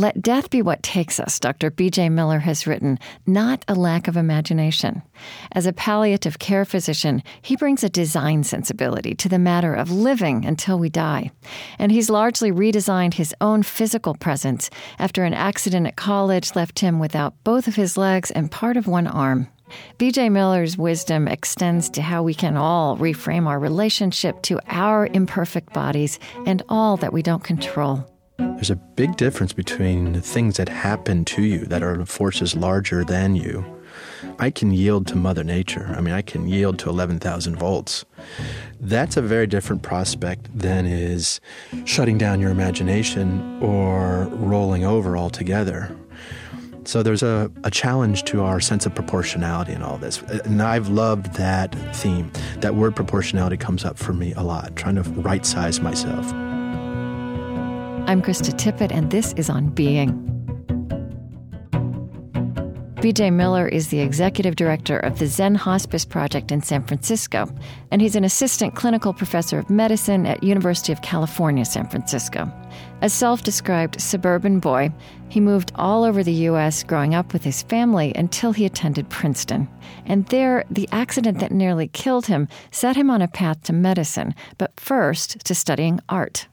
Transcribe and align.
Let 0.00 0.22
death 0.22 0.48
be 0.48 0.62
what 0.62 0.82
takes 0.82 1.20
us, 1.20 1.38
Dr. 1.38 1.70
B.J. 1.70 2.08
Miller 2.08 2.38
has 2.38 2.66
written, 2.66 2.98
not 3.26 3.66
a 3.68 3.74
lack 3.74 4.08
of 4.08 4.16
imagination. 4.16 5.02
As 5.52 5.66
a 5.66 5.74
palliative 5.74 6.38
care 6.38 6.64
physician, 6.64 7.22
he 7.42 7.54
brings 7.54 7.84
a 7.84 7.90
design 7.90 8.42
sensibility 8.44 9.14
to 9.16 9.28
the 9.28 9.38
matter 9.38 9.74
of 9.74 9.90
living 9.90 10.46
until 10.46 10.78
we 10.78 10.88
die. 10.88 11.32
And 11.78 11.92
he's 11.92 12.08
largely 12.08 12.50
redesigned 12.50 13.12
his 13.12 13.34
own 13.42 13.62
physical 13.62 14.14
presence 14.14 14.70
after 14.98 15.24
an 15.24 15.34
accident 15.34 15.86
at 15.86 15.96
college 15.96 16.56
left 16.56 16.78
him 16.78 16.98
without 16.98 17.34
both 17.44 17.68
of 17.68 17.76
his 17.76 17.98
legs 17.98 18.30
and 18.30 18.50
part 18.50 18.78
of 18.78 18.86
one 18.86 19.06
arm. 19.06 19.48
BJ 19.98 20.32
Miller's 20.32 20.78
wisdom 20.78 21.28
extends 21.28 21.90
to 21.90 22.00
how 22.00 22.22
we 22.22 22.32
can 22.32 22.56
all 22.56 22.96
reframe 22.96 23.46
our 23.46 23.58
relationship 23.58 24.40
to 24.44 24.60
our 24.74 25.08
imperfect 25.08 25.74
bodies 25.74 26.18
and 26.46 26.62
all 26.70 26.96
that 26.96 27.12
we 27.12 27.20
don't 27.20 27.44
control. 27.44 28.10
There's 28.40 28.70
a 28.70 28.76
big 28.76 29.16
difference 29.16 29.52
between 29.52 30.14
the 30.14 30.20
things 30.20 30.56
that 30.56 30.68
happen 30.68 31.24
to 31.26 31.42
you 31.42 31.66
that 31.66 31.82
are 31.82 32.04
forces 32.06 32.56
larger 32.56 33.04
than 33.04 33.36
you. 33.36 33.64
I 34.38 34.50
can 34.50 34.70
yield 34.70 35.06
to 35.08 35.16
Mother 35.16 35.44
Nature. 35.44 35.94
I 35.96 36.00
mean, 36.00 36.14
I 36.14 36.22
can 36.22 36.48
yield 36.48 36.78
to 36.80 36.88
11,000 36.88 37.56
volts. 37.56 38.04
That's 38.80 39.16
a 39.16 39.22
very 39.22 39.46
different 39.46 39.82
prospect 39.82 40.46
than 40.58 40.86
is 40.86 41.40
shutting 41.84 42.16
down 42.16 42.40
your 42.40 42.50
imagination 42.50 43.62
or 43.62 44.24
rolling 44.32 44.84
over 44.84 45.16
altogether. 45.16 45.94
So 46.84 47.02
there's 47.02 47.22
a, 47.22 47.50
a 47.64 47.70
challenge 47.70 48.24
to 48.24 48.42
our 48.42 48.58
sense 48.58 48.86
of 48.86 48.94
proportionality 48.94 49.72
in 49.72 49.82
all 49.82 49.98
this. 49.98 50.22
And 50.22 50.62
I've 50.62 50.88
loved 50.88 51.34
that 51.34 51.74
theme. 51.94 52.32
That 52.60 52.74
word 52.74 52.96
proportionality 52.96 53.58
comes 53.58 53.84
up 53.84 53.98
for 53.98 54.14
me 54.14 54.32
a 54.34 54.42
lot, 54.42 54.76
trying 54.76 54.96
to 54.96 55.02
right 55.02 55.44
size 55.44 55.80
myself. 55.80 56.32
I'm 58.06 58.22
Krista 58.22 58.52
Tippett, 58.52 58.90
and 58.90 59.10
this 59.10 59.32
is 59.34 59.48
On 59.48 59.68
Being. 59.68 60.26
BJ 62.96 63.32
Miller 63.32 63.66
is 63.66 63.88
the 63.88 64.00
executive 64.00 64.56
director 64.56 64.98
of 64.98 65.18
the 65.18 65.26
Zen 65.26 65.54
Hospice 65.54 66.04
Project 66.04 66.52
in 66.52 66.60
San 66.60 66.82
Francisco, 66.82 67.48
and 67.90 68.02
he's 68.02 68.16
an 68.16 68.24
assistant 68.24 68.74
clinical 68.74 69.14
professor 69.14 69.58
of 69.58 69.70
medicine 69.70 70.26
at 70.26 70.42
University 70.42 70.92
of 70.92 71.00
California, 71.00 71.64
San 71.64 71.88
Francisco. 71.88 72.52
A 73.00 73.08
self-described 73.08 74.00
suburban 74.00 74.60
boy, 74.60 74.92
he 75.30 75.40
moved 75.40 75.72
all 75.76 76.04
over 76.04 76.22
the 76.22 76.44
U.S. 76.50 76.82
growing 76.82 77.14
up 77.14 77.32
with 77.32 77.42
his 77.42 77.62
family 77.62 78.12
until 78.16 78.52
he 78.52 78.66
attended 78.66 79.08
Princeton. 79.08 79.66
And 80.04 80.26
there, 80.26 80.64
the 80.70 80.88
accident 80.92 81.38
that 81.38 81.52
nearly 81.52 81.88
killed 81.88 82.26
him 82.26 82.48
set 82.70 82.96
him 82.96 83.08
on 83.08 83.22
a 83.22 83.28
path 83.28 83.62
to 83.62 83.72
medicine, 83.72 84.34
but 84.58 84.78
first 84.78 85.44
to 85.46 85.54
studying 85.54 86.00
art. 86.08 86.48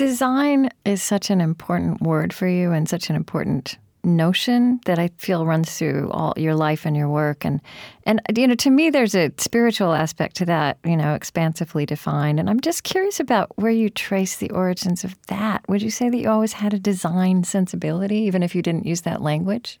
Design 0.00 0.70
is 0.86 1.02
such 1.02 1.28
an 1.28 1.42
important 1.42 2.00
word 2.00 2.32
for 2.32 2.48
you 2.48 2.72
and 2.72 2.88
such 2.88 3.10
an 3.10 3.16
important 3.16 3.76
notion 4.02 4.80
that 4.86 4.98
I 4.98 5.10
feel 5.18 5.44
runs 5.44 5.76
through 5.76 6.08
all 6.10 6.32
your 6.38 6.54
life 6.54 6.86
and 6.86 6.96
your 6.96 7.10
work. 7.10 7.44
And 7.44 7.60
and 8.06 8.22
you 8.34 8.48
know 8.48 8.54
to 8.54 8.70
me 8.70 8.88
there's 8.88 9.14
a 9.14 9.30
spiritual 9.36 9.92
aspect 9.92 10.36
to 10.36 10.46
that 10.46 10.78
you 10.86 10.96
know 10.96 11.12
expansively 11.12 11.84
defined. 11.84 12.40
And 12.40 12.48
I'm 12.48 12.60
just 12.60 12.82
curious 12.82 13.20
about 13.20 13.52
where 13.58 13.70
you 13.70 13.90
trace 13.90 14.38
the 14.38 14.50
origins 14.52 15.04
of 15.04 15.14
that. 15.26 15.68
Would 15.68 15.82
you 15.82 15.90
say 15.90 16.08
that 16.08 16.16
you 16.16 16.30
always 16.30 16.54
had 16.54 16.72
a 16.72 16.78
design 16.78 17.44
sensibility 17.44 18.20
even 18.20 18.42
if 18.42 18.54
you 18.54 18.62
didn't 18.62 18.86
use 18.86 19.02
that 19.02 19.20
language? 19.20 19.78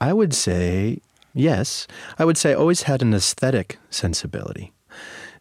I 0.00 0.12
would 0.12 0.34
say 0.34 0.98
yes. 1.32 1.86
I 2.18 2.24
would 2.24 2.36
say 2.36 2.50
I 2.50 2.54
always 2.54 2.82
had 2.82 3.02
an 3.02 3.14
aesthetic 3.14 3.78
sensibility 3.88 4.73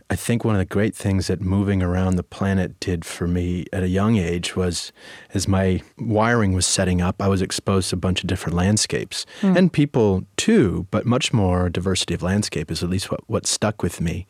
I 0.10 0.16
think 0.16 0.44
one 0.44 0.56
of 0.56 0.60
the 0.60 0.66
great 0.66 0.96
things 0.96 1.28
that 1.28 1.42
moving 1.42 1.82
around 1.82 2.16
the 2.16 2.24
planet 2.24 2.80
did 2.80 3.06
for 3.06 3.28
me 3.28 3.66
at 3.74 3.84
a 3.84 3.88
young 3.88 4.18
age 4.18 4.56
was 4.56 4.92
as 5.34 5.48
my 5.48 5.82
wiring 5.98 6.54
was 6.54 6.66
setting 6.66 7.02
up, 7.02 7.22
I 7.22 7.28
was 7.28 7.42
exposed 7.42 7.90
to 7.90 7.96
a 7.96 8.00
bunch 8.00 8.22
of 8.22 8.28
different 8.28 8.56
landscapes 8.56 9.26
mm. 9.42 9.58
and 9.58 9.72
people 9.72 10.26
too, 10.38 10.88
but 10.92 11.06
much 11.06 11.34
more 11.34 11.70
diversity 11.70 12.14
of 12.14 12.22
landscape 12.22 12.70
is 12.70 12.84
at 12.84 12.90
least 12.90 13.10
what, 13.10 13.22
what 13.28 13.48
stuck 13.48 13.82
with 13.82 14.02
me. 14.02 14.28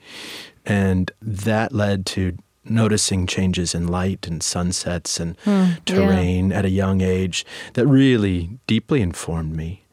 And 0.65 1.11
that 1.21 1.73
led 1.73 2.05
to 2.07 2.37
noticing 2.65 3.27
changes 3.27 3.75
in 3.75 3.87
light 3.87 4.27
and 4.27 4.41
sunsets 4.41 5.19
and 5.19 5.37
mm, 5.39 5.83
terrain 5.85 6.49
yeah. 6.49 6.59
at 6.59 6.65
a 6.65 6.69
young 6.69 7.01
age 7.01 7.45
that 7.73 7.85
really 7.85 8.57
deeply 8.67 9.01
informed 9.01 9.55
me. 9.55 9.83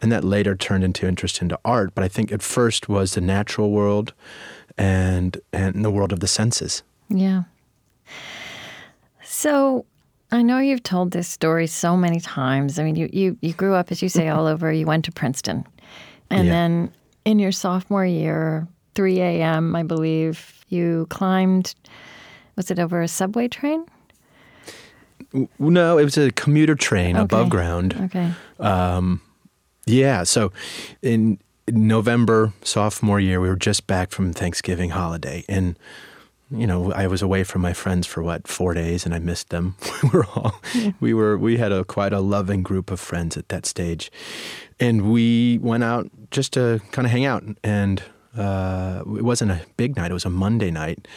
And 0.00 0.10
that 0.10 0.24
later 0.24 0.56
turned 0.56 0.84
into 0.84 1.06
interest 1.06 1.40
into 1.40 1.58
art. 1.64 1.94
But 1.94 2.04
I 2.04 2.08
think 2.08 2.32
at 2.32 2.42
first 2.42 2.88
was 2.88 3.14
the 3.14 3.20
natural 3.20 3.70
world 3.70 4.12
and 4.78 5.40
and 5.52 5.84
the 5.84 5.90
world 5.90 6.12
of 6.12 6.20
the 6.20 6.28
senses. 6.28 6.82
Yeah. 7.08 7.44
So 9.22 9.84
I 10.32 10.42
know 10.42 10.58
you've 10.58 10.82
told 10.82 11.12
this 11.12 11.28
story 11.28 11.66
so 11.66 11.96
many 11.96 12.20
times. 12.20 12.78
I 12.78 12.84
mean, 12.84 12.96
you 12.96 13.08
you 13.12 13.38
you 13.40 13.52
grew 13.52 13.74
up, 13.74 13.90
as 13.90 14.02
you 14.02 14.08
say, 14.08 14.28
all 14.28 14.46
over. 14.52 14.72
You 14.72 14.86
went 14.86 15.04
to 15.06 15.12
Princeton, 15.12 15.64
and 16.30 16.46
yeah. 16.46 16.52
then 16.52 16.92
in 17.24 17.38
your 17.38 17.52
sophomore 17.52 18.04
year, 18.04 18.68
3 18.94 19.20
a.m., 19.20 19.74
I 19.74 19.82
believe, 19.82 20.64
you 20.68 21.06
climbed. 21.10 21.74
Was 22.56 22.70
it 22.70 22.78
over 22.78 23.02
a 23.02 23.08
subway 23.08 23.48
train? 23.48 23.84
No, 25.58 25.98
it 25.98 26.04
was 26.04 26.16
a 26.16 26.30
commuter 26.32 26.76
train 26.76 27.16
okay. 27.16 27.24
above 27.24 27.50
ground. 27.50 27.96
Okay. 28.02 28.30
Um, 28.60 29.20
yeah. 29.86 30.22
So, 30.22 30.52
in 31.02 31.38
November 31.68 32.52
sophomore 32.62 33.20
year, 33.20 33.40
we 33.40 33.48
were 33.48 33.56
just 33.56 33.86
back 33.86 34.10
from 34.10 34.32
Thanksgiving 34.32 34.90
holiday, 34.90 35.44
and 35.48 35.78
you 36.50 36.66
know, 36.66 36.92
I 36.92 37.06
was 37.06 37.22
away 37.22 37.42
from 37.42 37.62
my 37.62 37.72
friends 37.72 38.06
for 38.06 38.22
what 38.22 38.46
four 38.46 38.74
days, 38.74 39.04
and 39.04 39.14
I 39.14 39.18
missed 39.18 39.48
them. 39.48 39.76
we 40.02 40.10
were 40.10 40.26
all, 40.34 40.60
we 41.00 41.14
were, 41.14 41.38
we 41.38 41.56
had 41.56 41.72
a 41.72 41.84
quite 41.84 42.12
a 42.12 42.20
loving 42.20 42.62
group 42.62 42.90
of 42.90 43.00
friends 43.00 43.36
at 43.36 43.48
that 43.48 43.66
stage, 43.66 44.12
and 44.78 45.10
we 45.10 45.58
went 45.58 45.84
out 45.84 46.10
just 46.30 46.52
to 46.52 46.80
kind 46.92 47.06
of 47.06 47.12
hang 47.12 47.24
out. 47.24 47.44
And 47.62 48.02
uh, 48.36 49.02
it 49.16 49.24
wasn't 49.24 49.52
a 49.52 49.62
big 49.76 49.96
night; 49.96 50.10
it 50.10 50.14
was 50.14 50.24
a 50.24 50.30
Monday 50.30 50.70
night, 50.70 51.08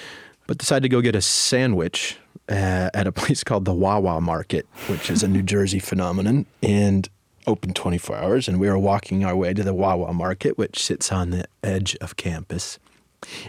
but 0.47 0.57
decided 0.57 0.83
to 0.83 0.89
go 0.89 1.01
get 1.01 1.15
a 1.15 1.21
sandwich 1.21 2.17
uh, 2.49 2.89
at 2.93 3.05
a 3.05 3.11
place 3.21 3.43
called 3.43 3.65
the 3.65 3.73
Wawa 3.73 4.21
Market, 4.21 4.65
which 4.87 5.09
is 5.09 5.23
a 5.23 5.27
New 5.27 5.43
Jersey 5.43 5.79
phenomenon, 5.79 6.45
and 6.63 7.09
open 7.47 7.73
24 7.73 8.15
hours, 8.15 8.47
and 8.47 8.59
we 8.59 8.69
were 8.69 8.77
walking 8.77 9.23
our 9.25 9.35
way 9.35 9.53
to 9.53 9.63
the 9.63 9.73
Wawa 9.73 10.13
Market, 10.13 10.57
which 10.57 10.83
sits 10.83 11.11
on 11.11 11.31
the 11.31 11.45
edge 11.63 11.95
of 12.01 12.17
campus. 12.17 12.77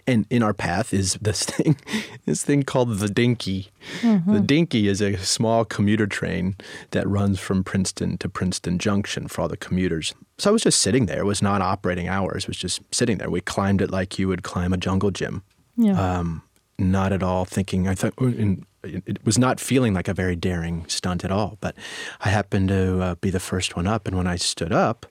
And 0.06 0.26
in 0.30 0.42
our 0.42 0.54
path 0.54 0.94
is 0.94 1.14
this 1.20 1.42
thing, 1.44 1.76
this 2.24 2.42
thing 2.42 2.62
called 2.62 2.98
the 2.98 3.08
Dinky. 3.08 3.68
Mm-hmm. 4.00 4.32
The 4.32 4.40
Dinky 4.40 4.88
is 4.88 5.02
a 5.02 5.16
small 5.18 5.64
commuter 5.64 6.06
train 6.06 6.56
that 6.92 7.06
runs 7.06 7.38
from 7.38 7.62
Princeton 7.62 8.16
to 8.18 8.28
Princeton 8.28 8.78
Junction 8.78 9.28
for 9.28 9.42
all 9.42 9.48
the 9.48 9.56
commuters. 9.56 10.14
So 10.38 10.50
I 10.50 10.52
was 10.52 10.62
just 10.62 10.80
sitting 10.80 11.06
there. 11.06 11.20
It 11.20 11.26
was 11.26 11.42
not 11.42 11.60
operating 11.60 12.08
hours. 12.08 12.44
It 12.44 12.48
was 12.48 12.56
just 12.56 12.80
sitting 12.92 13.18
there. 13.18 13.28
We 13.28 13.40
climbed 13.40 13.82
it 13.82 13.90
like 13.90 14.18
you 14.18 14.28
would 14.28 14.42
climb 14.42 14.72
a 14.72 14.78
jungle 14.78 15.10
gym. 15.10 15.42
Yeah. 15.76 16.00
Um, 16.00 16.42
not 16.78 17.12
at 17.12 17.22
all 17.22 17.44
thinking. 17.44 17.88
I 17.88 17.94
thought 17.94 18.14
in 18.18 18.64
it 18.82 19.24
was 19.24 19.38
not 19.38 19.60
feeling 19.60 19.94
like 19.94 20.08
a 20.08 20.14
very 20.14 20.36
daring 20.36 20.86
stunt 20.88 21.24
at 21.24 21.30
all. 21.30 21.58
But 21.60 21.74
I 22.20 22.28
happened 22.28 22.68
to 22.68 23.00
uh, 23.00 23.14
be 23.16 23.30
the 23.30 23.40
first 23.40 23.76
one 23.76 23.86
up, 23.86 24.06
and 24.06 24.16
when 24.16 24.26
I 24.26 24.36
stood 24.36 24.72
up, 24.72 25.06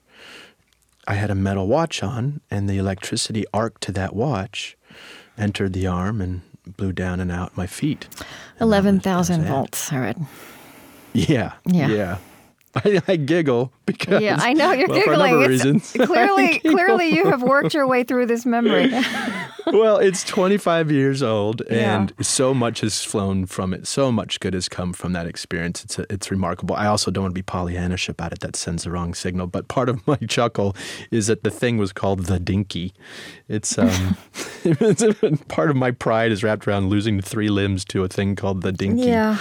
I 1.06 1.14
had 1.14 1.30
a 1.30 1.34
metal 1.34 1.66
watch 1.66 2.02
on, 2.02 2.40
and 2.50 2.68
the 2.68 2.78
electricity 2.78 3.44
arc 3.52 3.80
to 3.80 3.92
that 3.92 4.14
watch 4.14 4.76
entered 5.36 5.72
the 5.72 5.86
arm 5.86 6.20
and 6.20 6.42
blew 6.76 6.92
down 6.92 7.20
and 7.20 7.30
out 7.30 7.56
my 7.56 7.66
feet. 7.66 8.08
Eleven 8.60 9.00
thousand 9.00 9.44
volts. 9.44 9.92
I 9.92 9.98
read. 9.98 10.26
Yeah. 11.12 11.54
Yeah. 11.66 11.88
Yeah. 11.88 12.18
I, 12.74 13.02
I, 13.08 13.16
giggle 13.16 13.72
because 13.86 14.22
yeah, 14.22 14.36
I 14.38 14.52
know 14.52 14.72
you're 14.72 14.88
well, 14.88 14.98
giggling. 14.98 15.38
reasons. 15.38 15.92
Clearly, 16.00 16.60
clearly, 16.60 17.08
you 17.08 17.24
have 17.24 17.42
worked 17.42 17.74
your 17.74 17.86
way 17.86 18.04
through 18.04 18.26
this 18.26 18.44
memory. 18.44 18.92
well, 19.72 19.98
it's 19.98 20.24
25 20.24 20.90
years 20.90 21.22
old, 21.22 21.62
and 21.62 22.12
yeah. 22.16 22.22
so 22.22 22.54
much 22.54 22.80
has 22.80 23.04
flown 23.04 23.46
from 23.46 23.74
it. 23.74 23.86
So 23.86 24.10
much 24.12 24.40
good 24.40 24.54
has 24.54 24.68
come 24.68 24.92
from 24.92 25.12
that 25.12 25.26
experience. 25.26 25.84
It's 25.84 25.98
a, 25.98 26.06
it's 26.12 26.30
remarkable. 26.30 26.74
I 26.74 26.86
also 26.86 27.10
don't 27.10 27.24
want 27.24 27.34
to 27.34 27.40
be 27.40 27.44
Pollyannish 27.44 28.08
about 28.08 28.32
it. 28.32 28.40
That 28.40 28.56
sends 28.56 28.84
the 28.84 28.90
wrong 28.90 29.14
signal. 29.14 29.46
But 29.46 29.68
part 29.68 29.88
of 29.88 30.06
my 30.06 30.16
chuckle 30.28 30.76
is 31.10 31.26
that 31.26 31.42
the 31.42 31.50
thing 31.50 31.78
was 31.78 31.92
called 31.92 32.26
the 32.26 32.38
Dinky. 32.38 32.92
It's 33.48 33.78
um, 33.78 34.16
part 35.48 35.70
of 35.70 35.76
my 35.76 35.90
pride 35.90 36.32
is 36.32 36.42
wrapped 36.42 36.66
around 36.66 36.88
losing 36.88 37.20
three 37.20 37.48
limbs 37.48 37.84
to 37.86 38.04
a 38.04 38.08
thing 38.08 38.36
called 38.36 38.62
the 38.62 38.72
Dinky. 38.72 39.06
Yeah. 39.06 39.38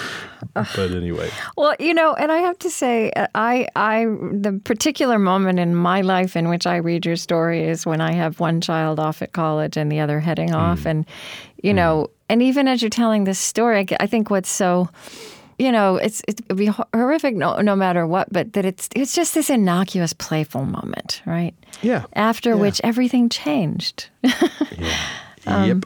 But 0.53 0.91
anyway. 0.91 1.29
Well, 1.55 1.75
you 1.79 1.93
know, 1.93 2.13
and 2.13 2.31
I 2.31 2.37
have 2.37 2.57
to 2.59 2.69
say, 2.69 3.11
I, 3.33 3.67
I, 3.75 4.05
the 4.05 4.59
particular 4.63 5.17
moment 5.17 5.59
in 5.59 5.75
my 5.75 6.01
life 6.01 6.35
in 6.35 6.47
which 6.49 6.67
I 6.67 6.77
read 6.77 7.05
your 7.05 7.15
story 7.15 7.63
is 7.63 7.85
when 7.85 8.01
I 8.01 8.11
have 8.11 8.39
one 8.39 8.61
child 8.61 8.99
off 8.99 9.21
at 9.21 9.33
college 9.33 9.77
and 9.77 9.91
the 9.91 9.99
other 9.99 10.16
heading 10.19 10.53
off, 10.53 10.81
mm. 10.81 10.85
and 10.87 11.05
you 11.61 11.71
mm. 11.71 11.75
know, 11.75 12.09
and 12.29 12.41
even 12.41 12.67
as 12.67 12.81
you're 12.81 12.89
telling 12.89 13.23
this 13.23 13.39
story, 13.39 13.79
I, 13.79 13.85
I 13.99 14.07
think 14.07 14.29
what's 14.29 14.49
so 14.49 14.89
you 15.59 15.71
know, 15.71 15.95
it's 15.95 16.21
it'd 16.27 16.55
be 16.55 16.67
horrific 16.93 17.35
no, 17.35 17.59
no 17.61 17.75
matter 17.75 18.05
what, 18.05 18.31
but 18.31 18.53
that 18.53 18.63
it's 18.63 18.89
it's 18.95 19.15
just 19.15 19.33
this 19.33 19.49
innocuous, 19.49 20.13
playful 20.13 20.65
moment, 20.65 21.21
right? 21.25 21.55
Yeah. 21.81 22.05
After 22.13 22.51
yeah. 22.51 22.55
which 22.55 22.81
everything 22.83 23.29
changed. 23.29 24.09
yeah. 24.21 24.97
Um, 25.47 25.83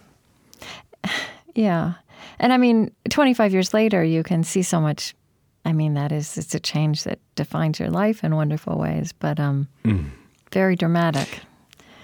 yep. 1.03 1.13
Yeah. 1.55 1.93
And 2.39 2.51
I 2.51 2.57
mean, 2.57 2.91
25 3.09 3.53
years 3.53 3.73
later, 3.73 4.03
you 4.03 4.23
can 4.23 4.43
see 4.43 4.61
so 4.61 4.81
much 4.81 5.15
I 5.63 5.73
mean, 5.73 5.93
that 5.93 6.11
is 6.11 6.37
it's 6.37 6.55
a 6.55 6.59
change 6.59 7.03
that 7.03 7.19
defines 7.35 7.79
your 7.79 7.89
life 7.89 8.23
in 8.23 8.35
wonderful 8.35 8.77
ways, 8.77 9.13
but 9.13 9.39
um, 9.39 9.67
Mm. 9.85 10.09
very 10.51 10.75
dramatic. 10.75 11.41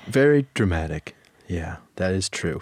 Very 0.05 0.45
dramatic. 0.53 1.15
Yeah, 1.47 1.77
that 1.95 2.11
is 2.13 2.29
true. 2.29 2.61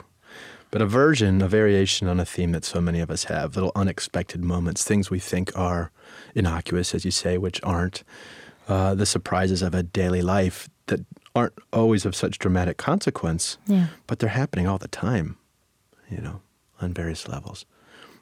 But 0.72 0.82
a 0.82 0.86
version, 0.86 1.42
a 1.42 1.48
variation 1.48 2.08
on 2.08 2.20
a 2.20 2.26
theme 2.26 2.52
that 2.52 2.66
so 2.66 2.82
many 2.82 3.00
of 3.00 3.10
us 3.10 3.26
have, 3.26 3.56
little 3.56 3.72
unexpected 3.76 4.44
moments, 4.44 4.84
things 4.84 5.10
we 5.10 5.20
think 5.20 5.58
are 5.58 5.92
innocuous, 6.34 6.94
as 6.94 7.06
you 7.06 7.12
say, 7.12 7.38
which 7.38 7.60
aren't, 7.64 8.04
uh, 8.68 8.94
the 8.96 9.06
surprises 9.06 9.62
of 9.62 9.74
a 9.74 9.84
daily 9.84 10.22
life 10.22 10.68
that 10.88 11.06
aren't 11.36 11.54
always 11.72 12.06
of 12.06 12.16
such 12.16 12.40
dramatic 12.40 12.78
consequence, 12.78 13.58
Yeah. 13.68 13.88
but 14.08 14.20
they're 14.20 14.30
happening 14.30 14.68
all 14.68 14.78
the 14.78 14.88
time, 14.88 15.38
you 16.10 16.18
know, 16.20 16.42
on 16.82 16.94
various 16.94 17.28
levels. 17.28 17.66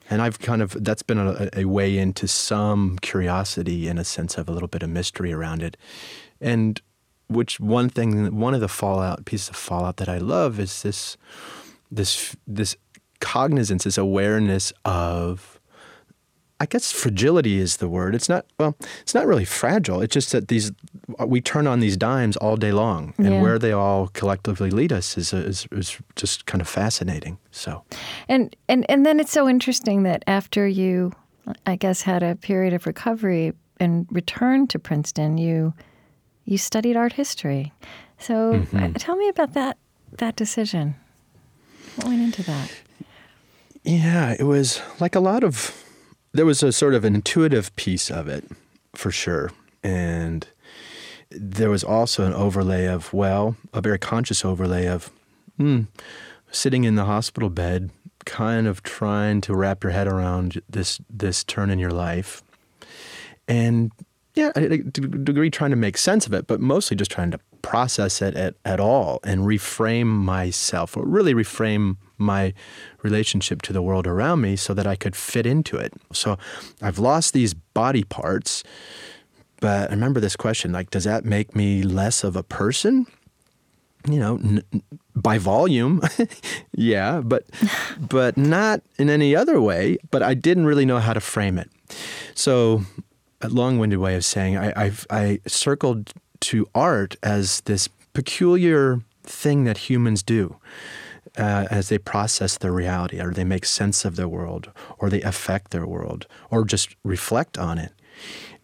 And 0.10 0.22
I've 0.22 0.40
kind 0.40 0.62
of, 0.62 0.76
that's 0.84 1.02
been 1.02 1.18
a, 1.18 1.50
a 1.56 1.66
way 1.66 1.98
into 1.98 2.28
some 2.28 3.00
curiosity 3.02 3.88
and 3.88 3.98
a 3.98 4.04
sense 4.04 4.38
of 4.38 4.48
a 4.50 4.52
little 4.52 4.68
bit 4.68 4.84
of 4.84 4.90
mystery 4.90 5.32
around 5.34 5.64
it. 5.64 5.78
And 6.42 6.80
which 7.28 7.60
one 7.60 7.90
thing, 7.90 8.38
one 8.40 8.54
of 8.54 8.62
the 8.62 8.68
fallout, 8.68 9.26
pieces 9.26 9.50
of 9.50 9.56
fallout 9.56 9.98
that 9.98 10.10
I 10.10 10.18
love 10.18 10.60
is 10.60 10.82
this, 10.84 11.18
this, 11.92 12.36
this 12.48 12.76
cognizance, 13.20 13.84
this 13.86 13.98
awareness 13.98 14.74
of, 14.86 15.60
I 16.60 16.66
guess 16.66 16.92
fragility 16.92 17.60
is 17.60 17.78
the 17.78 17.90
word. 17.90 18.16
It's 18.16 18.30
not, 18.30 18.46
well, 18.58 18.76
it's 19.02 19.14
not 19.14 19.26
really 19.26 19.44
fragile. 19.46 20.02
It's 20.02 20.14
just 20.14 20.32
that 20.32 20.48
these, 20.48 20.72
we 21.26 21.42
turn 21.42 21.68
on 21.68 21.80
these 21.82 21.98
dimes 21.98 22.38
all 22.38 22.56
day 22.56 22.72
long. 22.72 23.14
And 23.18 23.28
Yeah. 23.36 23.42
where 23.42 23.60
they 23.60 23.72
all 23.74 24.08
collectively 24.14 24.70
lead 24.70 24.94
us 24.94 25.18
is, 25.18 25.34
is, 25.34 25.68
is 25.72 25.98
just 26.16 26.46
kind 26.46 26.62
of 26.62 26.68
fascinating. 26.70 27.38
So, 27.52 27.84
And 28.30 28.56
and 28.70 28.86
and 28.90 29.06
then 29.06 29.20
it's 29.20 29.32
so 29.32 29.50
interesting 29.50 30.04
that 30.04 30.24
after 30.28 30.66
you, 30.68 31.12
I 31.66 31.76
guess, 31.76 32.02
had 32.04 32.24
a 32.24 32.36
period 32.36 32.74
of 32.74 32.86
recovery 32.86 33.52
and 33.80 34.08
returned 34.12 34.70
to 34.70 34.80
Princeton, 34.80 35.38
you 35.38 35.74
you 36.46 36.58
studied 36.58 36.96
art 36.96 37.14
history. 37.14 37.72
So 38.20 38.54
Mm-hmm. 38.54 38.84
uh, 38.84 38.90
tell 38.98 39.16
me 39.16 39.28
about 39.30 39.54
that 39.54 39.78
that 40.18 40.36
decision. 40.36 40.96
What 41.96 42.08
went 42.08 42.22
into 42.22 42.44
that? 42.44 42.72
Yeah, 43.84 44.36
it 44.40 44.44
was 44.44 44.82
like 45.00 45.16
a 45.16 45.20
lot 45.20 45.44
of. 45.44 45.84
There 46.32 46.46
was 46.46 46.64
a 46.64 46.72
sort 46.72 46.96
of 46.96 47.04
an 47.06 47.16
intuitive 47.16 47.76
piece 47.76 48.10
of 48.10 48.28
it, 48.28 48.46
for 48.96 49.12
sure, 49.12 49.52
and 49.84 50.48
there 51.30 51.70
was 51.70 51.84
also 51.84 52.26
an 52.26 52.34
overlay 52.34 52.86
of 52.86 53.14
well, 53.14 53.56
a 53.74 53.82
very 53.82 54.00
conscious 54.00 54.44
overlay 54.46 54.88
of, 54.88 55.12
hmm, 55.58 55.82
sitting 56.52 56.86
in 56.86 56.96
the 56.96 57.06
hospital 57.06 57.50
bed, 57.50 57.92
kind 58.26 58.68
of 58.68 58.82
trying 58.84 59.42
to 59.42 59.56
wrap 59.56 59.84
your 59.84 59.92
head 59.92 60.08
around 60.08 60.62
this 60.70 61.00
this 61.10 61.44
turn 61.44 61.70
in 61.70 61.78
your 61.80 61.92
life, 61.92 62.42
and 63.48 63.92
yeah, 64.36 64.52
a 64.56 64.78
degree 64.78 65.52
trying 65.52 65.70
to 65.70 65.76
make 65.76 65.98
sense 65.98 66.26
of 66.26 66.34
it, 66.34 66.48
but 66.48 66.60
mostly 66.60 66.98
just 66.98 67.12
trying 67.12 67.32
to 67.32 67.40
process 67.62 68.22
it 68.22 68.36
at, 68.36 68.56
at 68.66 68.80
all 68.80 69.20
and 69.24 69.42
reframe 69.42 70.08
myself, 70.08 70.98
or 70.98 71.06
really 71.06 71.34
reframe 71.34 71.98
my 72.18 72.54
relationship 73.04 73.62
to 73.64 73.74
the 73.74 73.82
world 73.82 74.08
around 74.08 74.42
me 74.42 74.56
so 74.56 74.74
that 74.74 74.88
I 74.88 74.96
could 74.96 75.16
fit 75.16 75.46
into 75.46 75.78
it. 75.78 75.94
So 76.12 76.38
I've 76.82 76.98
lost 76.98 77.34
these 77.34 77.54
body 77.54 78.04
parts, 78.04 78.64
but 79.60 79.92
I 79.92 79.94
remember 79.94 80.20
this 80.20 80.36
question 80.36 80.72
like, 80.72 80.90
does 80.90 81.04
that 81.04 81.26
make 81.26 81.56
me 81.56 81.84
less 81.84 82.24
of 82.24 82.36
a 82.36 82.44
person? 82.44 83.06
You 84.10 84.20
know, 84.20 84.36
n- 84.36 84.64
by 85.16 85.38
volume, 85.38 86.02
yeah, 86.74 87.22
but 87.22 87.46
but 88.00 88.36
not 88.36 88.82
in 88.98 89.10
any 89.10 89.34
other 89.34 89.62
way. 89.62 89.98
But 90.12 90.22
I 90.22 90.34
didn't 90.34 90.66
really 90.66 90.86
know 90.86 91.00
how 91.00 91.14
to 91.14 91.22
frame 91.22 91.58
it. 91.58 91.70
So, 92.36 92.84
a 93.44 93.50
long-winded 93.50 94.00
way 94.00 94.16
of 94.16 94.26
saying, 94.26 94.58
I 94.58 94.74
I've, 94.76 95.06
I 95.10 95.40
circled 95.46 96.14
to 96.42 96.68
art 96.74 97.16
as 97.22 97.62
this 97.62 97.88
peculiar 98.14 99.02
thing 99.24 99.64
that 99.64 99.78
humans 99.90 100.24
do 100.24 100.58
uh, 101.38 101.68
as 101.72 101.90
they 101.90 101.98
process 101.98 102.58
their 102.58 102.72
reality, 102.72 103.20
or 103.20 103.32
they 103.32 103.44
make 103.44 103.66
sense 103.66 104.06
of 104.06 104.16
their 104.16 104.28
world, 104.28 104.72
or 105.00 105.10
they 105.10 105.22
affect 105.22 105.72
their 105.72 105.88
world, 105.88 106.28
or 106.52 106.66
just 106.66 106.96
reflect 107.04 107.58
on 107.58 107.78
it. 107.78 107.92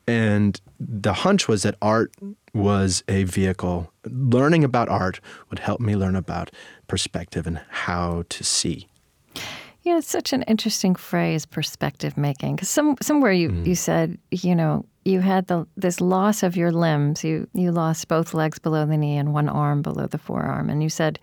And 0.08 0.60
the 0.80 1.14
hunch 1.14 1.48
was 1.48 1.64
that 1.64 1.76
art 1.82 2.14
was 2.54 3.04
a 3.08 3.24
vehicle. 3.24 3.92
Learning 4.06 4.64
about 4.64 4.90
art 4.90 5.20
would 5.50 5.60
help 5.60 5.80
me 5.80 5.96
learn 5.96 6.16
about 6.16 6.52
perspective 6.88 7.46
and 7.48 7.62
how 7.70 8.24
to 8.30 8.44
see. 8.44 8.89
Yeah, 9.84 9.98
it's 9.98 10.10
such 10.10 10.34
an 10.34 10.44
interesting 10.44 10.96
phrase, 10.96 11.46
perspective 11.46 12.18
making. 12.18 12.56
Because 12.56 12.70
some, 12.70 12.98
somewhere 13.02 13.32
you, 13.32 13.50
mm-hmm. 13.50 13.66
you 13.66 13.76
said, 13.76 14.18
you 14.32 14.54
know, 14.54 14.86
you 15.06 15.22
had 15.22 15.48
the, 15.48 15.66
this 15.78 16.02
loss 16.02 16.44
of 16.44 16.58
your 16.58 16.72
limbs. 16.72 17.24
You, 17.24 17.48
you 17.54 17.72
lost 17.72 18.08
both 18.08 18.34
legs 18.34 18.60
below 18.60 18.86
the 18.86 18.98
knee 18.98 19.18
and 19.18 19.34
one 19.34 19.48
arm 19.48 19.82
below 19.82 20.08
the 20.08 20.18
forearm. 20.18 20.70
And 20.70 20.84
you 20.84 20.90
said, 20.90 21.18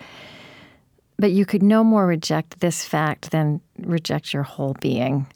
but 1.19 1.33
you 1.33 1.45
could 1.45 1.63
no 1.63 1.85
more 1.85 2.07
reject 2.07 2.61
this 2.61 2.85
fact 2.85 3.31
than 3.31 3.61
reject 3.81 4.33
your 4.33 4.43
whole 4.43 4.75
being. 4.81 5.27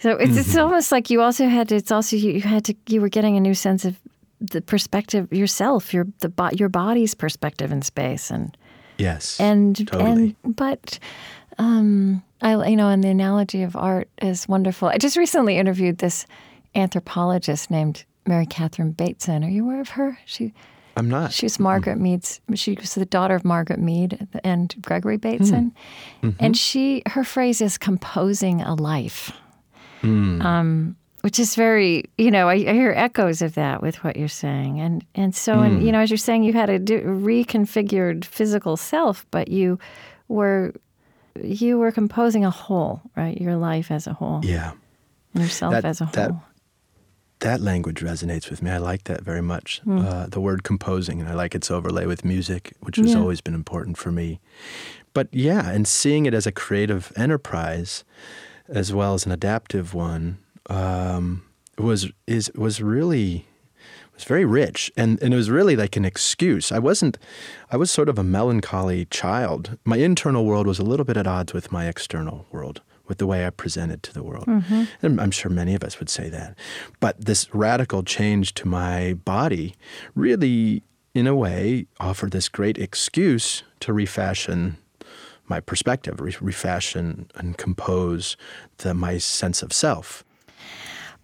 So 0.00 0.16
it's, 0.16 0.36
it's 0.36 0.48
mm-hmm. 0.50 0.60
almost 0.60 0.90
like 0.92 1.10
you 1.10 1.22
also 1.22 1.48
had 1.48 1.68
to, 1.68 1.76
it's 1.76 1.92
also, 1.92 2.16
you, 2.16 2.32
you 2.32 2.40
had 2.40 2.64
to, 2.66 2.74
you 2.88 3.00
were 3.00 3.08
getting 3.08 3.36
a 3.36 3.40
new 3.40 3.54
sense 3.54 3.84
of 3.84 3.98
the 4.40 4.60
perspective 4.60 5.32
yourself, 5.32 5.94
your, 5.94 6.06
the, 6.18 6.50
your 6.52 6.68
body's 6.68 7.14
perspective 7.14 7.70
in 7.70 7.82
space. 7.82 8.30
And, 8.30 8.56
Yes. 8.98 9.40
and 9.40 9.88
totally. 9.88 10.36
and 10.44 10.56
but 10.56 11.00
um 11.58 12.22
i 12.42 12.52
you 12.68 12.76
know 12.76 12.88
and 12.88 13.02
the 13.04 13.08
analogy 13.08 13.62
of 13.62 13.76
art 13.76 14.08
is 14.22 14.48
wonderful. 14.48 14.88
I 14.88 14.98
just 14.98 15.16
recently 15.16 15.56
interviewed 15.56 15.98
this 15.98 16.26
anthropologist 16.74 17.70
named 17.70 18.04
mary 18.26 18.46
catherine 18.46 18.92
bateson. 18.92 19.44
Are 19.44 19.48
you 19.50 19.64
aware 19.64 19.80
of 19.80 19.90
her? 19.90 20.18
She 20.26 20.52
I'm 20.96 21.08
not. 21.08 21.32
she's 21.32 21.58
margaret 21.58 21.98
mead's 21.98 22.40
she 22.54 22.74
was 22.80 22.94
the 22.94 23.04
daughter 23.06 23.34
of 23.34 23.44
margaret 23.44 23.80
mead 23.80 24.26
and 24.44 24.74
gregory 24.82 25.16
bateson. 25.16 25.72
And 26.38 26.56
she 26.56 27.02
her 27.06 27.24
phrase 27.24 27.60
is 27.60 27.78
composing 27.78 28.60
a 28.62 28.74
life. 28.74 29.32
Um 30.02 30.96
which 31.22 31.38
is 31.38 31.54
very, 31.54 32.04
you 32.18 32.30
know, 32.30 32.50
I, 32.50 32.54
I 32.56 32.74
hear 32.74 32.92
echoes 32.94 33.40
of 33.40 33.54
that 33.54 33.80
with 33.80 34.04
what 34.04 34.16
you're 34.16 34.28
saying, 34.28 34.78
and 34.78 35.02
and 35.14 35.34
so, 35.34 35.60
and 35.60 35.82
you 35.82 35.90
know, 35.90 36.00
as 36.00 36.10
you're 36.10 36.18
saying, 36.18 36.42
you 36.44 36.52
had 36.52 36.68
a 36.68 36.78
d- 36.78 37.00
reconfigured 37.00 38.26
physical 38.26 38.76
self, 38.76 39.24
but 39.30 39.48
you 39.48 39.78
were 40.28 40.74
you 41.42 41.78
were 41.78 41.92
composing 41.92 42.44
a 42.44 42.50
whole, 42.50 43.02
right? 43.16 43.38
Your 43.40 43.56
life 43.56 43.90
as 43.90 44.06
a 44.06 44.12
whole, 44.12 44.40
yeah. 44.44 44.72
yourself 45.34 45.72
That- 45.72 45.84
as 45.84 46.00
a 46.00 46.04
whole. 46.06 46.12
that- 46.14 46.32
That 47.40 47.60
language 47.60 48.00
resonates 48.00 48.48
with 48.48 48.62
me. 48.62 48.70
I 48.70 48.78
like 48.78 49.04
that 49.04 49.22
very 49.22 49.42
much. 49.42 49.82
Uh, 49.86 50.26
the 50.28 50.40
word 50.40 50.62
composing, 50.62 51.20
and 51.20 51.28
I 51.28 51.34
like 51.34 51.54
its 51.54 51.70
overlay 51.70 52.06
with 52.06 52.24
music, 52.24 52.72
which 52.80 52.96
has 52.96 53.10
Yeah. 53.12 53.18
always 53.18 53.40
been 53.42 53.54
important 53.54 53.98
for 53.98 54.10
me. 54.10 54.40
But 55.12 55.28
yeah, 55.32 55.68
and 55.70 55.86
seeing 55.86 56.24
it 56.26 56.32
as 56.32 56.46
a 56.46 56.52
creative 56.52 57.12
enterprise, 57.16 58.04
as 58.68 58.94
well 58.94 59.12
as 59.14 59.26
an 59.26 59.32
adaptive 59.32 59.92
one, 59.92 60.38
um, 60.70 61.42
was 61.76 62.08
is 62.26 62.50
was 62.54 62.80
really 62.80 63.46
was 64.14 64.24
very 64.24 64.44
rich, 64.44 64.92
and 64.96 65.20
and 65.22 65.34
it 65.34 65.36
was 65.36 65.50
really 65.50 65.76
like 65.76 65.96
an 65.96 66.04
excuse. 66.04 66.72
I 66.72 66.78
wasn't. 66.78 67.18
I 67.70 67.76
was 67.76 67.90
sort 67.90 68.08
of 68.08 68.18
a 68.18 68.24
melancholy 68.24 69.06
child. 69.06 69.78
My 69.84 69.96
internal 69.96 70.44
world 70.44 70.66
was 70.66 70.78
a 70.78 70.84
little 70.84 71.04
bit 71.04 71.16
at 71.16 71.26
odds 71.26 71.52
with 71.52 71.72
my 71.72 71.86
external 71.86 72.46
world, 72.50 72.80
with 73.06 73.18
the 73.18 73.26
way 73.26 73.46
I 73.46 73.50
presented 73.50 74.02
to 74.04 74.14
the 74.14 74.22
world. 74.22 74.46
Mm-hmm. 74.46 74.84
And 75.02 75.20
I'm 75.20 75.30
sure 75.30 75.50
many 75.50 75.74
of 75.74 75.82
us 75.82 75.98
would 75.98 76.08
say 76.08 76.28
that. 76.30 76.56
But 77.00 77.24
this 77.24 77.52
radical 77.54 78.02
change 78.02 78.54
to 78.54 78.68
my 78.68 79.14
body 79.14 79.74
really, 80.14 80.82
in 81.14 81.26
a 81.26 81.34
way, 81.34 81.86
offered 81.98 82.30
this 82.30 82.48
great 82.48 82.78
excuse 82.78 83.62
to 83.80 83.92
refashion 83.92 84.76
my 85.46 85.60
perspective, 85.60 86.20
re- 86.20 86.34
refashion 86.40 87.30
and 87.34 87.58
compose 87.58 88.36
the, 88.78 88.94
my 88.94 89.18
sense 89.18 89.62
of 89.62 89.72
self. 89.72 90.24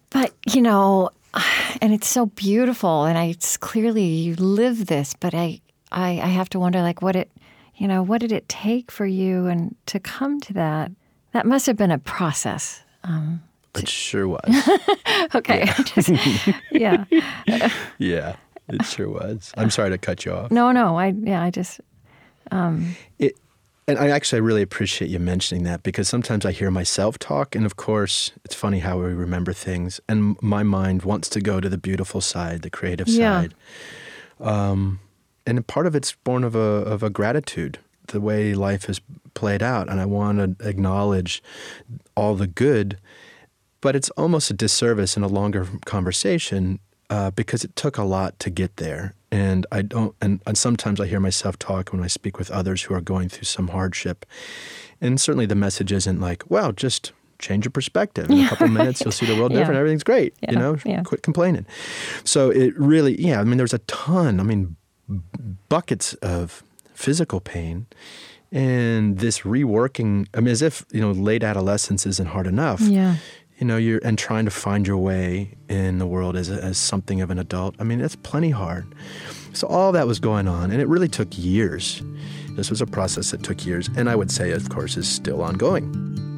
But 0.09 0.33
you 0.53 0.61
know, 0.61 1.09
and 1.81 1.93
it's 1.93 2.07
so 2.07 2.25
beautiful, 2.27 3.05
and 3.05 3.17
I 3.17 3.25
it's 3.25 3.57
clearly 3.57 4.03
you 4.05 4.35
live 4.35 4.85
this. 4.87 5.13
But 5.19 5.33
I, 5.33 5.61
I, 5.91 6.11
I 6.19 6.27
have 6.27 6.49
to 6.49 6.59
wonder, 6.59 6.81
like, 6.81 7.01
what 7.01 7.15
it, 7.15 7.31
you 7.75 7.87
know, 7.87 8.03
what 8.03 8.21
did 8.21 8.31
it 8.31 8.47
take 8.49 8.91
for 8.91 9.05
you 9.05 9.47
and 9.47 9.75
to 9.87 9.99
come 9.99 10.39
to 10.41 10.53
that? 10.53 10.91
That 11.33 11.45
must 11.45 11.65
have 11.67 11.77
been 11.77 11.91
a 11.91 11.97
process. 11.99 12.83
Um, 13.03 13.41
It 13.75 13.87
sure 13.87 14.27
was. 14.27 14.69
okay, 15.35 15.65
Just- 15.85 16.09
yeah. 16.71 17.05
yeah, 17.97 18.35
it 18.67 18.85
sure 18.85 19.09
was. 19.09 19.51
I'm 19.57 19.69
sorry 19.69 19.89
to 19.91 19.97
cut 19.97 20.25
you 20.25 20.33
off. 20.33 20.51
No, 20.51 20.71
no, 20.73 20.97
I, 20.99 21.07
yeah, 21.17 21.41
I 21.41 21.49
just, 21.51 21.79
It, 23.17 23.37
and 23.87 23.97
I 23.99 24.09
actually 24.09 24.37
I 24.37 24.41
really 24.41 24.61
appreciate 24.61 25.09
you 25.09 25.19
mentioning 25.19 25.63
that 25.63 25.83
because 25.83 26.07
sometimes 26.07 26.45
I 26.45 26.51
hear 26.51 26.71
myself 26.71 27.17
talk, 27.19 27.55
and 27.55 27.65
of 27.65 27.75
course, 27.75 28.31
it's 28.45 28.55
funny 28.55 28.79
how 28.79 28.99
we 28.99 29.05
remember 29.13 29.53
things, 29.53 29.99
and 30.07 30.35
my 30.41 30.63
mind 30.63 31.03
wants 31.03 31.29
to 31.29 31.41
go 31.41 31.59
to 31.59 31.69
the 31.69 31.77
beautiful 31.77 32.21
side, 32.21 32.61
the 32.61 32.69
creative 32.69 33.07
Yeah. 33.07 33.41
side. 33.41 33.53
Um, 34.39 34.99
and 35.45 35.65
part 35.67 35.87
of 35.87 35.95
it's 35.95 36.13
born 36.23 36.43
of 36.43 36.55
a 36.55 36.59
of 36.59 37.03
a 37.03 37.09
gratitude, 37.09 37.79
the 38.07 38.21
way 38.21 38.53
life 38.53 38.85
has 38.85 39.01
played 39.33 39.63
out, 39.63 39.89
and 39.89 39.99
I 39.99 40.05
want 40.05 40.59
to 40.59 40.67
acknowledge 40.67 41.41
all 42.15 42.35
the 42.35 42.47
good 42.47 42.97
but 43.81 43.95
it's 43.95 44.11
almost 44.11 44.51
a 44.51 44.53
disservice 44.53 45.17
in 45.17 45.23
a 45.23 45.27
longer 45.27 45.67
conversation 45.85 46.77
uh, 47.09 47.31
because 47.31 47.63
it 47.63 47.75
took 47.75 47.97
a 47.97 48.03
lot 48.03 48.37
to 48.37 48.51
get 48.51 48.75
there. 48.77 49.15
And 49.31 49.65
I 49.71 49.81
don't, 49.81 50.13
and, 50.21 50.41
and 50.45 50.57
sometimes 50.57 50.99
I 50.99 51.07
hear 51.07 51.19
myself 51.21 51.57
talk 51.57 51.93
when 51.93 52.03
I 52.03 52.07
speak 52.07 52.37
with 52.37 52.51
others 52.51 52.83
who 52.83 52.93
are 52.93 53.01
going 53.01 53.29
through 53.29 53.45
some 53.45 53.69
hardship. 53.69 54.25
And 54.99 55.19
certainly 55.21 55.45
the 55.45 55.55
message 55.55 55.91
isn't 55.91 56.19
like, 56.19 56.43
well, 56.51 56.73
just 56.73 57.13
change 57.39 57.63
your 57.65 57.71
perspective. 57.71 58.29
In 58.29 58.41
a 58.41 58.49
couple 58.49 58.65
of 58.67 58.71
minutes, 58.79 59.01
you'll 59.01 59.13
see 59.13 59.25
the 59.25 59.35
world 59.35 59.51
different. 59.53 59.77
Everything's 59.77 60.03
great. 60.03 60.35
Yeah, 60.41 60.51
You 60.51 60.57
know, 60.59 60.77
yeah. 60.85 61.01
quit 61.03 61.23
complaining. 61.23 61.65
So 62.25 62.49
it 62.49 62.77
really, 62.77 63.19
yeah, 63.21 63.39
I 63.39 63.43
mean, 63.45 63.57
there's 63.57 63.73
a 63.73 63.79
ton, 63.79 64.39
I 64.39 64.43
mean, 64.43 64.75
buckets 65.69 66.13
of 66.15 66.63
physical 66.93 67.39
pain. 67.39 67.85
And 68.51 69.19
this 69.19 69.39
reworking, 69.41 70.27
I 70.33 70.39
mean, 70.41 70.49
as 70.49 70.61
if, 70.61 70.85
you 70.91 70.99
know, 70.99 71.11
late 71.11 71.41
adolescence 71.41 72.05
isn't 72.05 72.27
hard 72.27 72.47
enough 72.47 72.81
Yeah. 72.81 73.15
You 73.61 73.67
know, 73.67 73.77
you're 73.77 74.01
and 74.03 74.17
trying 74.17 74.43
to 74.45 74.51
find 74.51 74.87
your 74.87 74.97
way 74.97 75.53
in 75.69 75.99
the 75.99 76.07
world 76.07 76.35
as, 76.35 76.49
as 76.49 76.79
something 76.79 77.21
of 77.21 77.29
an 77.29 77.37
adult. 77.37 77.75
I 77.77 77.83
mean, 77.83 77.99
that's 77.99 78.15
plenty 78.15 78.49
hard. 78.49 78.93
So 79.53 79.67
all 79.67 79.91
that 79.91 80.07
was 80.07 80.19
going 80.19 80.47
on, 80.47 80.71
and 80.71 80.81
it 80.81 80.87
really 80.87 81.07
took 81.07 81.27
years. 81.37 82.01
This 82.55 82.71
was 82.71 82.81
a 82.81 82.87
process 82.87 83.29
that 83.31 83.43
took 83.43 83.63
years, 83.63 83.87
and 83.95 84.09
I 84.09 84.15
would 84.15 84.31
say, 84.31 84.49
of 84.51 84.67
course, 84.69 84.97
is 84.97 85.07
still 85.07 85.43
ongoing. 85.43 86.30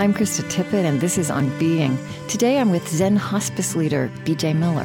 I'm 0.00 0.14
Krista 0.14 0.42
Tippett, 0.50 0.84
and 0.84 1.02
this 1.02 1.18
is 1.18 1.30
On 1.30 1.50
Being. 1.58 1.98
Today 2.26 2.58
I'm 2.58 2.70
with 2.70 2.88
Zen 2.88 3.16
hospice 3.16 3.76
leader 3.76 4.10
BJ 4.24 4.56
Miller. 4.56 4.84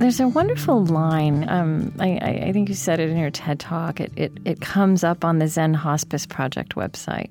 There's 0.00 0.18
a 0.18 0.26
wonderful 0.26 0.84
line. 0.84 1.48
Um, 1.48 1.94
I, 2.00 2.16
I, 2.48 2.52
think 2.52 2.68
you 2.68 2.74
said 2.74 2.98
it 2.98 3.08
in 3.08 3.18
your 3.18 3.30
TED 3.30 3.60
talk. 3.60 4.00
It, 4.00 4.10
it, 4.16 4.32
it 4.44 4.60
comes 4.60 5.04
up 5.04 5.24
on 5.24 5.38
the 5.38 5.46
Zen 5.46 5.74
Hospice 5.74 6.26
Project 6.26 6.74
website. 6.74 7.30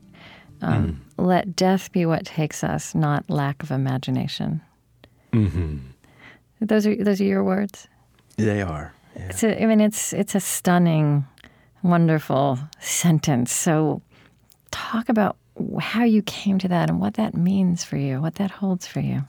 Um, 0.62 1.02
Let 1.18 1.54
death 1.54 1.92
be 1.92 2.06
what 2.06 2.26
takes 2.26 2.64
us, 2.64 2.96
not 2.96 3.30
lack 3.30 3.62
of 3.62 3.72
imagination. 3.72 4.62
Those 6.62 6.86
are 6.86 6.96
those 6.96 7.22
are 7.22 7.26
your 7.26 7.44
words. 7.44 7.88
They 8.38 8.62
are. 8.62 8.94
Yeah. 9.16 9.28
It's 9.30 9.44
a, 9.44 9.62
I 9.62 9.66
mean, 9.66 9.82
it's 9.82 10.14
it's 10.14 10.36
a 10.36 10.40
stunning, 10.40 11.26
wonderful 11.84 12.60
sentence. 12.80 13.52
So, 13.52 14.02
talk 14.72 15.10
about 15.10 15.38
how 15.80 16.04
you 16.04 16.22
came 16.22 16.60
to 16.60 16.68
that 16.68 16.90
and 16.90 17.00
what 17.00 17.16
that 17.16 17.34
means 17.34 17.84
for 17.84 17.98
you, 17.98 18.22
what 18.22 18.36
that 18.36 18.52
holds 18.52 18.88
for 18.88 19.00
you. 19.00 19.26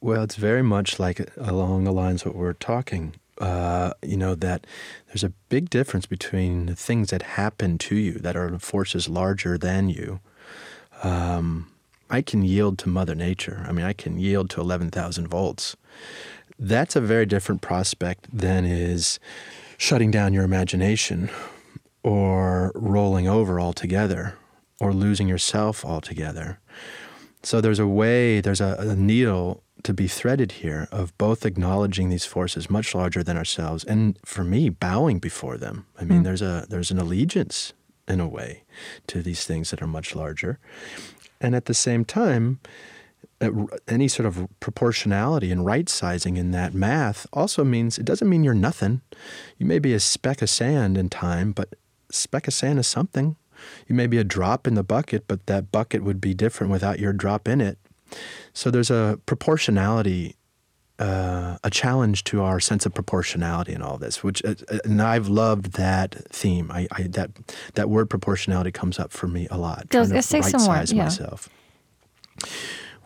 Well, 0.00 0.22
it's 0.22 0.36
very 0.36 0.62
much 0.62 0.98
like 0.98 1.30
along 1.36 1.84
the 1.84 1.92
lines 1.92 2.22
of 2.22 2.28
what 2.28 2.36
we're 2.36 2.52
talking. 2.52 3.14
Uh, 3.38 3.92
you 4.02 4.16
know 4.16 4.34
that 4.34 4.66
there's 5.08 5.24
a 5.24 5.32
big 5.50 5.68
difference 5.68 6.06
between 6.06 6.66
the 6.66 6.76
things 6.76 7.10
that 7.10 7.22
happen 7.22 7.76
to 7.76 7.94
you 7.94 8.12
that 8.12 8.34
are 8.34 8.58
forces 8.58 9.08
larger 9.08 9.58
than 9.58 9.90
you. 9.90 10.20
Um, 11.02 11.70
I 12.08 12.22
can 12.22 12.42
yield 12.42 12.78
to 12.78 12.88
Mother 12.88 13.14
Nature. 13.14 13.64
I 13.68 13.72
mean, 13.72 13.84
I 13.84 13.92
can 13.92 14.18
yield 14.18 14.50
to 14.50 14.60
11,000 14.60 15.28
volts. 15.28 15.76
That's 16.58 16.96
a 16.96 17.00
very 17.00 17.26
different 17.26 17.62
prospect 17.62 18.26
than 18.32 18.64
is 18.64 19.18
shutting 19.76 20.10
down 20.10 20.32
your 20.32 20.44
imagination 20.44 21.30
or 22.02 22.72
rolling 22.74 23.28
over 23.28 23.60
altogether 23.60 24.38
or 24.80 24.92
losing 24.92 25.28
yourself 25.28 25.84
altogether. 25.84 26.60
So 27.42 27.60
there's 27.60 27.78
a 27.78 27.86
way, 27.86 28.40
there's 28.40 28.60
a, 28.60 28.76
a 28.78 28.96
needle 28.96 29.62
to 29.82 29.94
be 29.94 30.08
threaded 30.08 30.52
here 30.52 30.88
of 30.90 31.16
both 31.18 31.46
acknowledging 31.46 32.08
these 32.08 32.24
forces 32.24 32.68
much 32.68 32.94
larger 32.94 33.22
than 33.22 33.36
ourselves, 33.36 33.84
and 33.84 34.18
for 34.24 34.42
me, 34.42 34.68
bowing 34.68 35.18
before 35.20 35.56
them. 35.56 35.86
I 35.96 36.04
mean, 36.04 36.18
hmm. 36.18 36.24
there's 36.24 36.42
a 36.42 36.66
there's 36.68 36.90
an 36.90 36.98
allegiance 36.98 37.72
in 38.08 38.20
a 38.20 38.26
way 38.26 38.64
to 39.06 39.22
these 39.22 39.44
things 39.44 39.70
that 39.70 39.80
are 39.82 39.86
much 39.86 40.14
larger, 40.16 40.58
and 41.40 41.54
at 41.54 41.66
the 41.66 41.74
same 41.74 42.04
time, 42.04 42.60
uh, 43.40 43.50
any 43.86 44.08
sort 44.08 44.26
of 44.26 44.48
proportionality 44.60 45.50
and 45.50 45.66
right 45.66 45.88
sizing 45.88 46.36
in 46.36 46.52
that 46.52 46.72
math 46.72 47.26
also 47.32 47.64
means 47.64 47.98
it 47.98 48.06
doesn't 48.06 48.28
mean 48.28 48.44
you're 48.44 48.54
nothing. 48.54 49.02
You 49.58 49.66
may 49.66 49.78
be 49.78 49.92
a 49.92 50.00
speck 50.00 50.40
of 50.40 50.48
sand 50.48 50.96
in 50.96 51.08
time, 51.10 51.52
but 51.52 51.74
speck 52.10 52.48
of 52.48 52.54
sand 52.54 52.78
is 52.78 52.86
something. 52.86 53.36
You 53.86 53.94
may 53.94 54.06
be 54.06 54.18
a 54.18 54.24
drop 54.24 54.66
in 54.66 54.74
the 54.74 54.82
bucket, 54.82 55.26
but 55.28 55.46
that 55.46 55.72
bucket 55.72 56.02
would 56.02 56.20
be 56.20 56.34
different 56.34 56.72
without 56.72 56.98
your 56.98 57.12
drop 57.12 57.48
in 57.48 57.60
it. 57.60 57.78
So 58.52 58.70
there's 58.70 58.90
a 58.90 59.18
proportionality, 59.26 60.36
uh, 60.98 61.58
a 61.62 61.70
challenge 61.70 62.24
to 62.24 62.42
our 62.42 62.60
sense 62.60 62.86
of 62.86 62.94
proportionality 62.94 63.72
in 63.72 63.82
all 63.82 63.98
this. 63.98 64.22
Which, 64.22 64.44
uh, 64.44 64.54
uh, 64.68 64.78
and 64.84 65.00
I've 65.02 65.28
loved 65.28 65.72
that 65.72 66.14
theme. 66.30 66.70
I, 66.70 66.88
I 66.92 67.02
that 67.02 67.30
that 67.74 67.90
word 67.90 68.08
proportionality 68.08 68.70
comes 68.70 68.98
up 68.98 69.12
for 69.12 69.28
me 69.28 69.46
a 69.50 69.58
lot. 69.58 69.88
Does- 69.90 70.08
trying 70.08 70.20
to 70.20 70.22
say 70.22 70.40
right-size 70.40 70.92
yeah. 70.92 71.04
myself. 71.04 71.48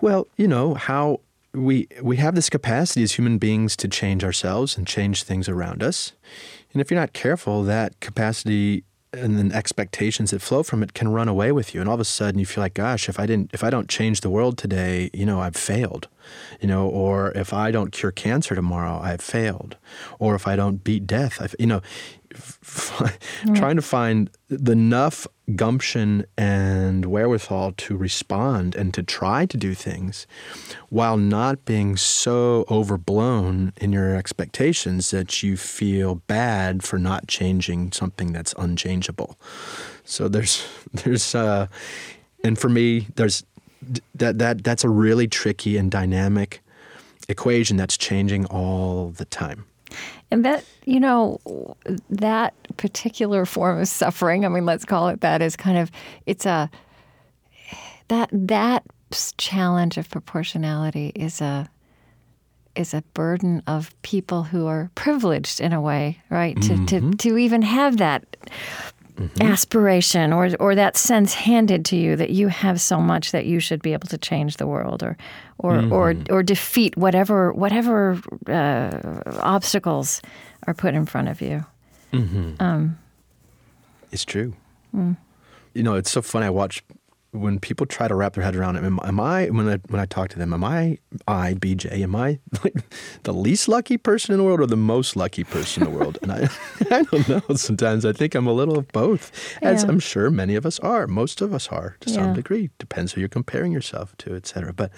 Well, 0.00 0.26
you 0.36 0.48
know 0.48 0.74
how 0.74 1.20
we 1.52 1.88
we 2.02 2.16
have 2.16 2.34
this 2.34 2.48
capacity 2.48 3.02
as 3.02 3.12
human 3.12 3.38
beings 3.38 3.76
to 3.76 3.88
change 3.88 4.24
ourselves 4.24 4.76
and 4.76 4.86
change 4.86 5.24
things 5.24 5.48
around 5.48 5.82
us, 5.82 6.12
and 6.72 6.80
if 6.80 6.90
you're 6.90 7.00
not 7.00 7.12
careful, 7.12 7.64
that 7.64 7.98
capacity 8.00 8.84
and 9.12 9.38
then 9.38 9.52
expectations 9.52 10.30
that 10.30 10.40
flow 10.40 10.62
from 10.62 10.82
it 10.82 10.94
can 10.94 11.08
run 11.08 11.28
away 11.28 11.52
with 11.52 11.74
you, 11.74 11.80
and 11.80 11.88
all 11.88 11.94
of 11.94 12.00
a 12.00 12.04
sudden 12.04 12.38
you 12.38 12.46
feel 12.46 12.62
like, 12.62 12.74
gosh, 12.74 13.08
if 13.08 13.18
I 13.18 13.26
didn't, 13.26 13.50
if 13.52 13.64
I 13.64 13.70
don't 13.70 13.88
change 13.88 14.20
the 14.20 14.30
world 14.30 14.56
today, 14.56 15.10
you 15.12 15.26
know, 15.26 15.40
I've 15.40 15.56
failed, 15.56 16.08
you 16.60 16.68
know, 16.68 16.88
or 16.88 17.32
if 17.32 17.52
I 17.52 17.70
don't 17.70 17.90
cure 17.90 18.12
cancer 18.12 18.54
tomorrow, 18.54 19.00
I've 19.02 19.20
failed, 19.20 19.76
or 20.18 20.34
if 20.34 20.46
I 20.46 20.56
don't 20.56 20.84
beat 20.84 21.06
death, 21.06 21.40
I've, 21.40 21.54
you 21.58 21.66
know, 21.66 21.80
f- 22.34 23.18
trying 23.54 23.76
to 23.76 23.82
find 23.82 24.30
the 24.48 24.72
enough 24.72 25.26
gumption 25.56 26.24
and 26.36 27.06
wherewithal 27.06 27.72
to 27.72 27.96
respond 27.96 28.74
and 28.74 28.92
to 28.94 29.02
try 29.02 29.46
to 29.46 29.56
do 29.56 29.74
things 29.74 30.26
while 30.88 31.16
not 31.16 31.64
being 31.64 31.96
so 31.96 32.64
overblown 32.70 33.72
in 33.76 33.92
your 33.92 34.16
expectations 34.16 35.10
that 35.10 35.42
you 35.42 35.56
feel 35.56 36.16
bad 36.26 36.82
for 36.82 36.98
not 36.98 37.26
changing 37.28 37.92
something 37.92 38.32
that's 38.32 38.54
unchangeable. 38.58 39.38
So 40.04 40.28
there's 40.28 40.66
there's 40.92 41.34
uh 41.34 41.66
and 42.44 42.58
for 42.58 42.68
me 42.68 43.06
there's 43.16 43.44
that 44.14 44.38
that 44.38 44.64
that's 44.64 44.84
a 44.84 44.88
really 44.88 45.28
tricky 45.28 45.76
and 45.76 45.90
dynamic 45.90 46.62
equation 47.28 47.76
that's 47.76 47.96
changing 47.96 48.44
all 48.46 49.10
the 49.10 49.24
time. 49.24 49.64
And 50.30 50.44
that, 50.44 50.64
you 50.84 51.00
know, 51.00 51.40
that 52.08 52.54
particular 52.80 53.44
form 53.44 53.78
of 53.78 53.88
suffering, 53.88 54.46
I 54.46 54.48
mean, 54.48 54.64
let's 54.64 54.86
call 54.86 55.08
it 55.08 55.20
that, 55.20 55.42
is 55.42 55.54
kind 55.54 55.76
of, 55.76 55.90
it's 56.24 56.46
a, 56.46 56.70
that, 58.08 58.30
that 58.32 58.84
challenge 59.36 59.98
of 59.98 60.08
proportionality 60.08 61.12
is 61.14 61.42
a, 61.42 61.68
is 62.74 62.94
a 62.94 63.02
burden 63.12 63.62
of 63.66 63.94
people 64.00 64.44
who 64.44 64.66
are 64.66 64.90
privileged 64.94 65.60
in 65.60 65.74
a 65.74 65.80
way, 65.80 66.22
right? 66.30 66.56
To, 66.62 66.68
to, 66.68 66.74
mm-hmm. 66.74 67.10
to 67.10 67.36
even 67.36 67.60
have 67.60 67.98
that 67.98 68.24
mm-hmm. 69.14 69.42
aspiration 69.42 70.32
or, 70.32 70.48
or 70.58 70.74
that 70.74 70.96
sense 70.96 71.34
handed 71.34 71.84
to 71.86 71.96
you 71.96 72.16
that 72.16 72.30
you 72.30 72.48
have 72.48 72.80
so 72.80 72.98
much 72.98 73.32
that 73.32 73.44
you 73.44 73.60
should 73.60 73.82
be 73.82 73.92
able 73.92 74.08
to 74.08 74.16
change 74.16 74.56
the 74.56 74.66
world 74.66 75.02
or, 75.02 75.18
or, 75.58 75.76
or, 75.92 76.14
mm-hmm. 76.14 76.32
or 76.32 76.42
defeat 76.42 76.96
whatever, 76.96 77.52
whatever 77.52 78.18
uh, 78.46 79.20
obstacles 79.42 80.22
are 80.66 80.72
put 80.72 80.94
in 80.94 81.04
front 81.04 81.28
of 81.28 81.42
you. 81.42 81.62
Mm-hmm. 82.12 82.62
Um, 82.62 82.98
it's 84.12 84.24
true. 84.24 84.54
Mm. 84.94 85.16
You 85.74 85.82
know, 85.82 85.94
it's 85.94 86.10
so 86.10 86.20
funny. 86.22 86.46
I 86.46 86.50
watch 86.50 86.82
when 87.32 87.60
people 87.60 87.86
try 87.86 88.08
to 88.08 88.14
wrap 88.16 88.32
their 88.32 88.42
head 88.42 88.56
around 88.56 88.74
it. 88.74 88.82
Am, 88.82 88.98
am 89.04 89.20
I 89.20 89.46
when 89.50 89.68
I 89.68 89.76
when 89.88 90.00
I 90.00 90.06
talk 90.06 90.30
to 90.30 90.38
them? 90.38 90.52
Am 90.52 90.64
I 90.64 90.98
I 91.28 91.54
BJ? 91.54 92.00
Am 92.02 92.16
I 92.16 92.40
like 92.64 92.74
the 93.22 93.32
least 93.32 93.68
lucky 93.68 93.96
person 93.96 94.32
in 94.32 94.38
the 94.38 94.44
world 94.44 94.60
or 94.60 94.66
the 94.66 94.76
most 94.76 95.14
lucky 95.14 95.44
person 95.44 95.84
in 95.84 95.92
the 95.92 95.96
world? 95.96 96.18
And 96.22 96.32
I 96.32 96.48
I 96.90 97.02
don't 97.04 97.28
know. 97.28 97.54
Sometimes 97.54 98.04
I 98.04 98.12
think 98.12 98.34
I'm 98.34 98.48
a 98.48 98.52
little 98.52 98.76
of 98.76 98.88
both, 98.88 99.30
as 99.62 99.84
Yeah. 99.84 99.90
I'm 99.90 100.00
sure 100.00 100.28
many 100.30 100.56
of 100.56 100.66
us 100.66 100.80
are. 100.80 101.06
Most 101.06 101.40
of 101.40 101.54
us 101.54 101.68
are 101.68 101.96
to 102.00 102.08
some 102.10 102.24
Yeah. 102.30 102.32
degree. 102.34 102.70
Depends 102.80 103.12
who 103.12 103.20
you're 103.20 103.28
comparing 103.28 103.70
yourself 103.70 104.16
to, 104.18 104.34
etc. 104.34 104.72
But 104.72 104.90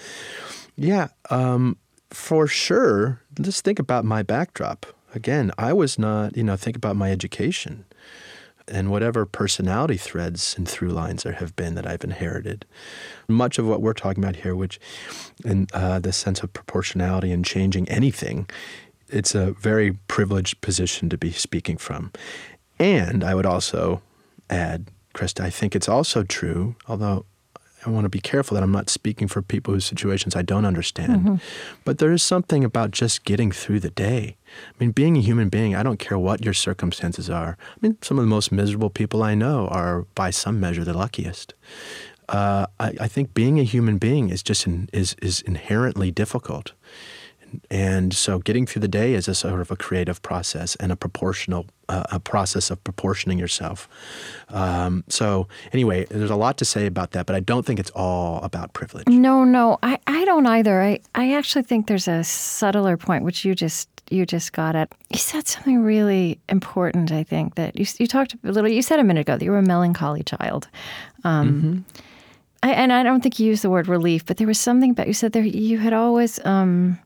yeah, 0.75 1.09
um, 1.28 1.76
for 2.09 2.47
sure. 2.47 3.21
Just 3.42 3.62
think 3.62 3.78
about 3.78 4.07
my 4.07 4.23
backdrop. 4.23 4.87
Again, 5.14 5.50
I 5.59 5.73
was 5.73 5.99
not, 5.99 6.37
you 6.37 6.45
know, 6.45 6.57
think 6.57 6.76
about 6.76 6.97
my 6.97 7.11
education 7.11 7.85
and 8.69 8.90
whatever 8.90 9.26
personality 9.26 9.97
threads 9.97 10.54
and 10.57 10.69
through 10.69 10.90
lines 10.90 11.25
there 11.25 11.35
have 11.35 11.54
been 11.57 11.75
that 11.75 11.87
I've 11.87 12.04
inherited. 12.04 12.64
Much 13.28 13.59
of 13.59 13.66
what 13.66 13.83
we're 13.83 13.92
talking 13.92 14.23
about 14.23 14.37
here, 14.37 14.54
which 14.54 14.81
in 15.45 15.66
uh, 15.75 15.99
the 15.99 16.12
sense 16.12 16.42
of 16.42 16.52
proportionality 16.52 17.33
and 17.33 17.45
changing 17.45 17.88
anything, 17.88 18.49
it's 19.09 19.35
a 19.35 19.52
very 19.52 19.92
privileged 20.09 20.61
position 20.61 21.09
to 21.11 21.19
be 21.19 21.33
speaking 21.33 21.76
from. 21.76 22.12
And 22.78 23.23
I 23.23 23.35
would 23.35 23.47
also 23.47 24.00
add, 24.49 24.88
Krista, 25.14 25.40
I 25.40 25.50
think 25.50 25.76
it's 25.76 25.88
also 25.88 26.23
true, 26.23 26.76
although 26.88 27.26
I 27.85 27.91
want 27.91 28.05
to 28.05 28.09
be 28.09 28.21
careful 28.21 28.55
that 28.55 28.62
I'm 28.62 28.73
not 28.73 28.89
speaking 28.89 29.29
for 29.29 29.43
people 29.43 29.75
whose 29.75 29.85
situations 29.85 30.37
I 30.37 30.43
don't 30.43 30.65
understand. 30.65 31.12
Mm-hmm. 31.12 31.35
But 31.85 31.99
there 31.99 32.12
is 32.12 32.23
something 32.23 32.65
about 32.65 32.91
just 32.91 33.25
getting 33.25 33.51
through 33.51 33.81
the 33.81 33.91
day. 33.91 34.37
I 34.47 34.73
mean, 34.79 34.93
being 34.93 35.17
a 35.17 35.21
human 35.21 35.49
being, 35.49 35.75
I 35.75 35.83
don't 35.83 35.99
care 35.99 36.19
what 36.19 36.45
your 36.45 36.55
circumstances 36.55 37.29
are. 37.29 37.57
I 37.71 37.79
mean, 37.81 37.99
some 38.03 38.19
of 38.19 38.25
the 38.25 38.29
most 38.29 38.53
miserable 38.53 38.91
people 38.91 39.23
I 39.23 39.35
know 39.35 39.69
are, 39.69 40.03
by 40.15 40.31
some 40.31 40.61
measure, 40.61 40.85
the 40.85 40.95
luckiest. 40.95 41.55
Uh, 42.29 42.67
I, 42.79 42.95
I, 43.01 43.09
think 43.09 43.35
being 43.35 43.59
a 43.59 43.65
human 43.65 43.99
being 43.99 44.31
is 44.31 44.43
just 44.43 44.67
in, 44.67 44.89
is 44.93 45.17
is 45.21 45.43
inherently 45.43 46.11
difficult. 46.11 46.73
And 47.71 48.15
so 48.15 48.39
getting 48.39 48.67
through 48.67 48.81
the 48.81 48.89
day 48.89 49.15
is 49.15 49.29
a 49.29 49.35
sort 49.35 49.61
of 49.61 49.71
a 49.71 49.77
creative 49.77 50.23
process 50.23 50.77
and 50.77 50.93
a 50.93 50.97
proportional 50.97 51.67
uh, 51.89 52.05
a 52.11 52.21
process 52.21 52.71
of 52.71 52.83
proportioning 52.85 53.39
yourself. 53.39 53.89
Um, 54.49 55.05
so 55.09 55.47
anyway, 55.73 56.07
there's 56.07 56.31
a 56.31 56.37
lot 56.37 56.57
to 56.59 56.65
say 56.65 56.87
about 56.87 57.11
that, 57.11 57.27
but 57.27 57.37
I 57.37 57.41
don't 57.41 57.67
think 57.67 57.79
it's 57.79 57.91
all 57.91 58.41
about 58.43 58.73
privilege. 58.73 59.09
No, 59.09 59.45
no, 59.45 59.79
I, 59.83 59.99
I 60.07 60.25
don't 60.25 60.47
either. 60.47 60.81
I, 60.81 61.01
I 61.15 61.35
actually 61.35 61.63
think 61.63 61.89
there's 61.89 62.09
a 62.09 62.25
subtler 62.25 62.97
point 62.97 63.25
which 63.25 63.45
you 63.45 63.55
just 63.55 63.89
you 64.11 64.27
just 64.27 64.53
got 64.53 64.77
at. 64.77 64.93
You 65.11 65.19
said 65.19 65.47
something 65.47 65.83
really 65.83 66.39
important. 66.49 67.13
I 67.13 67.25
think 67.25 67.57
that 67.57 67.79
you 67.79 67.87
you 67.99 68.07
talked 68.07 68.35
a 68.35 68.53
little. 68.53 68.71
You 68.71 68.83
said 68.83 68.99
a 68.99 69.05
minute 69.05 69.23
ago 69.23 69.37
that 69.37 69.45
you 69.45 69.51
were 69.51 69.59
a 69.59 69.63
melancholy 69.63 70.23
child. 70.23 70.69
Um, 71.25 71.53
mm-hmm. 71.53 71.99
I, 72.63 72.73
and 72.73 72.93
I 72.93 73.03
don't 73.03 73.23
think 73.23 73.41
you 73.41 73.49
used 73.49 73.65
the 73.65 73.71
word 73.71 73.89
relief, 73.89 74.25
but 74.25 74.37
there 74.37 74.47
was 74.47 74.61
something 74.61 74.91
about 74.93 75.09
you 75.09 75.15
said 75.15 75.33
there 75.33 75.43
you 75.43 75.79
had 75.79 75.93
always 75.93 76.45
um, 76.45 76.99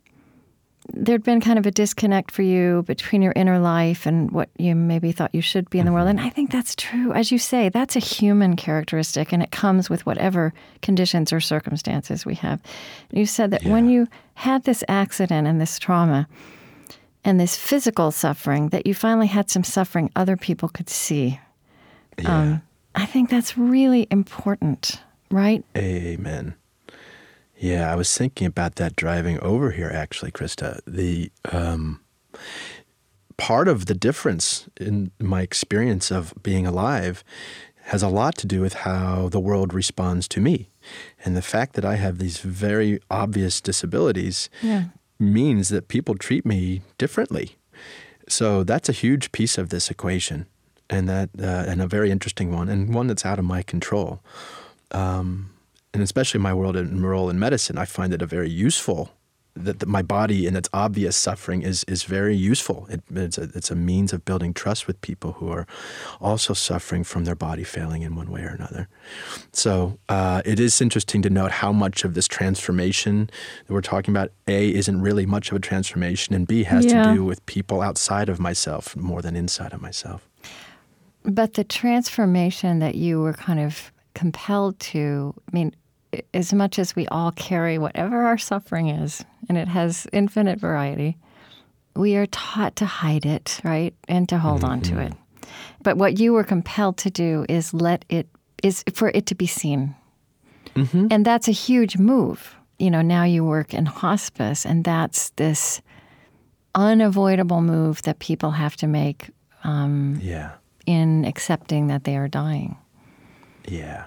there'd 0.93 1.23
been 1.23 1.40
kind 1.40 1.59
of 1.59 1.66
a 1.66 1.71
disconnect 1.71 2.31
for 2.31 2.43
you 2.43 2.83
between 2.87 3.23
your 3.23 3.33
inner 3.37 3.59
life 3.59 4.07
and 4.07 4.31
what 4.31 4.49
you 4.59 4.75
maybe 4.75 5.12
thought 5.12 5.35
you 5.35 5.40
should 5.40 5.69
be 5.71 5.78
in 5.78 5.87
the 5.87 5.93
world. 5.93 6.09
And 6.09 6.21
I 6.21 6.28
think 6.28 6.50
that's 6.50 6.75
true. 6.75 7.12
As 7.12 7.31
you 7.33 7.38
say, 7.38 7.69
that's 7.69 7.97
a 7.97 8.00
human 8.00 8.57
characteristic 8.57 9.33
and 9.33 9.43
it 9.43 9.50
comes 9.50 9.90
with 9.90 10.07
whatever 10.07 10.52
conditions 10.83 11.33
or 11.33 11.40
circumstances 11.40 12.25
we 12.25 12.35
have. 12.37 12.61
You 13.11 13.26
said 13.26 13.50
that 13.50 13.64
yeah. 13.64 13.73
when 13.73 13.88
you 13.88 14.09
had 14.35 14.64
this 14.64 14.85
accident 14.88 15.47
and 15.47 15.61
this 15.61 15.78
trauma 15.78 16.28
and 17.25 17.40
this 17.40 17.57
physical 17.57 18.11
suffering, 18.11 18.69
that 18.69 18.87
you 18.87 18.95
finally 18.95 19.26
had 19.26 19.50
some 19.50 19.64
suffering 19.64 20.11
other 20.14 20.37
people 20.37 20.69
could 20.69 20.88
see. 20.88 21.40
Yeah. 22.19 22.38
Um, 22.38 22.62
I 22.95 23.05
think 23.05 23.28
that's 23.28 23.59
really 23.59 24.07
important, 24.11 25.00
right? 25.31 25.64
Amen. 25.76 26.55
Yeah, 27.58 27.90
I 27.90 27.94
was 27.96 28.16
thinking 28.16 28.46
about 28.46 28.76
that 28.76 28.96
driving 28.96 29.40
over 29.40 29.70
here, 29.70 29.90
actually, 29.92 30.30
Krista. 30.30 30.80
The 30.86 31.30
um, 31.50 32.00
part 33.36 33.68
of 33.68 33.86
the 33.86 33.94
difference 33.94 34.68
in 34.78 35.10
my 35.18 35.42
experience 35.42 36.10
of 36.10 36.34
being 36.42 36.66
alive 36.66 37.25
has 37.84 38.02
a 38.02 38.08
lot 38.08 38.36
to 38.36 38.46
do 38.46 38.60
with 38.60 38.75
how 38.75 39.28
the 39.28 39.40
world 39.40 39.72
responds 39.72 40.28
to 40.28 40.40
me. 40.40 40.68
And 41.25 41.36
the 41.36 41.42
fact 41.42 41.75
that 41.75 41.84
I 41.84 41.96
have 41.96 42.18
these 42.18 42.38
very 42.38 43.00
obvious 43.10 43.60
disabilities 43.60 44.50
yeah. 44.60 44.86
means 45.18 45.68
that 45.68 45.88
people 45.88 46.16
treat 46.16 46.44
me 46.44 46.82
differently. 46.98 47.56
So 48.28 48.64
that's 48.64 48.88
a 48.88 48.92
huge 48.92 49.30
piece 49.32 49.56
of 49.56 49.68
this 49.68 49.90
equation, 49.90 50.46
and 50.90 51.08
that 51.08 51.30
uh, 51.40 51.70
and 51.70 51.80
a 51.80 51.86
very 51.86 52.10
interesting 52.10 52.52
one, 52.52 52.68
and 52.68 52.92
one 52.92 53.06
that's 53.06 53.25
out 53.25 53.38
of 53.38 53.44
my 53.44 53.62
control. 53.62 54.20
Um, 54.90 55.50
and 55.97 56.03
especially 56.03 56.41
my 56.41 56.53
world 56.53 56.76
and 56.76 57.00
role 57.00 57.31
in 57.31 57.38
medicine, 57.38 57.79
I 57.79 57.87
find 57.87 58.12
it 58.12 58.21
a 58.21 58.26
very 58.26 58.50
useful 58.50 59.12
that, 59.55 59.79
that 59.79 59.87
my 59.87 60.03
body 60.03 60.47
and 60.47 60.55
its 60.55 60.69
obvious 60.75 61.17
suffering 61.17 61.62
is 61.62 61.85
is 61.85 62.05
very 62.05 62.37
useful. 62.37 62.87
It, 62.91 63.03
it's 63.15 63.38
a 63.38 63.45
it's 63.55 63.71
a 63.71 63.75
means 63.75 64.12
of 64.12 64.23
building 64.26 64.53
trust 64.53 64.87
with 64.87 65.00
people 65.00 65.33
who 65.33 65.49
are 65.50 65.67
also 66.21 66.53
suffering 66.53 67.02
from 67.02 67.25
their 67.25 67.35
body 67.35 67.65
failing 67.65 68.02
in 68.02 68.15
one 68.15 68.30
way 68.30 68.43
or 68.43 68.49
another. 68.49 68.89
So 69.52 69.99
uh, 70.11 70.43
it 70.45 70.61
is 70.61 70.82
interesting 70.82 71.23
to 71.23 71.30
note 71.30 71.50
how 71.50 71.73
much 71.73 72.04
of 72.04 72.13
this 72.13 72.28
transformation 72.28 73.30
that 73.67 73.73
we're 73.73 73.80
talking 73.80 74.15
about 74.15 74.32
a 74.47 74.75
isn't 74.75 75.00
really 75.00 75.25
much 75.25 75.50
of 75.50 75.56
a 75.56 75.61
transformation, 75.61 76.35
and 76.35 76.47
b 76.47 76.65
has 76.65 76.85
yeah. 76.85 77.04
to 77.04 77.15
do 77.15 77.25
with 77.25 77.41
people 77.47 77.80
outside 77.80 78.28
of 78.28 78.39
myself 78.39 78.95
more 78.95 79.23
than 79.23 79.35
inside 79.35 79.73
of 79.73 79.80
myself. 79.80 80.28
But 81.25 81.54
the 81.54 81.65
transformation 81.65 82.80
that 82.80 82.97
you 82.97 83.23
were 83.23 83.32
kind 83.32 83.61
of 83.61 83.91
compelled 84.17 84.80
to, 84.80 85.35
I 85.37 85.50
mean, 85.52 85.76
as 86.35 86.52
much 86.52 86.79
as 86.79 86.97
we 86.97 87.07
all 87.09 87.33
carry 87.33 87.79
whatever 87.79 88.23
our 88.23 88.39
suffering 88.39 88.89
is, 88.89 89.25
and 89.49 89.57
it 89.59 89.69
has 89.69 90.07
infinite 90.13 90.59
variety, 90.59 91.17
we 91.95 92.17
are 92.17 92.26
taught 92.26 92.76
to 92.76 92.87
hide 92.87 93.25
it, 93.26 93.61
right? 93.65 93.95
And 94.09 94.29
to 94.29 94.39
hold 94.39 94.63
mm-hmm. 94.63 94.71
on 94.71 94.81
to 94.83 94.93
mm-hmm. 94.93 95.00
it. 95.00 95.13
But 95.83 95.97
what 95.97 96.19
you 96.19 96.33
were 96.33 96.45
compelled 96.45 96.99
to 96.99 97.11
do 97.11 97.47
is 97.49 97.73
let 97.73 98.05
it, 98.09 98.29
is 98.63 98.85
for 98.93 99.09
it 99.15 99.26
to 99.26 99.35
be 99.35 99.47
seen. 99.47 99.95
Mm-hmm. 100.75 101.07
And 101.11 101.25
that's 101.25 101.49
a 101.49 101.52
huge 101.52 101.97
move. 101.97 102.55
You 102.79 102.91
know, 102.91 103.00
now 103.02 103.25
you 103.25 103.45
work 103.45 103.73
in 103.73 103.87
hospice, 103.87 104.67
and 104.67 104.85
that's 104.85 105.31
this 105.31 105.81
unavoidable 106.75 107.63
move 107.63 108.02
that 108.02 108.19
people 108.19 108.50
have 108.50 108.76
to 108.76 108.87
make 108.87 109.31
um, 109.65 110.19
yeah. 110.23 110.52
in 110.85 111.25
accepting 111.25 111.87
that 111.87 112.05
they 112.05 112.17
are 112.17 112.29
dying. 112.29 112.76
Yeah. 113.67 114.05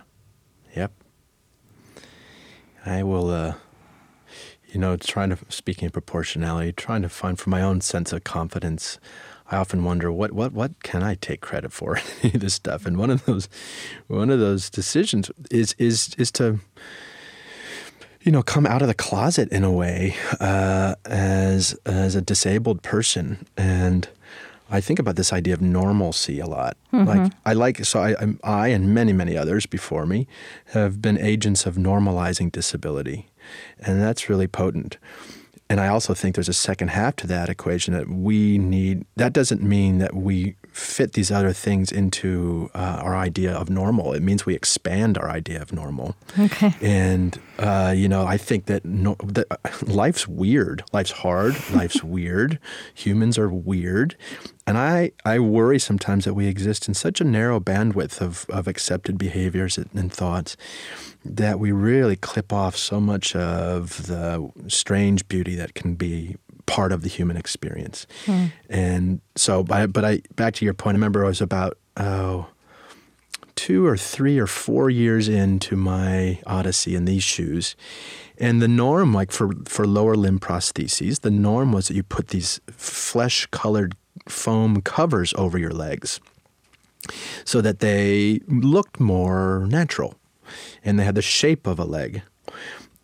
I 2.86 3.04
will, 3.04 3.30
uh, 3.30 3.56
you 4.72 4.80
know, 4.80 4.98
trying 4.98 5.30
to, 5.30 5.38
speaking 5.50 5.88
of 5.88 5.94
proportionality, 5.94 6.72
trying 6.72 7.02
to 7.02 7.10
find 7.10 7.38
for 7.38 7.50
my 7.50 7.62
own 7.62 7.82
sense 7.82 8.14
of 8.14 8.24
confidence. 8.24 9.00
I 9.52 9.58
often 9.58 9.84
wonder 9.84 10.12
what, 10.12 10.32
what, 10.32 10.54
what 10.54 10.84
can 10.84 11.04
I 11.04 11.16
take 11.16 11.42
credit 11.42 11.74
for 11.74 12.00
in 12.24 12.40
this 12.40 12.54
stuff? 12.54 12.86
And 12.86 12.98
one 12.98 13.10
of 13.10 13.26
those, 13.26 13.50
one 14.08 14.30
of 14.30 14.40
those 14.40 14.70
decisions 14.70 15.32
is, 15.50 15.74
is, 15.78 16.16
is 16.18 16.32
to, 16.34 16.60
you 18.22 18.32
know, 18.32 18.44
come 18.44 18.66
out 18.66 18.82
of 18.82 18.88
the 18.88 18.94
closet 18.94 19.52
in 19.52 19.64
a 19.64 19.72
way 19.72 20.16
uh, 20.40 20.96
as, 21.06 21.74
as 21.86 22.16
a 22.16 22.22
disabled 22.22 22.84
person 22.84 23.46
and, 23.58 24.10
I 24.70 24.82
think 24.82 25.00
about 25.00 25.16
this 25.16 25.34
idea 25.34 25.54
of 25.54 25.62
normalcy 25.62 26.40
a 26.40 26.46
lot. 26.46 26.78
Mm-hmm. 26.94 27.08
Like 27.08 27.32
I 27.46 27.54
like 27.54 27.86
so 27.86 28.02
I, 28.02 28.16
I 28.44 28.68
and 28.70 28.94
many 28.94 29.14
many 29.14 29.38
others 29.38 29.66
before 29.66 30.06
me 30.06 30.28
have 30.74 31.02
been 31.02 31.18
agents 31.18 31.66
of 31.66 31.76
normalizing 31.76 32.52
disability, 32.52 33.30
and 33.80 34.02
that's 34.02 34.30
really 34.30 34.48
potent. 34.48 34.98
And 35.72 35.80
I 35.80 35.88
also 35.88 36.16
think 36.16 36.34
there's 36.34 36.50
a 36.50 36.54
second 36.54 36.88
half 36.90 37.16
to 37.18 37.28
that 37.28 37.48
equation 37.48 37.94
that 37.94 38.10
we 38.10 38.58
need. 38.58 39.06
That 39.18 39.34
doesn't 39.34 39.62
mean 39.62 40.00
that 40.00 40.16
we 40.16 40.56
fit 40.80 41.14
these 41.14 41.32
other 41.32 41.54
things 41.54 41.92
into 41.92 42.70
uh, 42.74 43.02
our 43.04 43.16
idea 43.16 43.54
of 43.54 43.70
normal. 43.70 44.14
It 44.14 44.22
means 44.24 44.46
we 44.46 44.56
expand 44.56 45.18
our 45.18 45.30
idea 45.30 45.62
of 45.62 45.74
normal. 45.74 46.16
Okay. 46.38 46.74
And 46.82 47.40
uh, 47.60 47.94
you 47.96 48.08
know, 48.08 48.26
I 48.26 48.38
think 48.38 48.66
that, 48.66 48.86
no, 48.86 49.16
that 49.24 49.48
uh, 49.52 49.58
life's 49.86 50.28
weird. 50.28 50.84
Life's 50.94 51.12
hard. 51.12 51.56
life's 51.74 52.04
weird. 52.04 52.60
Humans 52.94 53.38
are 53.38 53.50
weird, 53.50 54.16
and 54.66 54.78
I, 54.78 55.12
I 55.26 55.40
worry 55.40 55.80
sometimes 55.80 56.26
that 56.26 56.34
we 56.34 56.48
exist 56.48 56.88
in 56.88 56.94
such 56.94 57.20
a 57.20 57.24
narrow 57.24 57.60
bandwidth 57.60 58.22
of, 58.22 58.46
of 58.50 58.68
accepted 58.68 59.18
behaviors 59.18 59.78
and 59.78 60.14
thoughts 60.14 60.56
that 61.26 61.60
we 61.60 61.72
really 61.72 62.16
clip 62.16 62.54
off 62.54 62.76
so 62.76 63.02
much 63.02 63.36
of 63.36 64.08
the 64.08 64.50
strange 64.68 65.28
beauty 65.28 65.56
that 65.56 65.74
can 65.74 65.96
be 65.96 66.38
part 66.70 66.92
of 66.92 67.02
the 67.02 67.10
human 67.10 67.36
experience. 67.36 68.06
Hmm. 68.26 68.46
And 68.70 69.22
so, 69.36 69.64
but 69.64 70.06
I, 70.06 70.22
back 70.36 70.54
to 70.56 70.66
your 70.66 70.76
point, 70.76 70.96
I 70.96 70.98
remember 70.98 71.26
I 71.26 71.28
was 71.28 71.42
about, 71.42 71.78
oh, 71.98 72.46
two 73.56 73.88
or 73.88 73.98
three 73.98 74.38
or 74.38 74.46
four 74.46 74.90
years 74.90 75.28
into 75.28 75.76
my 75.76 76.40
odyssey 76.46 76.96
in 76.96 77.06
these 77.06 77.24
shoes. 77.24 77.76
And 78.38 78.62
the 78.62 78.68
norm, 78.68 79.14
like 79.14 79.32
for, 79.32 79.50
for 79.66 79.86
lower 79.86 80.16
limb 80.16 80.40
prostheses, 80.40 81.22
the 81.22 81.32
norm 81.32 81.74
was 81.74 81.88
that 81.88 81.96
you 81.96 82.04
put 82.04 82.28
these 82.30 82.62
flesh 82.70 83.48
colored 83.48 83.96
foam 84.28 84.82
covers 84.82 85.34
over 85.38 85.58
your 85.58 85.74
legs 85.74 86.22
so 87.44 87.62
that 87.62 87.80
they 87.80 88.42
looked 88.48 89.00
more 89.00 89.66
natural 89.68 90.14
and 90.86 91.00
they 91.00 91.04
had 91.04 91.16
the 91.16 91.22
shape 91.22 91.66
of 91.66 91.80
a 91.80 91.84
leg. 91.86 92.22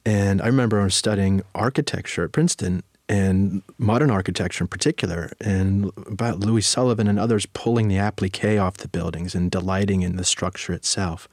And 0.06 0.39
I 0.39 0.45
remember 0.45 0.80
I 0.80 0.84
was 0.84 0.95
studying 0.95 1.41
architecture 1.56 2.25
at 2.25 2.32
Princeton 2.32 2.84
and 3.08 3.62
modern 3.78 4.10
architecture 4.10 4.63
in 4.63 4.68
particular, 4.68 5.32
and 5.39 5.91
about 6.08 6.39
Louis 6.39 6.62
Sullivan 6.62 7.08
and 7.08 7.20
others 7.20 7.46
pulling 7.46 7.88
the 7.88 7.98
applique 7.98 8.60
off 8.60 8.78
the 8.78 8.88
buildings 8.88 9.36
and 9.36 9.52
delighting 9.52 10.02
in 10.02 10.15
the 10.15 10.24
structure 10.24 10.74
itself. 10.74 11.28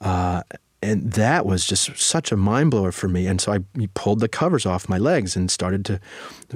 Uh, 0.00 0.42
and 0.80 1.12
that 1.12 1.44
was 1.44 1.66
just 1.66 1.98
such 1.98 2.30
a 2.30 2.36
mind 2.36 2.70
blower 2.70 2.92
for 2.92 3.08
me. 3.08 3.26
And 3.26 3.40
so 3.40 3.52
I 3.52 3.58
pulled 3.94 4.20
the 4.20 4.28
covers 4.28 4.64
off 4.64 4.88
my 4.88 4.98
legs 4.98 5.34
and 5.34 5.50
started 5.50 5.84
to 5.86 6.00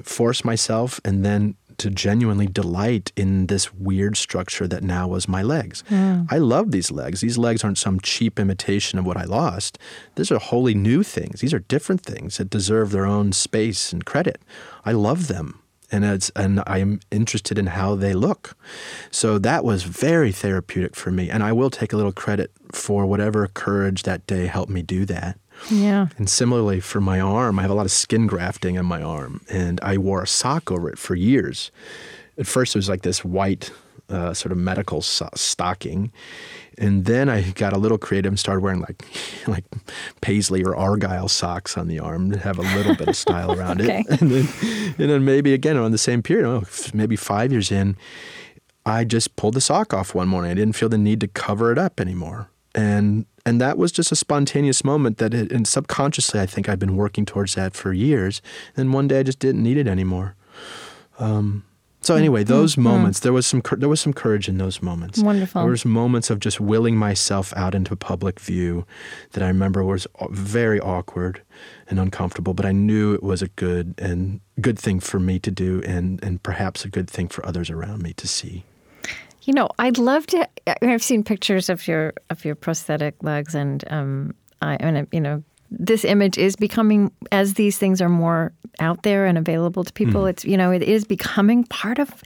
force 0.02 0.44
myself 0.44 1.00
and 1.04 1.24
then 1.24 1.56
to 1.82 1.90
genuinely 1.90 2.46
delight 2.46 3.12
in 3.16 3.46
this 3.46 3.72
weird 3.74 4.16
structure 4.16 4.66
that 4.68 4.82
now 4.82 5.06
was 5.08 5.28
my 5.28 5.42
legs. 5.42 5.84
Mm. 5.90 6.26
I 6.30 6.38
love 6.38 6.70
these 6.70 6.90
legs. 6.90 7.20
These 7.20 7.38
legs 7.38 7.62
aren't 7.64 7.78
some 7.78 8.00
cheap 8.00 8.38
imitation 8.38 8.98
of 8.98 9.04
what 9.06 9.16
I 9.16 9.24
lost. 9.24 9.78
These 10.14 10.30
are 10.32 10.38
wholly 10.38 10.74
new 10.74 11.02
things. 11.02 11.40
These 11.40 11.54
are 11.54 11.58
different 11.58 12.02
things 12.02 12.36
that 12.38 12.50
deserve 12.50 12.90
their 12.90 13.06
own 13.06 13.32
space 13.32 13.92
and 13.92 14.04
credit. 14.04 14.38
I 14.84 14.92
love 14.92 15.28
them. 15.28 15.58
and 15.92 16.04
it's 16.04 16.30
and 16.34 16.62
I'm 16.66 17.00
interested 17.10 17.58
in 17.58 17.66
how 17.66 17.94
they 17.94 18.14
look. 18.14 18.56
So 19.10 19.38
that 19.38 19.62
was 19.62 19.82
very 19.82 20.32
therapeutic 20.32 20.96
for 20.96 21.10
me, 21.10 21.28
and 21.28 21.42
I 21.42 21.52
will 21.52 21.68
take 21.70 21.92
a 21.92 21.96
little 21.96 22.12
credit 22.12 22.50
for 22.72 23.04
whatever 23.04 23.46
courage 23.46 24.02
that 24.04 24.26
day 24.26 24.46
helped 24.46 24.72
me 24.72 24.82
do 24.82 25.04
that. 25.04 25.38
Yeah. 25.70 26.08
And 26.18 26.28
similarly 26.28 26.80
for 26.80 27.00
my 27.00 27.20
arm, 27.20 27.58
I 27.58 27.62
have 27.62 27.70
a 27.70 27.74
lot 27.74 27.86
of 27.86 27.92
skin 27.92 28.26
grafting 28.26 28.78
on 28.78 28.86
my 28.86 29.02
arm, 29.02 29.40
and 29.50 29.80
I 29.82 29.98
wore 29.98 30.22
a 30.22 30.26
sock 30.26 30.70
over 30.70 30.88
it 30.88 30.98
for 30.98 31.14
years. 31.14 31.70
At 32.38 32.46
first, 32.46 32.74
it 32.74 32.78
was 32.78 32.88
like 32.88 33.02
this 33.02 33.24
white 33.24 33.70
uh, 34.08 34.34
sort 34.34 34.52
of 34.52 34.58
medical 34.58 35.02
so- 35.02 35.28
stocking, 35.34 36.12
and 36.78 37.04
then 37.04 37.28
I 37.28 37.50
got 37.50 37.72
a 37.72 37.78
little 37.78 37.98
creative 37.98 38.30
and 38.30 38.38
started 38.38 38.60
wearing 38.62 38.80
like 38.80 39.04
like 39.46 39.64
paisley 40.20 40.64
or 40.64 40.76
argyle 40.76 41.28
socks 41.28 41.76
on 41.76 41.88
the 41.88 41.98
arm 41.98 42.30
to 42.32 42.38
have 42.38 42.58
a 42.58 42.62
little 42.62 42.94
bit 42.94 43.08
of 43.08 43.16
style 43.16 43.52
around 43.58 43.80
okay. 43.80 44.04
it. 44.08 44.20
And 44.20 44.30
then, 44.30 44.48
and 44.98 45.10
then 45.10 45.24
maybe 45.24 45.54
again 45.54 45.76
on 45.76 45.92
the 45.92 45.98
same 45.98 46.22
period, 46.22 46.46
oh, 46.46 46.64
maybe 46.94 47.16
five 47.16 47.52
years 47.52 47.70
in, 47.70 47.96
I 48.84 49.04
just 49.04 49.36
pulled 49.36 49.54
the 49.54 49.60
sock 49.60 49.94
off 49.94 50.14
one 50.14 50.28
morning. 50.28 50.50
I 50.50 50.54
didn't 50.54 50.74
feel 50.74 50.88
the 50.88 50.98
need 50.98 51.20
to 51.20 51.28
cover 51.28 51.70
it 51.70 51.78
up 51.78 52.00
anymore, 52.00 52.50
and 52.74 53.26
and 53.44 53.60
that 53.60 53.76
was 53.76 53.92
just 53.92 54.12
a 54.12 54.16
spontaneous 54.16 54.84
moment 54.84 55.18
that 55.18 55.34
it, 55.34 55.50
and 55.50 55.66
subconsciously 55.66 56.40
I 56.40 56.46
think 56.46 56.68
I've 56.68 56.78
been 56.78 56.96
working 56.96 57.24
towards 57.24 57.54
that 57.54 57.74
for 57.74 57.92
years. 57.92 58.40
And 58.76 58.92
one 58.92 59.08
day 59.08 59.20
I 59.20 59.22
just 59.22 59.38
didn't 59.38 59.62
need 59.62 59.76
it 59.76 59.88
anymore. 59.88 60.36
Um, 61.18 61.64
so 62.02 62.16
anyway, 62.16 62.42
those 62.42 62.72
mm-hmm. 62.72 62.82
moments 62.82 63.20
there 63.20 63.32
was 63.32 63.46
some 63.46 63.62
there 63.76 63.88
was 63.88 64.00
some 64.00 64.12
courage 64.12 64.48
in 64.48 64.58
those 64.58 64.82
moments. 64.82 65.20
Wonderful. 65.20 65.62
There 65.62 65.70
was 65.70 65.84
moments 65.84 66.30
of 66.30 66.40
just 66.40 66.60
willing 66.60 66.96
myself 66.96 67.52
out 67.56 67.74
into 67.74 67.94
public 67.94 68.40
view 68.40 68.84
that 69.32 69.42
I 69.42 69.46
remember 69.46 69.84
was 69.84 70.06
very 70.30 70.80
awkward 70.80 71.42
and 71.88 72.00
uncomfortable, 72.00 72.54
but 72.54 72.66
I 72.66 72.72
knew 72.72 73.14
it 73.14 73.22
was 73.22 73.40
a 73.40 73.48
good 73.48 73.94
and 73.98 74.40
good 74.60 74.78
thing 74.78 74.98
for 74.98 75.20
me 75.20 75.38
to 75.40 75.50
do, 75.50 75.80
and 75.86 76.22
and 76.24 76.42
perhaps 76.42 76.84
a 76.84 76.88
good 76.88 77.08
thing 77.08 77.28
for 77.28 77.46
others 77.46 77.70
around 77.70 78.02
me 78.02 78.12
to 78.14 78.26
see. 78.26 78.64
You 79.42 79.52
know, 79.52 79.68
I'd 79.78 79.98
love 79.98 80.26
to. 80.28 80.48
I've 80.82 81.02
seen 81.02 81.24
pictures 81.24 81.68
of 81.68 81.86
your 81.88 82.12
of 82.30 82.44
your 82.44 82.54
prosthetic 82.54 83.22
legs, 83.22 83.54
and 83.54 83.84
um, 83.90 84.34
I 84.60 84.76
mean, 84.90 85.08
you 85.12 85.20
know, 85.20 85.42
this 85.70 86.04
image 86.04 86.38
is 86.38 86.54
becoming 86.54 87.10
as 87.32 87.54
these 87.54 87.78
things 87.78 88.00
are 88.00 88.08
more 88.08 88.52
out 88.78 89.02
there 89.02 89.26
and 89.26 89.36
available 89.36 89.84
to 89.84 89.92
people. 89.92 90.22
Mm. 90.22 90.30
It's 90.30 90.44
you 90.44 90.56
know, 90.56 90.70
it 90.70 90.82
is 90.82 91.04
becoming 91.04 91.64
part 91.64 91.98
of 91.98 92.22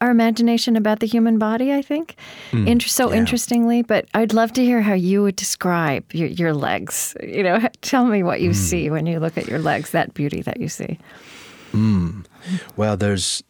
our 0.00 0.10
imagination 0.10 0.76
about 0.76 1.00
the 1.00 1.06
human 1.06 1.38
body. 1.38 1.72
I 1.72 1.80
think, 1.80 2.16
mm. 2.50 2.66
Inter- 2.66 2.88
so 2.88 3.10
yeah. 3.10 3.16
interestingly. 3.16 3.82
But 3.82 4.06
I'd 4.12 4.34
love 4.34 4.52
to 4.54 4.64
hear 4.64 4.82
how 4.82 4.94
you 4.94 5.22
would 5.22 5.36
describe 5.36 6.12
your, 6.12 6.28
your 6.28 6.52
legs. 6.52 7.16
You 7.22 7.44
know, 7.44 7.60
tell 7.80 8.04
me 8.04 8.22
what 8.22 8.40
you 8.42 8.50
mm. 8.50 8.54
see 8.54 8.90
when 8.90 9.06
you 9.06 9.20
look 9.20 9.38
at 9.38 9.46
your 9.46 9.58
legs. 9.58 9.90
That 9.90 10.12
beauty 10.12 10.42
that 10.42 10.60
you 10.60 10.68
see. 10.68 10.98
Well, 12.76 12.96
there's 12.96 13.42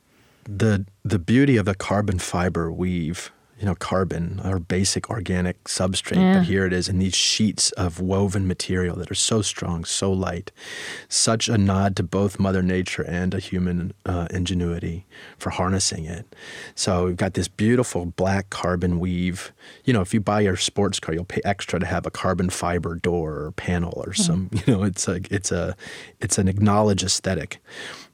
the 0.45 0.85
the 1.09 1.19
beauty 1.19 1.57
of 1.57 1.69
a 1.69 1.75
carbon 1.75 2.19
fiber 2.19 2.71
weave 2.71 3.31
you 3.59 3.67
know, 3.67 3.75
carbon 3.75 4.41
our 4.45 4.59
basic 4.59 5.11
organic 5.11 5.65
substrate, 5.65 6.17
yeah. 6.17 6.35
but 6.35 6.45
here 6.45 6.65
it 6.65 6.73
is 6.73 6.89
in 6.89 6.99
these 6.99 7.15
sheets 7.15 7.73
of 7.73 8.01
woven 8.01 8.47
material 8.47 8.95
that 8.97 9.11
are 9.11 9.17
so 9.17 9.43
strong, 9.43 9.85
so 9.85 10.13
light. 10.13 10.53
Such 11.09 11.49
a 11.49 11.59
nod 11.59 11.97
to 11.97 12.05
both 12.05 12.39
Mother 12.39 12.63
Nature 12.63 13.03
and 13.03 13.35
a 13.35 13.41
human 13.41 13.95
uh, 14.07 14.29
ingenuity 14.31 15.07
for 15.39 15.51
harnessing 15.51 16.05
it. 16.05 16.37
So 16.77 17.07
we've 17.07 17.17
got 17.17 17.35
this 17.35 17.49
beautiful 17.49 18.07
black 18.07 18.51
carbon 18.51 19.01
weave. 19.01 19.53
You 19.85 19.93
know, 19.93 20.03
if 20.03 20.15
you 20.15 20.21
buy 20.21 20.43
your 20.43 20.57
sports 20.57 21.01
car, 21.01 21.13
you'll 21.13 21.25
pay 21.25 21.41
extra 21.45 21.81
to 21.81 21.87
have 21.87 22.07
a 22.07 22.13
carbon 22.13 22.51
fiber 22.51 22.95
door 22.95 23.33
or 23.33 23.53
panel 23.53 23.95
or 23.97 24.13
mm. 24.13 24.17
some. 24.17 24.51
You 24.69 24.75
know, 24.75 24.83
it's 24.83 25.07
a 25.09 25.21
it's 25.31 25.53
a 25.53 25.77
it's 26.21 26.37
an 26.37 26.49
acknowledged 26.49 27.05
aesthetic. 27.05 27.63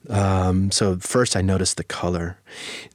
Um, 0.09 0.71
so 0.71 0.97
first 0.99 1.37
I 1.37 1.41
noticed 1.41 1.77
the 1.77 1.85
color, 1.85 2.39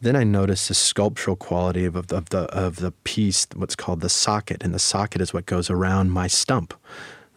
then 0.02 0.16
I 0.16 0.24
noticed 0.24 0.68
the 0.68 0.74
sculptural 0.76 1.36
quality 1.36 1.86
of, 1.86 1.96
of, 1.96 2.12
of, 2.12 2.30
the 2.30 2.42
of 2.56 2.78
the 2.78 2.92
piece, 2.92 3.48
what's 3.56 3.76
called 3.76 4.02
the 4.02 4.10
socket, 4.10 4.64
and 4.64 4.74
the 4.74 4.80
socket 4.80 5.22
is 5.22 5.34
what 5.34 5.46
goes 5.46 5.70
around 5.70 6.12
my 6.12 6.28
stump, 6.28 6.74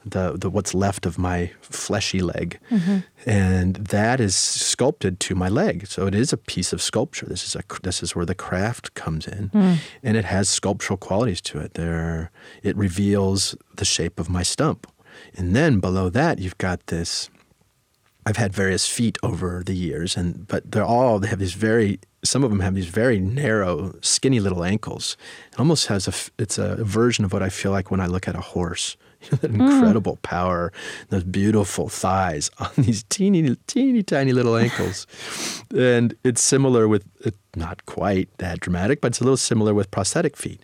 the, 0.05 0.33
the 0.37 0.51
what's 0.51 0.75
left 0.75 1.07
of 1.07 1.17
my 1.19 1.53
fleshy 1.63 2.21
leg, 2.21 2.59
mm-hmm. 2.71 2.99
and 3.25 3.77
that 3.77 4.21
is 4.21 4.37
sculpted 4.37 5.21
to 5.21 5.35
my 5.35 5.49
leg. 5.49 5.87
So 5.87 6.07
it 6.07 6.15
is 6.15 6.33
a 6.33 6.37
piece 6.37 6.73
of 6.73 6.83
sculpture. 6.83 7.27
This 7.27 7.45
is 7.45 7.57
a 7.57 7.63
this 7.83 8.03
is 8.03 8.15
where 8.15 8.27
the 8.27 8.35
craft 8.35 8.93
comes 8.95 9.27
in, 9.27 9.49
mm. 9.51 9.79
and 10.03 10.17
it 10.17 10.27
has 10.27 10.49
sculptural 10.49 10.99
qualities 10.99 11.41
to 11.43 11.61
it. 11.61 11.75
There, 11.75 12.31
it 12.63 12.77
reveals 12.77 13.57
the 13.77 13.87
shape 13.87 14.21
of 14.21 14.29
my 14.29 14.43
stump, 14.43 14.87
and 15.35 15.57
then 15.57 15.81
below 15.81 16.11
that 16.11 16.41
you've 16.41 16.59
got 16.59 16.89
this 16.89 17.31
I've 18.25 18.37
had 18.37 18.53
various 18.53 18.87
feet 18.87 19.19
over 19.23 19.63
the 19.65 19.75
years, 19.75 20.17
and 20.17 20.47
but 20.47 20.71
they're 20.71 20.85
all 20.85 21.19
they 21.19 21.29
have 21.29 21.39
these 21.39 21.55
very 21.55 21.99
some 22.25 22.45
of 22.45 22.51
them 22.51 22.61
have 22.61 22.75
these 22.75 22.87
very 22.87 23.19
narrow, 23.19 23.97
skinny 24.01 24.39
little 24.39 24.65
ankles. 24.65 25.17
It 25.53 25.59
almost 25.59 25.89
has 25.89 26.07
a 26.07 26.43
it's 26.43 26.59
a 26.59 26.77
version 26.85 27.25
of 27.25 27.33
what 27.33 27.43
I 27.43 27.49
feel 27.49 27.73
like 27.73 27.91
when 27.91 28.01
I 28.01 28.07
look 28.07 28.29
at 28.29 28.37
a 28.37 28.41
horse. 28.41 28.97
that 29.31 29.53
hmm. 29.53 29.61
incredible 29.61 30.17
mm. 30.17 30.23
power, 30.23 30.73
those 31.11 31.23
beautiful 31.23 31.89
thighs 31.89 32.51
on 32.59 32.71
these 32.77 33.05
teeny, 33.05 33.55
teeny, 33.69 34.03
tiny 34.03 34.33
little 34.33 34.57
ankles, 34.57 35.07
and 35.77 36.17
it's 36.25 36.43
similar 36.43 36.89
with 36.89 37.05
not 37.55 37.87
quite 37.87 38.37
that 38.39 38.59
dramatic, 38.59 39.01
but 39.01 39.13
it's 39.13 39.21
a 39.21 39.25
little 39.25 39.37
similar 39.37 39.75
with 39.75 39.93
prosthetic 39.93 40.37
feet, 40.37 40.61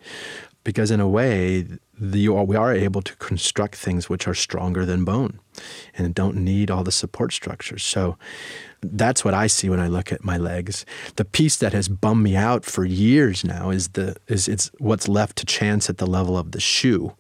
because 0.65 0.91
in 0.91 0.99
a 0.99 1.07
way 1.07 1.67
the, 2.01 2.29
we 2.29 2.57
are 2.57 2.73
able 2.73 3.03
to 3.03 3.17
construct 3.17 3.75
things 3.75 4.09
which 4.09 4.29
are 4.29 4.35
stronger 4.35 4.85
than 4.85 5.05
bone 5.05 5.41
and 5.97 6.15
don't 6.15 6.37
need 6.37 6.71
all 6.71 6.85
the 6.85 6.93
support 6.93 7.33
structures. 7.33 7.83
So 7.83 8.17
that's 8.81 9.25
what 9.25 9.35
I 9.35 9.47
see 9.47 9.69
when 9.69 9.81
I 9.81 9.89
look 9.89 10.13
at 10.13 10.25
my 10.25 10.37
legs. 10.37 10.87
The 11.17 11.25
piece 11.25 11.57
that 11.57 11.73
has 11.73 11.89
bummed 11.89 12.23
me 12.23 12.37
out 12.37 12.65
for 12.65 12.85
years 12.85 13.45
now 13.45 13.71
is 13.71 13.89
the 13.89 14.17
is 14.29 14.49
it's 14.49 14.71
what's 14.79 15.09
left 15.09 15.37
to 15.39 15.47
chance 15.47 15.91
at 15.91 15.99
the 15.99 16.07
level 16.07 16.39
of 16.39 16.53
the 16.53 16.61
shoe. 16.61 17.15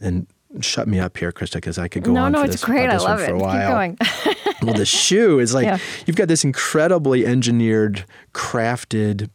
And 0.00 0.26
shut 0.60 0.88
me 0.88 0.98
up 0.98 1.16
here, 1.16 1.32
Krista, 1.32 1.54
because 1.54 1.78
I 1.78 1.88
could 1.88 2.02
go 2.02 2.12
no, 2.12 2.24
on. 2.24 2.32
No, 2.32 2.40
no, 2.40 2.44
it's 2.44 2.64
great. 2.64 2.88
I 2.88 2.96
love 2.96 3.20
it. 3.20 3.32
Keep 3.32 3.38
going. 3.38 3.98
well, 4.62 4.74
the 4.74 4.86
shoe 4.86 5.38
is 5.38 5.54
like 5.54 5.66
yeah. 5.66 5.78
you've 6.06 6.16
got 6.16 6.28
this 6.28 6.44
incredibly 6.44 7.26
engineered, 7.26 8.04
crafted 8.34 9.30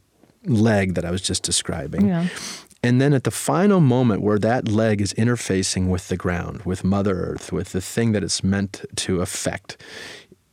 leg 0.46 0.96
that 0.96 1.06
I 1.06 1.12
was 1.12 1.22
just 1.22 1.44
describing. 1.44 2.08
Yeah. 2.08 2.28
And 2.84 3.00
then 3.00 3.14
at 3.14 3.26
the 3.26 3.32
final 3.32 3.80
moment 3.80 4.22
where 4.22 4.40
that 4.40 4.68
leg 4.68 5.02
is 5.02 5.14
interfacing 5.14 5.88
with 5.88 6.08
the 6.08 6.18
ground, 6.18 6.64
with 6.64 6.84
Mother 6.84 7.14
Earth, 7.14 7.52
with 7.52 7.74
the 7.74 7.82
thing 7.82 8.12
that 8.14 8.24
it's 8.24 8.44
meant 8.44 8.84
to 8.96 9.22
affect, 9.22 9.78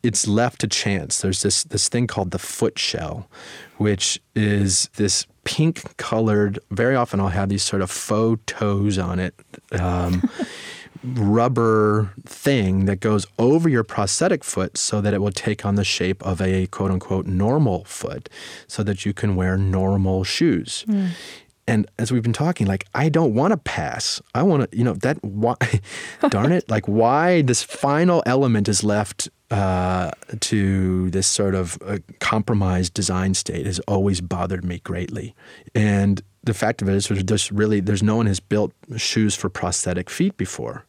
it's 0.03 0.27
left 0.27 0.61
to 0.61 0.67
chance. 0.67 1.21
There's 1.21 1.41
this, 1.41 1.63
this 1.63 1.89
thing 1.89 2.07
called 2.07 2.31
the 2.31 2.39
foot 2.39 2.77
shell, 2.77 3.29
which 3.77 4.21
is 4.35 4.89
this 4.95 5.25
pink 5.43 5.97
colored, 5.97 6.59
very 6.69 6.95
often 6.95 7.19
I'll 7.19 7.29
have 7.29 7.49
these 7.49 7.63
sort 7.63 7.81
of 7.81 7.89
faux 7.89 8.41
toes 8.45 8.99
on 8.99 9.19
it. 9.19 9.33
Um, 9.71 10.29
rubber 11.03 12.13
thing 12.25 12.85
that 12.85 12.99
goes 12.99 13.25
over 13.37 13.69
your 13.69 13.83
prosthetic 13.83 14.43
foot 14.43 14.77
so 14.77 14.99
that 14.99 15.13
it 15.13 15.21
will 15.21 15.31
take 15.31 15.65
on 15.65 15.75
the 15.75 15.83
shape 15.83 16.21
of 16.23 16.41
a 16.41 16.67
quote 16.67 16.91
unquote 16.91 17.25
normal 17.25 17.85
foot 17.85 18.29
so 18.67 18.83
that 18.83 19.05
you 19.05 19.13
can 19.13 19.35
wear 19.35 19.57
normal 19.57 20.23
shoes. 20.23 20.83
Mm. 20.87 21.11
And 21.69 21.85
as 21.99 22.11
we've 22.11 22.23
been 22.23 22.33
talking, 22.33 22.65
like 22.65 22.85
I 22.95 23.09
don't 23.09 23.35
want 23.35 23.51
to 23.51 23.57
pass. 23.57 24.19
I 24.33 24.41
want 24.41 24.69
to, 24.71 24.77
you 24.77 24.83
know, 24.83 24.93
that 24.93 25.23
why, 25.23 25.55
darn 26.29 26.51
it, 26.51 26.67
like 26.67 26.87
why 26.87 27.43
this 27.43 27.61
final 27.61 28.23
element 28.25 28.67
is 28.67 28.83
left 28.83 29.29
uh, 29.51 30.09
to 30.39 31.11
this 31.11 31.27
sort 31.27 31.53
of 31.53 31.77
uh, 31.85 31.99
compromised 32.19 32.95
design 32.95 33.35
state 33.35 33.67
has 33.67 33.79
always 33.81 34.19
bothered 34.19 34.65
me 34.65 34.79
greatly. 34.79 35.35
And 35.75 36.23
the 36.43 36.55
fact 36.55 36.81
of 36.81 36.89
it 36.89 36.95
is, 36.95 37.07
there's 37.07 37.21
just 37.21 37.51
really 37.51 37.81
there's 37.81 38.01
no 38.01 38.15
one 38.15 38.25
has 38.25 38.39
built 38.39 38.73
shoes 38.97 39.35
for 39.35 39.47
prosthetic 39.47 40.09
feet 40.09 40.37
before. 40.37 40.87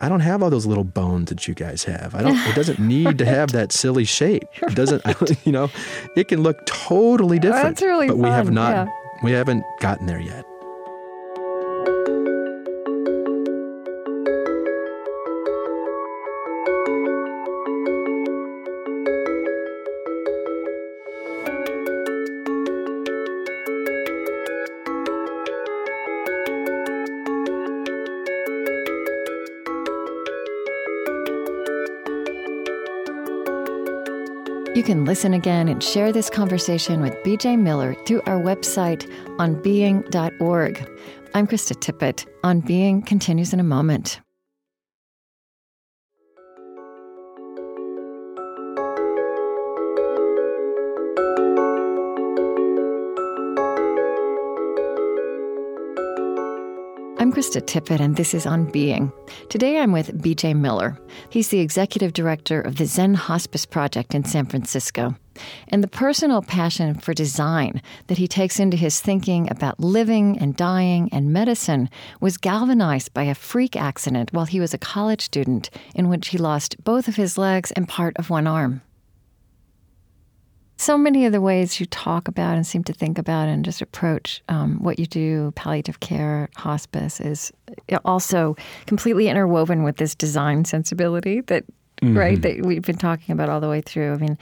I 0.00 0.08
don't 0.08 0.20
have 0.20 0.40
all 0.40 0.50
those 0.50 0.66
little 0.66 0.84
bones 0.84 1.30
that 1.30 1.48
you 1.48 1.54
guys 1.54 1.82
have. 1.84 2.14
I 2.14 2.22
don't. 2.22 2.36
It 2.36 2.54
doesn't 2.54 2.78
need 2.94 3.18
to 3.18 3.24
have 3.24 3.50
that 3.52 3.72
silly 3.72 4.04
shape. 4.04 4.44
It 4.62 4.76
doesn't. 4.76 5.02
You 5.44 5.50
know, 5.50 5.70
it 6.14 6.28
can 6.28 6.44
look 6.44 6.64
totally 6.66 7.40
different. 7.40 7.64
That's 7.64 7.82
really 7.82 8.06
but 8.06 8.14
fun. 8.14 8.22
we 8.22 8.28
have 8.28 8.50
not. 8.52 8.86
Yeah 8.86 9.01
we 9.22 9.32
haven't 9.32 9.64
gotten 9.80 10.06
there 10.06 10.20
yet. 10.20 10.51
You 34.82 34.86
can 34.86 35.04
listen 35.04 35.32
again 35.32 35.68
and 35.68 35.80
share 35.80 36.10
this 36.10 36.28
conversation 36.28 37.02
with 37.02 37.14
BJ 37.22 37.56
Miller 37.56 37.94
through 38.04 38.20
our 38.22 38.40
website 38.40 39.08
onbeing.org. 39.38 40.90
I'm 41.34 41.46
Krista 41.46 41.76
Tippett. 41.76 42.26
On 42.42 42.58
Being 42.58 43.00
continues 43.00 43.52
in 43.52 43.60
a 43.60 43.62
moment. 43.62 44.20
Krista 57.42 57.60
Tippett, 57.60 57.98
and 57.98 58.14
this 58.14 58.34
is 58.34 58.46
On 58.46 58.66
Being. 58.66 59.12
Today 59.48 59.80
I'm 59.80 59.90
with 59.90 60.22
BJ 60.22 60.54
Miller. 60.54 60.96
He's 61.28 61.48
the 61.48 61.58
executive 61.58 62.12
director 62.12 62.60
of 62.60 62.76
the 62.76 62.86
Zen 62.86 63.14
Hospice 63.14 63.66
Project 63.66 64.14
in 64.14 64.22
San 64.22 64.46
Francisco. 64.46 65.16
And 65.66 65.82
the 65.82 65.88
personal 65.88 66.42
passion 66.42 66.94
for 66.94 67.12
design 67.12 67.82
that 68.06 68.18
he 68.18 68.28
takes 68.28 68.60
into 68.60 68.76
his 68.76 69.00
thinking 69.00 69.50
about 69.50 69.80
living 69.80 70.38
and 70.38 70.54
dying 70.54 71.08
and 71.10 71.32
medicine 71.32 71.90
was 72.20 72.38
galvanized 72.38 73.12
by 73.12 73.24
a 73.24 73.34
freak 73.34 73.74
accident 73.74 74.32
while 74.32 74.44
he 74.44 74.60
was 74.60 74.72
a 74.72 74.78
college 74.78 75.22
student, 75.22 75.68
in 75.96 76.08
which 76.08 76.28
he 76.28 76.38
lost 76.38 76.76
both 76.84 77.08
of 77.08 77.16
his 77.16 77.36
legs 77.36 77.72
and 77.72 77.88
part 77.88 78.16
of 78.18 78.30
one 78.30 78.46
arm 78.46 78.82
so 80.82 80.98
many 80.98 81.26
of 81.26 81.32
the 81.32 81.40
ways 81.40 81.78
you 81.78 81.86
talk 81.86 82.26
about 82.26 82.56
and 82.56 82.66
seem 82.66 82.82
to 82.84 82.92
think 82.92 83.16
about 83.16 83.48
and 83.48 83.64
just 83.64 83.80
approach 83.80 84.42
um, 84.48 84.82
what 84.82 84.98
you 84.98 85.06
do, 85.06 85.52
palliative 85.54 86.00
care, 86.00 86.48
hospice, 86.56 87.20
is 87.20 87.52
also 88.04 88.56
completely 88.86 89.28
interwoven 89.28 89.84
with 89.84 89.96
this 89.96 90.16
design 90.16 90.64
sensibility 90.64 91.40
that, 91.42 91.64
mm-hmm. 92.02 92.18
right, 92.18 92.42
that 92.42 92.66
we've 92.66 92.82
been 92.82 92.98
talking 92.98 93.32
about 93.32 93.48
all 93.48 93.60
the 93.60 93.68
way 93.68 93.80
through. 93.80 94.12
I 94.12 94.16
mean, 94.16 94.36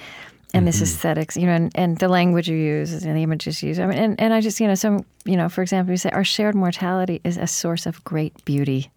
and 0.52 0.62
mm-hmm. 0.62 0.64
this 0.66 0.80
aesthetics, 0.80 1.36
you 1.36 1.44
know, 1.44 1.52
and, 1.52 1.70
and 1.74 1.98
the 1.98 2.08
language 2.08 2.48
you 2.48 2.56
use 2.56 2.92
and 3.04 3.16
the 3.16 3.22
images 3.22 3.62
you 3.62 3.68
use. 3.68 3.78
I 3.78 3.86
mean, 3.86 3.98
and, 3.98 4.20
and 4.20 4.32
I 4.32 4.40
just, 4.40 4.60
you 4.60 4.66
know, 4.66 4.74
some, 4.74 5.04
you 5.26 5.36
know, 5.36 5.50
for 5.50 5.60
example, 5.60 5.92
you 5.92 5.98
say 5.98 6.10
our 6.10 6.24
shared 6.24 6.54
mortality 6.54 7.20
is 7.22 7.36
a 7.36 7.46
source 7.46 7.84
of 7.84 8.02
great 8.04 8.44
beauty. 8.46 8.90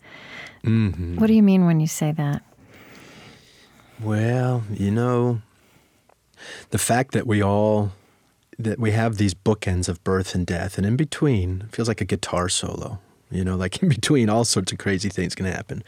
Mm-hmm. 0.63 1.17
What 1.17 1.27
do 1.27 1.33
you 1.33 1.43
mean 1.43 1.65
when 1.65 1.81
you 1.81 1.87
say 1.87 2.13
that? 2.13 2.41
Well, 4.01 4.63
you 4.71 4.91
know, 4.91 5.41
the 6.69 6.77
fact 6.77 7.13
that 7.13 7.27
we 7.27 7.41
all 7.41 7.91
that 8.59 8.79
we 8.79 8.91
have 8.91 9.17
these 9.17 9.33
bookends 9.33 9.89
of 9.89 10.03
birth 10.03 10.35
and 10.35 10.45
death, 10.45 10.77
and 10.77 10.85
in 10.85 10.95
between 10.95 11.67
feels 11.71 11.87
like 11.87 12.01
a 12.01 12.05
guitar 12.05 12.49
solo. 12.49 12.99
You 13.31 13.43
know, 13.43 13.55
like 13.63 13.81
in 13.81 13.89
between, 13.89 14.29
all 14.29 14.45
sorts 14.45 14.71
of 14.71 14.77
crazy 14.77 15.09
things 15.09 15.35
can 15.35 15.45
happen, 15.45 15.83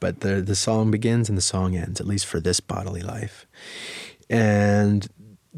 but 0.00 0.20
the 0.20 0.42
the 0.42 0.56
song 0.56 0.90
begins 0.90 1.28
and 1.28 1.38
the 1.38 1.42
song 1.42 1.76
ends, 1.76 2.00
at 2.00 2.06
least 2.06 2.26
for 2.26 2.40
this 2.40 2.60
bodily 2.60 3.02
life, 3.02 3.46
and 4.28 5.08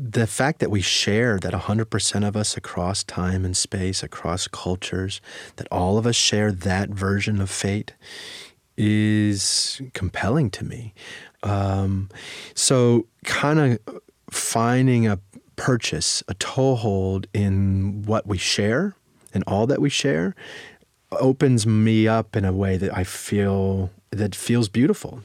the 0.02 0.26
fact 0.26 0.60
that 0.60 0.70
we 0.70 0.80
share 0.80 1.38
that 1.38 1.52
100% 1.52 2.26
of 2.26 2.36
us 2.36 2.56
across 2.56 3.04
time 3.04 3.44
and 3.44 3.56
space, 3.56 4.02
across 4.02 4.48
cultures, 4.48 5.20
that 5.56 5.68
all 5.70 5.98
of 5.98 6.06
us 6.06 6.16
share 6.16 6.52
that 6.52 6.88
version 6.88 7.40
of 7.40 7.50
fate 7.50 7.92
is 8.78 9.82
compelling 9.92 10.48
to 10.50 10.64
me. 10.64 10.94
Um, 11.42 12.08
so, 12.54 13.06
kind 13.24 13.58
of 13.58 14.00
finding 14.30 15.06
a 15.06 15.18
purchase, 15.56 16.22
a 16.28 16.34
toehold 16.34 17.26
in 17.34 18.02
what 18.06 18.26
we 18.26 18.38
share 18.38 18.94
and 19.34 19.44
all 19.46 19.66
that 19.66 19.80
we 19.80 19.90
share 19.90 20.34
opens 21.12 21.66
me 21.66 22.06
up 22.06 22.36
in 22.36 22.44
a 22.44 22.52
way 22.52 22.76
that 22.76 22.96
I 22.96 23.04
feel 23.04 23.90
that 24.10 24.34
feels 24.34 24.68
beautiful 24.68 25.22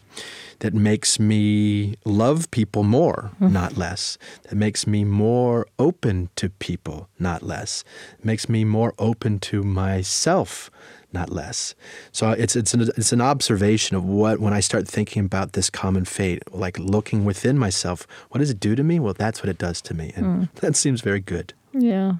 that 0.59 0.73
makes 0.73 1.19
me 1.19 1.95
love 2.05 2.49
people 2.51 2.83
more, 2.83 3.31
mm-hmm. 3.35 3.53
not 3.53 3.77
less. 3.77 4.17
That 4.43 4.55
makes 4.55 4.87
me 4.87 5.03
more 5.03 5.67
open 5.77 6.29
to 6.37 6.49
people, 6.49 7.09
not 7.19 7.43
less. 7.43 7.83
It 8.19 8.25
makes 8.25 8.47
me 8.47 8.63
more 8.63 8.93
open 8.97 9.39
to 9.39 9.63
myself, 9.63 10.71
not 11.15 11.31
less. 11.31 11.73
So 12.11 12.29
it's 12.29 12.55
it's 12.55 12.73
an, 12.75 12.81
it's 12.95 13.11
an 13.11 13.21
observation 13.21 13.97
of 13.97 14.03
what 14.03 14.39
when 14.39 14.53
I 14.53 14.59
start 14.59 14.87
thinking 14.87 15.25
about 15.25 15.53
this 15.53 15.71
common 15.71 16.05
fate, 16.05 16.43
like 16.53 16.77
looking 16.77 17.25
within 17.25 17.57
myself, 17.57 18.05
what 18.29 18.39
does 18.39 18.51
it 18.51 18.59
do 18.59 18.75
to 18.75 18.83
me? 18.83 18.99
Well, 18.99 19.15
that's 19.15 19.41
what 19.41 19.49
it 19.49 19.57
does 19.57 19.81
to 19.83 19.95
me, 19.95 20.11
and 20.15 20.25
mm. 20.25 20.51
that 20.61 20.75
seems 20.75 21.01
very 21.01 21.21
good. 21.21 21.53
Yeah, 21.73 22.13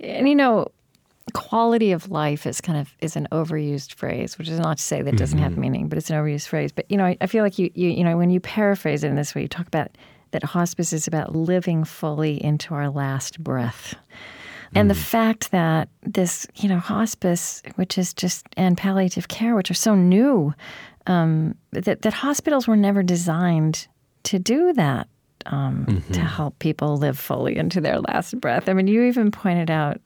and 0.00 0.28
you 0.28 0.34
know, 0.34 0.72
quality 1.32 1.92
of 1.92 2.10
life 2.10 2.46
is 2.46 2.60
kind 2.60 2.78
of 2.78 2.94
is 3.00 3.14
an 3.14 3.28
overused 3.30 3.94
phrase, 3.94 4.38
which 4.38 4.48
is 4.48 4.58
not 4.58 4.78
to 4.78 4.82
say 4.82 5.02
that 5.02 5.14
it 5.14 5.18
doesn't 5.18 5.38
mm-hmm. 5.38 5.44
have 5.44 5.56
meaning, 5.56 5.88
but 5.88 5.98
it's 5.98 6.10
an 6.10 6.16
overused 6.16 6.48
phrase. 6.48 6.72
But 6.72 6.90
you 6.90 6.96
know, 6.96 7.04
I, 7.04 7.16
I 7.20 7.26
feel 7.26 7.44
like 7.44 7.58
you, 7.58 7.70
you 7.74 7.90
you 7.90 8.02
know 8.02 8.16
when 8.16 8.30
you 8.30 8.40
paraphrase 8.40 9.04
it 9.04 9.08
in 9.08 9.16
this 9.16 9.34
way, 9.34 9.42
you 9.42 9.48
talk 9.48 9.68
about 9.68 9.90
that 10.32 10.42
hospice 10.42 10.92
is 10.92 11.06
about 11.06 11.34
living 11.34 11.84
fully 11.84 12.42
into 12.42 12.74
our 12.74 12.90
last 12.90 13.42
breath. 13.42 13.94
And 14.74 14.86
mm. 14.86 14.94
the 14.94 15.00
fact 15.00 15.50
that 15.50 15.88
this, 16.02 16.46
you 16.56 16.68
know, 16.68 16.78
hospice, 16.78 17.62
which 17.76 17.98
is 17.98 18.12
just, 18.12 18.46
and 18.56 18.76
palliative 18.76 19.28
care, 19.28 19.54
which 19.54 19.70
are 19.70 19.74
so 19.74 19.94
new, 19.94 20.54
um, 21.06 21.54
that, 21.72 22.02
that 22.02 22.12
hospitals 22.12 22.66
were 22.66 22.76
never 22.76 23.02
designed 23.02 23.86
to 24.24 24.38
do 24.38 24.72
that, 24.72 25.08
um, 25.46 25.86
mm-hmm. 25.88 26.12
to 26.12 26.20
help 26.20 26.58
people 26.58 26.96
live 26.96 27.18
fully 27.18 27.56
into 27.56 27.80
their 27.80 28.00
last 28.00 28.38
breath. 28.40 28.68
I 28.68 28.72
mean, 28.72 28.88
you 28.88 29.04
even 29.04 29.30
pointed 29.30 29.70
out 29.70 30.00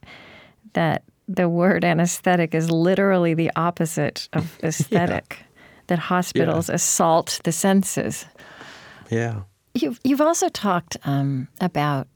that 0.73 1.03
the 1.27 1.49
word 1.49 1.83
anesthetic 1.83 2.53
is 2.53 2.69
literally 2.69 3.33
the 3.33 3.51
opposite 3.55 4.29
of 4.33 4.59
aesthetic, 4.63 5.37
yeah. 5.39 5.45
that 5.87 5.99
hospitals 5.99 6.69
yeah. 6.69 6.75
assault 6.75 7.39
the 7.43 7.51
senses. 7.51 8.25
Yeah. 9.09 9.41
You've, 9.73 9.99
you've 10.03 10.21
also 10.21 10.49
talked 10.49 10.97
um, 11.05 11.47
about 11.59 12.07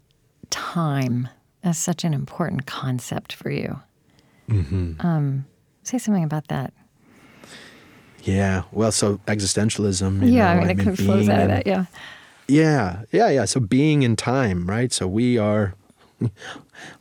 time 0.49 1.29
as 1.65 1.77
such 1.77 2.03
an 2.03 2.13
important 2.13 2.65
concept 2.65 3.33
for 3.33 3.49
you. 3.49 3.79
Mm-hmm. 4.49 5.05
Um, 5.05 5.45
say 5.83 5.97
something 5.97 6.23
about 6.23 6.47
that. 6.47 6.73
Yeah. 8.23 8.63
Well, 8.71 8.91
so 8.91 9.17
existentialism. 9.27 10.31
yeah, 10.31 10.53
know, 10.53 10.61
I 10.61 10.63
mean, 10.63 10.69
it 10.69 10.77
kind 10.77 10.89
of 10.89 10.99
flows 10.99 11.29
out 11.29 11.41
of 11.41 11.47
that. 11.49 11.67
Yeah. 11.67 11.85
Yeah. 12.47 13.03
Yeah. 13.11 13.29
Yeah. 13.29 13.45
So 13.45 13.59
being 13.59 14.03
in 14.03 14.15
time, 14.15 14.69
right? 14.69 14.91
So 14.91 15.07
we 15.07 15.37
are. 15.37 15.75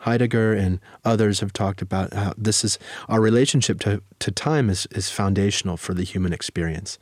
Heidegger 0.00 0.52
and 0.52 0.80
others 1.04 1.38
have 1.40 1.52
talked 1.52 1.80
about 1.80 2.12
how 2.12 2.32
this 2.36 2.64
is 2.64 2.78
our 3.08 3.20
relationship 3.20 3.78
to, 3.80 4.02
to 4.18 4.30
time 4.32 4.68
is, 4.68 4.86
is 4.90 5.08
foundational 5.08 5.76
for 5.76 5.94
the 5.94 6.02
human 6.02 6.32
experience. 6.32 6.98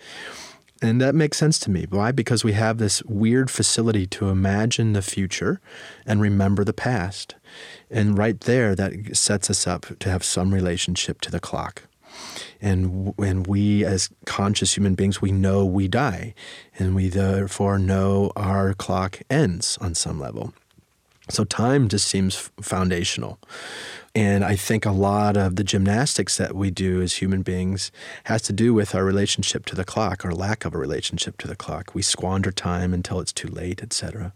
And 0.82 1.00
that 1.00 1.14
makes 1.14 1.38
sense 1.38 1.60
to 1.60 1.70
me. 1.70 1.86
Why? 1.88 2.10
Because 2.10 2.42
we 2.42 2.54
have 2.54 2.78
this 2.78 3.04
weird 3.04 3.50
facility 3.50 4.04
to 4.08 4.28
imagine 4.28 4.92
the 4.92 5.00
future 5.00 5.60
and 6.04 6.20
remember 6.20 6.64
the 6.64 6.72
past. 6.72 7.36
And 7.88 8.18
right 8.18 8.40
there, 8.40 8.74
that 8.74 9.16
sets 9.16 9.48
us 9.48 9.66
up 9.66 9.86
to 10.00 10.10
have 10.10 10.24
some 10.24 10.52
relationship 10.52 11.20
to 11.20 11.30
the 11.30 11.38
clock. 11.38 11.82
And 12.60 13.16
when 13.16 13.44
we, 13.44 13.84
as 13.84 14.10
conscious 14.26 14.76
human 14.76 14.96
beings, 14.96 15.22
we 15.22 15.30
know 15.30 15.64
we 15.64 15.86
die, 15.86 16.34
and 16.78 16.96
we 16.96 17.08
therefore 17.08 17.78
know 17.78 18.32
our 18.34 18.74
clock 18.74 19.20
ends 19.30 19.78
on 19.80 19.94
some 19.94 20.18
level. 20.18 20.52
So 21.30 21.44
time 21.44 21.88
just 21.88 22.08
seems 22.08 22.50
foundational. 22.60 23.38
And 24.14 24.44
I 24.44 24.56
think 24.56 24.84
a 24.84 24.90
lot 24.90 25.38
of 25.38 25.56
the 25.56 25.64
gymnastics 25.64 26.36
that 26.36 26.54
we 26.54 26.70
do 26.70 27.00
as 27.00 27.14
human 27.14 27.42
beings 27.42 27.90
has 28.24 28.42
to 28.42 28.52
do 28.52 28.74
with 28.74 28.94
our 28.94 29.04
relationship 29.04 29.64
to 29.66 29.74
the 29.74 29.84
clock 29.84 30.24
or 30.24 30.34
lack 30.34 30.66
of 30.66 30.74
a 30.74 30.78
relationship 30.78 31.38
to 31.38 31.48
the 31.48 31.56
clock. 31.56 31.94
We 31.94 32.02
squander 32.02 32.52
time 32.52 32.92
until 32.92 33.20
it's 33.20 33.32
too 33.32 33.48
late, 33.48 33.82
etc. 33.82 34.34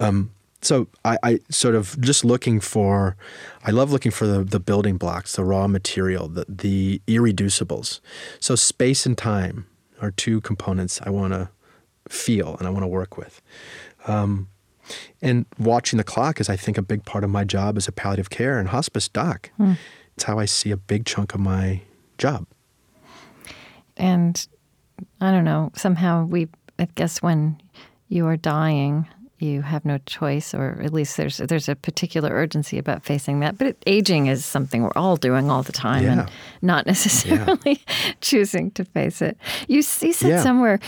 Um, 0.00 0.30
so 0.62 0.88
I, 1.04 1.18
I, 1.22 1.40
sort 1.50 1.74
of 1.74 2.00
just 2.00 2.24
looking 2.24 2.58
for, 2.60 3.16
I 3.62 3.70
love 3.70 3.92
looking 3.92 4.10
for 4.10 4.26
the, 4.26 4.42
the 4.42 4.60
building 4.60 4.96
blocks, 4.96 5.36
the 5.36 5.44
raw 5.44 5.68
material, 5.68 6.26
the, 6.26 6.46
the 6.48 7.02
irreducibles. 7.06 8.00
So 8.40 8.54
space 8.54 9.04
and 9.04 9.18
time 9.18 9.66
are 10.00 10.10
two 10.10 10.40
components 10.40 11.00
I 11.02 11.10
want 11.10 11.34
to 11.34 11.50
feel 12.08 12.56
and 12.56 12.66
I 12.66 12.70
want 12.70 12.82
to 12.82 12.88
work 12.88 13.18
with. 13.18 13.42
Um, 14.06 14.48
and 15.22 15.46
watching 15.58 15.96
the 15.96 16.04
clock 16.04 16.40
is, 16.40 16.48
I 16.48 16.56
think, 16.56 16.78
a 16.78 16.82
big 16.82 17.04
part 17.04 17.24
of 17.24 17.30
my 17.30 17.44
job 17.44 17.76
as 17.76 17.88
a 17.88 17.92
palliative 17.92 18.30
care 18.30 18.58
and 18.58 18.68
hospice 18.68 19.08
doc. 19.08 19.50
Mm. 19.58 19.78
It's 20.14 20.24
how 20.24 20.38
I 20.38 20.44
see 20.44 20.70
a 20.70 20.76
big 20.76 21.06
chunk 21.06 21.34
of 21.34 21.40
my 21.40 21.82
job. 22.18 22.46
And 23.96 24.46
I 25.20 25.30
don't 25.30 25.44
know, 25.44 25.72
somehow 25.74 26.24
we, 26.24 26.48
I 26.78 26.88
guess, 26.94 27.22
when 27.22 27.60
you 28.08 28.26
are 28.26 28.36
dying, 28.36 29.06
you 29.38 29.62
have 29.62 29.84
no 29.84 29.98
choice, 30.06 30.54
or 30.54 30.80
at 30.82 30.92
least 30.92 31.16
there's 31.16 31.38
there's 31.38 31.68
a 31.68 31.76
particular 31.76 32.30
urgency 32.30 32.78
about 32.78 33.04
facing 33.04 33.40
that. 33.40 33.58
But 33.58 33.76
aging 33.86 34.26
is 34.26 34.44
something 34.44 34.82
we're 34.82 34.92
all 34.96 35.16
doing 35.16 35.50
all 35.50 35.62
the 35.62 35.72
time, 35.72 36.04
yeah. 36.04 36.12
and 36.12 36.30
not 36.62 36.86
necessarily 36.94 37.58
yeah. 37.86 38.12
choosing 38.20 38.70
to 38.72 38.84
face 38.84 39.20
it. 39.20 39.36
You, 39.68 39.76
you 39.76 39.82
said 39.82 40.30
yeah. 40.30 40.42
somewhere 40.42 40.80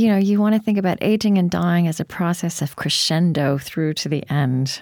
you 0.00 0.08
know, 0.08 0.16
you 0.16 0.40
want 0.40 0.54
to 0.54 0.60
think 0.60 0.78
about 0.78 0.98
aging 1.02 1.36
and 1.36 1.50
dying 1.50 1.86
as 1.86 2.00
a 2.00 2.04
process 2.04 2.62
of 2.62 2.76
crescendo 2.76 3.58
through 3.58 3.94
to 3.94 4.08
the 4.08 4.24
end. 4.30 4.80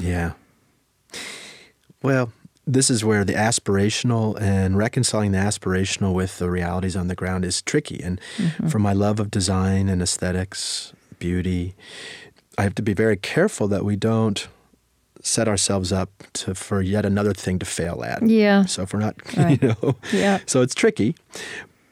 Yeah. 0.00 0.32
Well, 2.02 2.32
this 2.64 2.88
is 2.88 3.04
where 3.04 3.24
the 3.24 3.32
aspirational 3.32 4.40
and 4.40 4.78
reconciling 4.78 5.32
the 5.32 5.38
aspirational 5.38 6.14
with 6.14 6.38
the 6.38 6.50
realities 6.50 6.94
on 6.94 7.08
the 7.08 7.16
ground 7.16 7.44
is 7.44 7.62
tricky. 7.62 8.00
And 8.00 8.20
mm-hmm. 8.36 8.68
from 8.68 8.82
my 8.82 8.92
love 8.92 9.18
of 9.18 9.30
design 9.30 9.88
and 9.88 10.00
aesthetics, 10.00 10.92
beauty, 11.18 11.74
I 12.56 12.62
have 12.62 12.76
to 12.76 12.82
be 12.82 12.94
very 12.94 13.16
careful 13.16 13.66
that 13.68 13.84
we 13.84 13.96
don't 13.96 14.46
set 15.20 15.48
ourselves 15.48 15.92
up 15.92 16.10
to 16.32 16.54
for 16.54 16.80
yet 16.80 17.04
another 17.04 17.32
thing 17.32 17.58
to 17.58 17.66
fail 17.66 18.04
at. 18.04 18.22
Yeah. 18.22 18.66
So 18.66 18.82
if 18.82 18.92
we're 18.92 19.00
not, 19.00 19.16
right. 19.36 19.60
you 19.60 19.68
know, 19.82 19.96
yeah. 20.12 20.38
So 20.46 20.62
it's 20.62 20.74
tricky, 20.74 21.16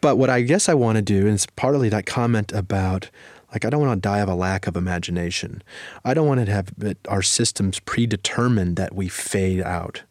but 0.06 0.18
what 0.18 0.30
I 0.30 0.42
guess 0.42 0.68
I 0.68 0.74
want 0.74 0.94
to 0.94 1.02
do 1.02 1.26
is 1.26 1.46
partly 1.56 1.88
that 1.88 2.06
comment 2.06 2.52
about 2.52 3.10
like 3.52 3.64
I 3.64 3.70
don't 3.70 3.80
want 3.80 4.00
to 4.00 4.08
die 4.08 4.20
of 4.20 4.28
a 4.28 4.36
lack 4.36 4.68
of 4.68 4.76
imagination. 4.76 5.64
I 6.04 6.14
don't 6.14 6.28
want 6.28 6.46
to 6.46 6.52
have 6.52 6.72
our 7.08 7.22
systems 7.22 7.80
predetermined 7.80 8.76
that 8.76 8.94
we 8.94 9.08
fade 9.08 9.60
out. 9.62 10.04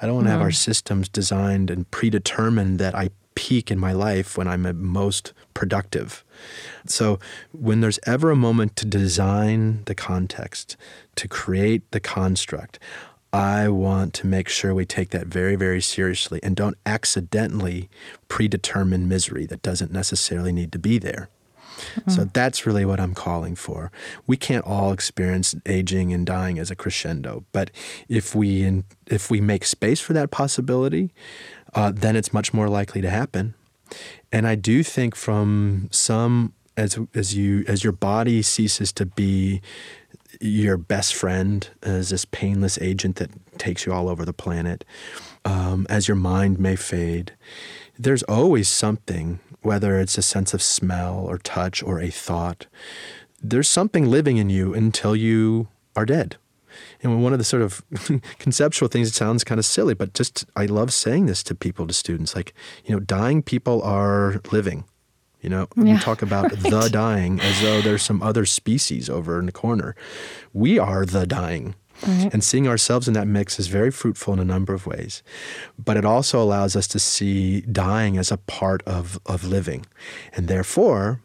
I 0.00 0.06
don't 0.06 0.14
want 0.14 0.26
to 0.28 0.30
have 0.30 0.40
our 0.40 0.48
mm. 0.48 0.54
systems 0.54 1.10
designed 1.10 1.70
and 1.70 1.90
predetermined 1.90 2.78
that 2.78 2.94
I 2.94 3.10
peak 3.34 3.70
in 3.70 3.78
my 3.78 3.92
life 3.92 4.38
when 4.38 4.48
I'm 4.48 4.64
at 4.64 4.76
most 4.76 5.34
productive. 5.52 6.24
So, 6.86 7.18
when 7.52 7.82
there's 7.82 8.00
ever 8.06 8.30
a 8.30 8.36
moment 8.36 8.74
to 8.76 8.86
design 8.86 9.82
the 9.84 9.94
context, 9.94 10.78
to 11.16 11.28
create 11.28 11.90
the 11.90 12.00
construct, 12.00 12.78
I 13.32 13.68
want 13.68 14.12
to 14.14 14.26
make 14.26 14.48
sure 14.48 14.74
we 14.74 14.84
take 14.84 15.10
that 15.10 15.26
very, 15.26 15.56
very 15.56 15.80
seriously 15.80 16.40
and 16.42 16.54
don't 16.54 16.76
accidentally 16.84 17.88
predetermine 18.28 19.08
misery 19.08 19.46
that 19.46 19.62
doesn't 19.62 19.90
necessarily 19.90 20.52
need 20.52 20.72
to 20.72 20.78
be 20.78 20.98
there. 20.98 21.28
So 22.06 22.24
that's 22.24 22.66
really 22.66 22.84
what 22.84 23.00
I'm 23.00 23.14
calling 23.14 23.56
for. 23.56 23.90
We 24.26 24.36
can't 24.36 24.64
all 24.64 24.92
experience 24.92 25.54
aging 25.66 26.12
and 26.12 26.24
dying 26.26 26.58
as 26.58 26.70
a 26.70 26.76
crescendo, 26.76 27.44
but 27.52 27.70
if 28.08 28.34
we 28.34 28.62
in, 28.62 28.84
if 29.06 29.30
we 29.30 29.40
make 29.40 29.64
space 29.64 30.00
for 30.00 30.12
that 30.12 30.30
possibility, 30.30 31.12
uh, 31.74 31.92
then 31.94 32.14
it's 32.14 32.32
much 32.32 32.54
more 32.54 32.68
likely 32.68 33.00
to 33.00 33.10
happen. 33.10 33.54
And 34.30 34.46
I 34.46 34.54
do 34.54 34.82
think 34.82 35.14
from 35.14 35.88
some 35.90 36.52
as 36.76 36.98
as 37.14 37.34
you 37.36 37.64
as 37.68 37.84
your 37.84 37.92
body 37.92 38.42
ceases 38.42 38.92
to 38.92 39.06
be 39.06 39.60
your 40.40 40.76
best 40.76 41.14
friend 41.14 41.68
as 41.82 42.10
this 42.10 42.24
painless 42.24 42.78
agent 42.78 43.16
that 43.16 43.30
takes 43.58 43.86
you 43.86 43.92
all 43.92 44.08
over 44.08 44.24
the 44.24 44.32
planet, 44.32 44.84
um, 45.44 45.86
as 45.88 46.08
your 46.08 46.16
mind 46.16 46.58
may 46.58 46.76
fade, 46.76 47.32
there's 47.98 48.22
always 48.24 48.68
something 48.68 49.40
whether 49.62 49.98
it's 49.98 50.18
a 50.18 50.22
sense 50.22 50.52
of 50.52 50.62
smell 50.62 51.24
or 51.26 51.38
touch 51.38 51.82
or 51.82 52.00
a 52.00 52.10
thought, 52.10 52.66
there's 53.40 53.68
something 53.68 54.08
living 54.08 54.36
in 54.36 54.50
you 54.50 54.74
until 54.74 55.16
you 55.16 55.68
are 55.96 56.04
dead. 56.04 56.36
And 57.02 57.22
one 57.22 57.32
of 57.32 57.38
the 57.38 57.44
sort 57.44 57.62
of 57.62 57.82
conceptual 58.38 58.88
things, 58.88 59.08
it 59.08 59.14
sounds 59.14 59.44
kind 59.44 59.58
of 59.58 59.64
silly, 59.64 59.94
but 59.94 60.14
just 60.14 60.44
I 60.56 60.66
love 60.66 60.92
saying 60.92 61.26
this 61.26 61.42
to 61.44 61.54
people, 61.54 61.86
to 61.86 61.92
students. 61.92 62.34
Like, 62.34 62.54
you 62.84 62.94
know, 62.94 63.00
dying 63.00 63.42
people 63.42 63.82
are 63.82 64.40
living. 64.50 64.84
You 65.42 65.50
know, 65.50 65.68
yeah, 65.76 65.94
we 65.94 65.98
talk 65.98 66.22
about 66.22 66.44
right. 66.52 66.62
the 66.62 66.88
dying 66.88 67.40
as 67.40 67.60
though 67.60 67.82
there's 67.82 68.02
some 68.02 68.22
other 68.22 68.46
species 68.46 69.10
over 69.10 69.38
in 69.38 69.46
the 69.46 69.52
corner. 69.52 69.94
We 70.52 70.78
are 70.78 71.04
the 71.04 71.26
dying. 71.26 71.74
Mm-hmm. 72.02 72.28
And 72.32 72.42
seeing 72.42 72.66
ourselves 72.66 73.06
in 73.06 73.14
that 73.14 73.26
mix 73.26 73.58
is 73.58 73.68
very 73.68 73.90
fruitful 73.90 74.32
in 74.32 74.40
a 74.40 74.44
number 74.44 74.72
of 74.72 74.86
ways. 74.86 75.22
But 75.78 75.96
it 75.96 76.04
also 76.04 76.42
allows 76.42 76.74
us 76.74 76.88
to 76.88 76.98
see 76.98 77.60
dying 77.60 78.16
as 78.16 78.32
a 78.32 78.38
part 78.38 78.82
of, 78.84 79.20
of 79.26 79.44
living. 79.44 79.86
And 80.32 80.48
therefore, 80.48 81.20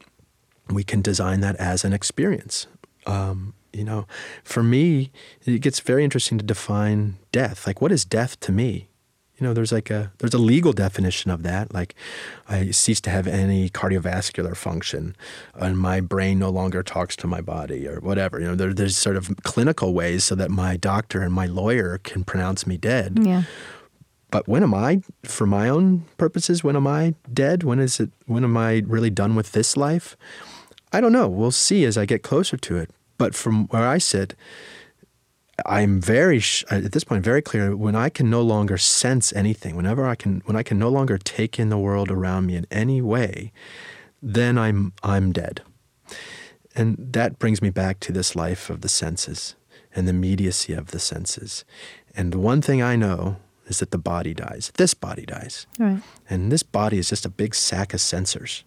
we 0.69 0.83
can 0.83 1.01
design 1.01 1.39
that 1.41 1.55
as 1.55 1.83
an 1.83 1.93
experience. 1.93 2.67
Um, 3.05 3.53
you 3.73 3.83
know, 3.83 4.07
for 4.43 4.63
me, 4.63 5.11
it 5.45 5.61
gets 5.61 5.79
very 5.79 6.03
interesting 6.03 6.37
to 6.37 6.45
define 6.45 7.17
death. 7.31 7.65
Like, 7.65 7.81
what 7.81 7.91
is 7.91 8.05
death 8.05 8.39
to 8.41 8.51
me? 8.51 8.86
You 9.39 9.45
know, 9.45 9.53
there's 9.53 9.71
like 9.71 9.89
a 9.89 10.11
there's 10.17 10.33
a 10.33 10.39
legal 10.39 10.73
definition 10.73 11.29
of 11.29 11.43
that. 11.43 11.73
Like, 11.73 11.93
I 12.49 12.71
cease 12.71 12.99
to 13.01 13.09
have 13.09 13.27
any 13.27 13.69
cardiovascular 13.69 14.55
function, 14.55 15.15
and 15.55 15.77
my 15.77 16.01
brain 16.01 16.39
no 16.39 16.49
longer 16.49 16.81
talks 16.81 17.15
to 17.17 17.27
my 17.27 17.41
body, 17.41 17.87
or 17.87 17.99
whatever. 17.99 18.39
You 18.39 18.47
know, 18.47 18.55
there, 18.55 18.73
there's 18.73 18.97
sort 18.97 19.15
of 19.15 19.35
clinical 19.43 19.93
ways 19.93 20.23
so 20.23 20.35
that 20.35 20.49
my 20.49 20.75
doctor 20.75 21.21
and 21.21 21.33
my 21.33 21.45
lawyer 21.45 21.99
can 21.99 22.23
pronounce 22.23 22.65
me 22.65 22.77
dead. 22.77 23.19
Yeah. 23.21 23.43
But 24.29 24.47
when 24.47 24.63
am 24.63 24.73
I, 24.73 25.01
for 25.23 25.45
my 25.45 25.69
own 25.69 26.05
purposes, 26.17 26.63
when 26.63 26.75
am 26.75 26.87
I 26.87 27.15
dead? 27.31 27.63
When 27.63 27.79
is 27.79 27.99
it? 27.99 28.09
When 28.25 28.43
am 28.43 28.57
I 28.57 28.83
really 28.85 29.09
done 29.11 29.35
with 29.35 29.51
this 29.51 29.77
life? 29.77 30.17
I 30.91 30.99
don't 30.99 31.13
know. 31.13 31.27
We'll 31.27 31.51
see 31.51 31.85
as 31.85 31.97
I 31.97 32.05
get 32.05 32.23
closer 32.23 32.57
to 32.57 32.77
it. 32.77 32.89
But 33.17 33.35
from 33.35 33.67
where 33.67 33.87
I 33.87 33.97
sit, 33.97 34.35
I'm 35.65 35.99
very 35.99 36.41
uh, 36.71 36.75
at 36.75 36.91
this 36.91 37.03
point 37.03 37.23
very 37.23 37.41
clear 37.41 37.75
when 37.75 37.95
I 37.95 38.09
can 38.09 38.29
no 38.29 38.41
longer 38.41 38.77
sense 38.77 39.33
anything, 39.33 39.75
whenever 39.75 40.05
I 40.05 40.15
can 40.15 40.41
when 40.45 40.55
I 40.55 40.63
can 40.63 40.77
no 40.77 40.89
longer 40.89 41.17
take 41.17 41.59
in 41.59 41.69
the 41.69 41.77
world 41.77 42.11
around 42.11 42.45
me 42.45 42.55
in 42.55 42.67
any 42.69 43.01
way, 43.01 43.51
then 44.21 44.57
I'm 44.57 44.93
I'm 45.03 45.31
dead. 45.31 45.61
And 46.75 46.95
that 46.99 47.39
brings 47.39 47.61
me 47.61 47.71
back 47.71 47.99
to 48.01 48.11
this 48.11 48.35
life 48.35 48.69
of 48.69 48.81
the 48.81 48.89
senses 48.89 49.55
and 49.95 50.07
the 50.07 50.11
immediacy 50.11 50.73
of 50.73 50.91
the 50.91 50.99
senses. 50.99 51.65
And 52.15 52.31
the 52.31 52.39
one 52.39 52.61
thing 52.61 52.83
I 52.83 52.95
know 52.95 53.37
is 53.65 53.79
that 53.79 53.89
the 53.91 53.97
body 53.97 54.33
dies. 54.33 54.71
This 54.77 54.93
body 54.93 55.25
dies. 55.25 55.65
Right. 55.79 56.01
And 56.29 56.51
this 56.51 56.63
body 56.63 56.99
is 56.99 57.09
just 57.09 57.25
a 57.25 57.29
big 57.29 57.55
sack 57.55 57.93
of 57.95 57.99
sensors. 57.99 58.63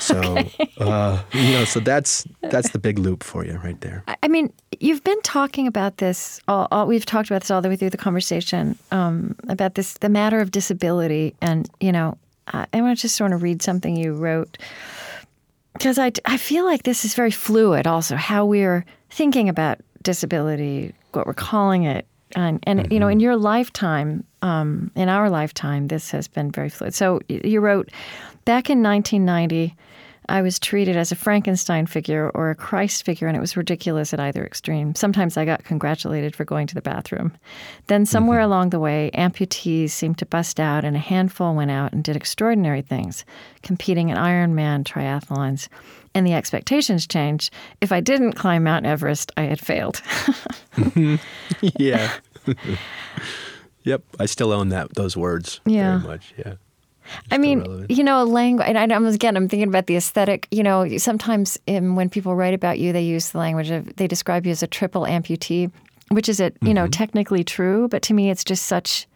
So 0.00 0.20
okay. 0.38 0.70
uh, 0.78 1.22
you 1.32 1.52
know, 1.52 1.64
so 1.64 1.80
that's 1.80 2.26
that's 2.42 2.70
the 2.70 2.78
big 2.78 2.98
loop 2.98 3.22
for 3.22 3.44
you 3.44 3.58
right 3.64 3.80
there. 3.80 4.04
I 4.22 4.28
mean, 4.28 4.52
you've 4.80 5.04
been 5.04 5.20
talking 5.22 5.66
about 5.66 5.98
this. 5.98 6.40
All, 6.48 6.68
all 6.70 6.86
we've 6.86 7.06
talked 7.06 7.30
about 7.30 7.42
this 7.42 7.50
all 7.50 7.60
the 7.60 7.68
way 7.68 7.76
through 7.76 7.90
the 7.90 7.98
conversation 7.98 8.78
um, 8.90 9.36
about 9.48 9.74
this, 9.74 9.94
the 9.94 10.08
matter 10.08 10.40
of 10.40 10.50
disability, 10.50 11.34
and 11.40 11.68
you 11.80 11.92
know, 11.92 12.16
I, 12.48 12.66
I 12.72 12.80
want 12.80 12.96
to 12.96 13.02
just 13.02 13.16
sort 13.16 13.32
of 13.32 13.42
read 13.42 13.62
something 13.62 13.96
you 13.96 14.14
wrote 14.14 14.58
because 15.74 15.98
I 15.98 16.12
I 16.24 16.36
feel 16.36 16.64
like 16.64 16.84
this 16.84 17.04
is 17.04 17.14
very 17.14 17.30
fluid. 17.30 17.86
Also, 17.86 18.16
how 18.16 18.44
we're 18.46 18.84
thinking 19.10 19.48
about 19.48 19.78
disability, 20.02 20.94
what 21.12 21.26
we're 21.26 21.34
calling 21.34 21.84
it, 21.84 22.06
and, 22.36 22.60
and 22.64 22.80
mm-hmm. 22.80 22.92
you 22.92 23.00
know, 23.00 23.06
mm-hmm. 23.06 23.12
in 23.12 23.20
your 23.20 23.36
lifetime, 23.36 24.24
um, 24.42 24.90
in 24.94 25.08
our 25.08 25.30
lifetime, 25.30 25.88
this 25.88 26.10
has 26.10 26.28
been 26.28 26.50
very 26.50 26.68
fluid. 26.68 26.94
So 26.94 27.20
you 27.28 27.60
wrote 27.60 27.90
Back 28.44 28.70
in 28.70 28.82
1990, 28.82 29.76
I 30.30 30.42
was 30.42 30.58
treated 30.58 30.96
as 30.96 31.10
a 31.10 31.16
Frankenstein 31.16 31.86
figure 31.86 32.30
or 32.34 32.50
a 32.50 32.54
Christ 32.54 33.04
figure, 33.04 33.28
and 33.28 33.36
it 33.36 33.40
was 33.40 33.56
ridiculous 33.56 34.12
at 34.12 34.20
either 34.20 34.44
extreme. 34.44 34.94
Sometimes 34.94 35.36
I 35.36 35.46
got 35.46 35.64
congratulated 35.64 36.36
for 36.36 36.44
going 36.44 36.66
to 36.66 36.74
the 36.74 36.82
bathroom. 36.82 37.36
Then, 37.86 38.04
somewhere 38.04 38.40
mm-hmm. 38.40 38.46
along 38.46 38.70
the 38.70 38.80
way, 38.80 39.10
amputees 39.14 39.90
seemed 39.90 40.18
to 40.18 40.26
bust 40.26 40.60
out, 40.60 40.84
and 40.84 40.96
a 40.96 40.98
handful 41.00 41.54
went 41.54 41.70
out 41.70 41.92
and 41.92 42.04
did 42.04 42.16
extraordinary 42.16 42.82
things, 42.82 43.24
competing 43.62 44.10
in 44.10 44.18
Ironman 44.18 44.84
triathlons. 44.84 45.68
And 46.14 46.26
the 46.26 46.32
expectations 46.32 47.06
change. 47.06 47.50
If 47.80 47.92
I 47.92 48.00
didn't 48.00 48.32
climb 48.32 48.64
Mount 48.64 48.86
Everest, 48.86 49.30
I 49.36 49.42
had 49.42 49.60
failed. 49.60 50.02
yeah. 51.78 52.12
yep, 53.84 54.02
I 54.18 54.26
still 54.26 54.52
own 54.52 54.70
that 54.70 54.94
those 54.94 55.16
words 55.16 55.60
yeah. 55.66 55.98
very 55.98 56.12
much. 56.12 56.34
Yeah. 56.36 56.54
I 57.30 57.38
mean, 57.38 57.60
relevant. 57.60 57.90
you 57.90 58.04
know, 58.04 58.22
a 58.22 58.24
language. 58.24 58.68
And 58.68 58.78
I, 58.78 58.94
am 58.94 59.06
again, 59.06 59.36
I'm 59.36 59.48
thinking 59.48 59.68
about 59.68 59.86
the 59.86 59.96
aesthetic. 59.96 60.46
You 60.50 60.62
know, 60.62 60.98
sometimes 60.98 61.58
in, 61.66 61.94
when 61.94 62.10
people 62.10 62.34
write 62.34 62.54
about 62.54 62.78
you, 62.78 62.92
they 62.92 63.02
use 63.02 63.30
the 63.30 63.38
language 63.38 63.70
of 63.70 63.96
they 63.96 64.06
describe 64.06 64.46
you 64.46 64.52
as 64.52 64.62
a 64.62 64.66
triple 64.66 65.02
amputee, 65.02 65.70
which 66.10 66.28
is 66.28 66.40
it. 66.40 66.56
You 66.60 66.68
mm-hmm. 66.68 66.74
know, 66.74 66.86
technically 66.86 67.44
true, 67.44 67.88
but 67.88 68.02
to 68.02 68.14
me, 68.14 68.30
it's 68.30 68.44
just 68.44 68.66
such. 68.66 69.06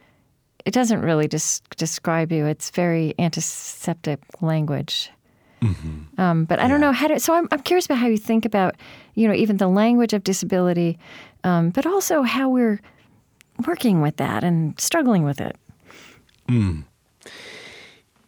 It 0.65 0.73
doesn't 0.73 1.03
really 1.03 1.27
just 1.27 1.69
describe 1.77 2.31
you. 2.31 2.47
It's 2.47 2.71
very 2.71 3.15
antiseptic 3.19 4.21
language. 4.41 5.11
Mm-hmm. 5.63 6.21
Um, 6.21 6.45
but 6.45 6.59
I 6.59 6.63
yeah. 6.63 6.69
don't 6.69 6.81
know 6.81 6.93
how 6.93 7.07
to. 7.09 7.21
So 7.21 7.35
I'm, 7.35 7.49
I'm 7.53 7.61
curious 7.61 7.87
about 7.87 7.99
how 7.99 8.09
you 8.09 8.19
think 8.19 8.45
about, 8.45 8.77
you 9.15 9.29
know, 9.29 9.35
even 9.35 9.59
the 9.59 9.69
language 9.69 10.13
of 10.13 10.25
disability, 10.25 10.99
um, 11.45 11.71
but 11.71 11.87
also 11.87 12.23
how 12.23 12.49
we're 12.49 12.81
working 13.67 14.01
with 14.01 14.17
that 14.17 14.43
and 14.43 14.79
struggling 14.81 15.23
with 15.25 15.41
it. 15.41 15.57
Mm. 16.49 16.85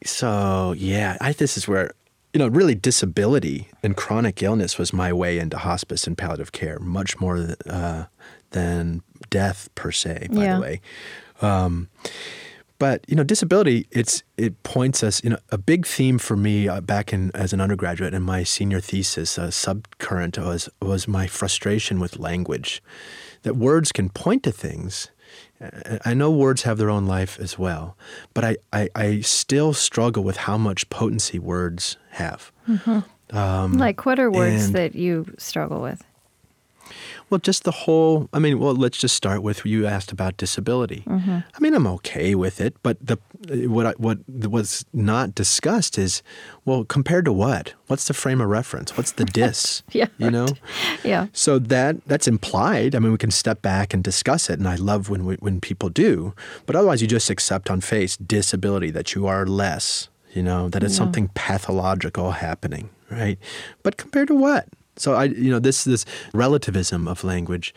So 0.04 0.74
yeah, 0.76 1.16
I, 1.20 1.32
this 1.32 1.56
is 1.56 1.66
where 1.66 1.92
you 2.32 2.38
know 2.38 2.48
really 2.48 2.74
disability 2.74 3.68
and 3.82 3.96
chronic 3.96 4.42
illness 4.42 4.78
was 4.78 4.92
my 4.92 5.12
way 5.12 5.38
into 5.38 5.58
hospice 5.58 6.06
and 6.06 6.16
palliative 6.16 6.52
care, 6.52 6.78
much 6.78 7.18
more 7.20 7.56
uh, 7.68 8.04
than 8.50 9.02
death 9.30 9.68
per 9.74 9.90
se. 9.90 10.28
By 10.30 10.44
yeah. 10.44 10.54
the 10.54 10.60
way. 10.60 10.80
Um, 11.42 11.88
but 12.84 13.00
you 13.08 13.16
know, 13.16 13.24
disability 13.24 13.86
it's 13.90 14.22
it 14.36 14.62
points 14.62 15.02
us. 15.02 15.24
You 15.24 15.30
know, 15.30 15.38
a 15.48 15.56
big 15.56 15.86
theme 15.86 16.18
for 16.18 16.36
me 16.36 16.68
uh, 16.68 16.82
back 16.82 17.14
in 17.14 17.30
as 17.34 17.54
an 17.54 17.60
undergraduate 17.62 18.12
in 18.12 18.22
my 18.22 18.44
senior 18.44 18.80
thesis, 18.80 19.38
a 19.38 19.48
subcurrent 19.48 20.36
was 20.36 20.68
was 20.82 21.08
my 21.08 21.26
frustration 21.26 21.98
with 21.98 22.18
language. 22.18 22.82
That 23.44 23.56
words 23.56 23.90
can 23.90 24.10
point 24.10 24.42
to 24.42 24.52
things, 24.52 25.10
I 26.04 26.12
know 26.12 26.30
words 26.30 26.62
have 26.64 26.76
their 26.76 26.90
own 26.90 27.06
life 27.06 27.38
as 27.40 27.58
well, 27.58 27.96
but 28.34 28.44
I, 28.44 28.56
I, 28.70 28.88
I 28.94 29.20
still 29.20 29.72
struggle 29.72 30.22
with 30.22 30.36
how 30.36 30.58
much 30.58 30.90
potency 30.90 31.38
words 31.38 31.96
have. 32.10 32.52
Mm-hmm. 32.68 33.36
Um, 33.36 33.72
like, 33.78 34.04
what 34.04 34.18
are 34.18 34.30
words 34.30 34.72
that 34.72 34.94
you 34.94 35.32
struggle 35.38 35.80
with? 35.80 36.04
Well, 37.30 37.40
just 37.40 37.64
the 37.64 37.70
whole. 37.70 38.28
I 38.32 38.38
mean, 38.38 38.58
well, 38.58 38.74
let's 38.74 38.98
just 38.98 39.14
start 39.14 39.42
with 39.42 39.64
you 39.64 39.86
asked 39.86 40.12
about 40.12 40.36
disability. 40.36 41.04
Mm-hmm. 41.06 41.38
I 41.54 41.60
mean, 41.60 41.74
I'm 41.74 41.86
okay 41.86 42.34
with 42.34 42.60
it, 42.60 42.76
but 42.82 42.98
the 43.04 43.18
what 43.68 43.86
I, 43.86 43.92
what 43.92 44.18
was 44.28 44.84
not 44.92 45.34
discussed 45.34 45.98
is, 45.98 46.22
well, 46.64 46.84
compared 46.84 47.24
to 47.24 47.32
what? 47.32 47.74
What's 47.86 48.06
the 48.06 48.14
frame 48.14 48.40
of 48.40 48.48
reference? 48.48 48.96
What's 48.96 49.12
the 49.12 49.24
dis? 49.40 49.82
yeah, 49.92 50.06
you 50.18 50.30
know. 50.30 50.48
yeah. 51.04 51.28
So 51.32 51.58
that 51.58 52.06
that's 52.06 52.28
implied. 52.28 52.94
I 52.94 52.98
mean, 52.98 53.12
we 53.12 53.18
can 53.18 53.30
step 53.30 53.62
back 53.62 53.94
and 53.94 54.04
discuss 54.04 54.50
it, 54.50 54.58
and 54.58 54.68
I 54.68 54.76
love 54.76 55.08
when 55.08 55.24
we, 55.24 55.34
when 55.36 55.60
people 55.60 55.88
do. 55.88 56.34
But 56.66 56.76
otherwise, 56.76 57.00
you 57.00 57.08
just 57.08 57.30
accept 57.30 57.70
on 57.70 57.80
face 57.80 58.16
disability 58.16 58.90
that 58.90 59.14
you 59.14 59.26
are 59.26 59.46
less. 59.46 60.08
You 60.32 60.42
know 60.42 60.68
that 60.68 60.82
it's 60.82 60.94
yeah. 60.94 60.98
something 60.98 61.28
pathological 61.34 62.32
happening, 62.32 62.90
right? 63.10 63.38
But 63.82 63.96
compared 63.96 64.28
to 64.28 64.34
what? 64.34 64.68
So 64.96 65.14
I, 65.14 65.24
you 65.24 65.50
know, 65.50 65.58
this 65.58 65.84
this 65.84 66.04
relativism 66.32 67.08
of 67.08 67.24
language, 67.24 67.74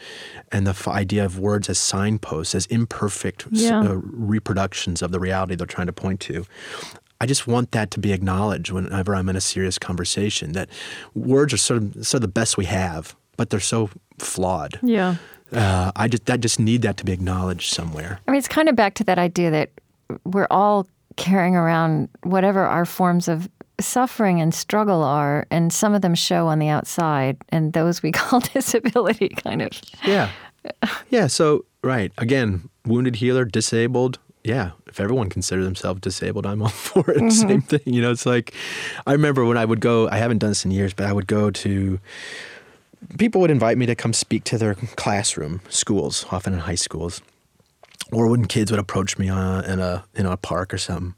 and 0.51 0.65
the 0.67 0.71
f- 0.71 0.87
idea 0.87 1.25
of 1.25 1.39
words 1.39 1.69
as 1.69 1.77
signposts, 1.79 2.53
as 2.55 2.65
imperfect 2.67 3.47
s- 3.53 3.71
uh, 3.71 3.95
reproductions 4.03 5.01
of 5.01 5.11
the 5.11 5.19
reality 5.19 5.55
they're 5.55 5.65
trying 5.67 5.87
to 5.87 5.93
point 5.93 6.19
to. 6.21 6.45
I 7.19 7.25
just 7.25 7.47
want 7.47 7.71
that 7.71 7.89
to 7.91 7.99
be 7.99 8.13
acknowledged 8.13 8.71
whenever 8.71 9.15
I'm 9.15 9.27
in 9.29 9.35
a 9.35 9.41
serious 9.41 9.79
conversation. 9.79 10.51
That 10.51 10.69
words 11.15 11.53
are 11.53 11.57
sort 11.57 11.81
of 11.81 12.05
sort 12.07 12.19
of 12.19 12.21
the 12.21 12.27
best 12.39 12.57
we 12.57 12.65
have, 12.65 13.15
but 13.37 13.49
they're 13.49 13.59
so 13.59 13.89
flawed. 14.19 14.79
Yeah. 14.83 15.15
Uh, 15.51 15.91
I 15.95 16.07
just 16.07 16.29
I 16.29 16.37
just 16.37 16.59
need 16.59 16.81
that 16.83 16.97
to 16.97 17.05
be 17.05 17.11
acknowledged 17.13 17.73
somewhere. 17.73 18.19
I 18.27 18.31
mean, 18.31 18.37
it's 18.37 18.47
kind 18.47 18.69
of 18.69 18.75
back 18.75 18.93
to 18.95 19.03
that 19.05 19.17
idea 19.17 19.49
that 19.51 19.69
we're 20.25 20.47
all 20.51 20.85
carrying 21.15 21.55
around 21.55 22.09
whatever 22.23 22.63
our 22.63 22.85
forms 22.85 23.27
of 23.27 23.49
suffering 23.79 24.41
and 24.41 24.53
struggle 24.53 25.03
are, 25.03 25.45
and 25.51 25.71
some 25.71 25.93
of 25.93 26.01
them 26.01 26.15
show 26.15 26.47
on 26.47 26.59
the 26.59 26.67
outside, 26.67 27.37
and 27.49 27.73
those 27.73 28.01
we 28.01 28.11
call 28.13 28.39
disability, 28.39 29.29
kind 29.29 29.61
of. 29.61 29.71
Yeah. 30.05 30.31
Yeah. 31.09 31.27
So, 31.27 31.65
right. 31.83 32.11
Again, 32.17 32.69
wounded 32.85 33.17
healer, 33.17 33.45
disabled. 33.45 34.19
Yeah. 34.43 34.71
If 34.87 34.99
everyone 34.99 35.29
considered 35.29 35.63
themselves 35.63 36.01
disabled, 36.01 36.45
I'm 36.45 36.61
all 36.61 36.67
for 36.69 37.09
it. 37.11 37.17
Mm-hmm. 37.17 37.29
Same 37.29 37.61
thing. 37.61 37.81
You 37.85 38.01
know, 38.01 38.11
it's 38.11 38.25
like, 38.25 38.53
I 39.05 39.13
remember 39.13 39.45
when 39.45 39.57
I 39.57 39.65
would 39.65 39.81
go, 39.81 40.09
I 40.09 40.17
haven't 40.17 40.39
done 40.39 40.51
this 40.51 40.65
in 40.65 40.71
years, 40.71 40.93
but 40.93 41.05
I 41.05 41.13
would 41.13 41.27
go 41.27 41.51
to, 41.51 41.99
people 43.17 43.41
would 43.41 43.51
invite 43.51 43.77
me 43.77 43.85
to 43.85 43.95
come 43.95 44.13
speak 44.13 44.43
to 44.45 44.57
their 44.57 44.75
classroom, 44.75 45.61
schools, 45.69 46.25
often 46.31 46.53
in 46.53 46.59
high 46.59 46.75
schools. 46.75 47.21
Or 48.11 48.27
when 48.27 48.45
kids 48.45 48.71
would 48.71 48.79
approach 48.79 49.17
me 49.17 49.29
uh, 49.29 49.61
in 49.63 49.79
a 49.79 50.05
in 50.15 50.25
a 50.25 50.37
park 50.37 50.73
or 50.73 50.77
something, 50.77 51.13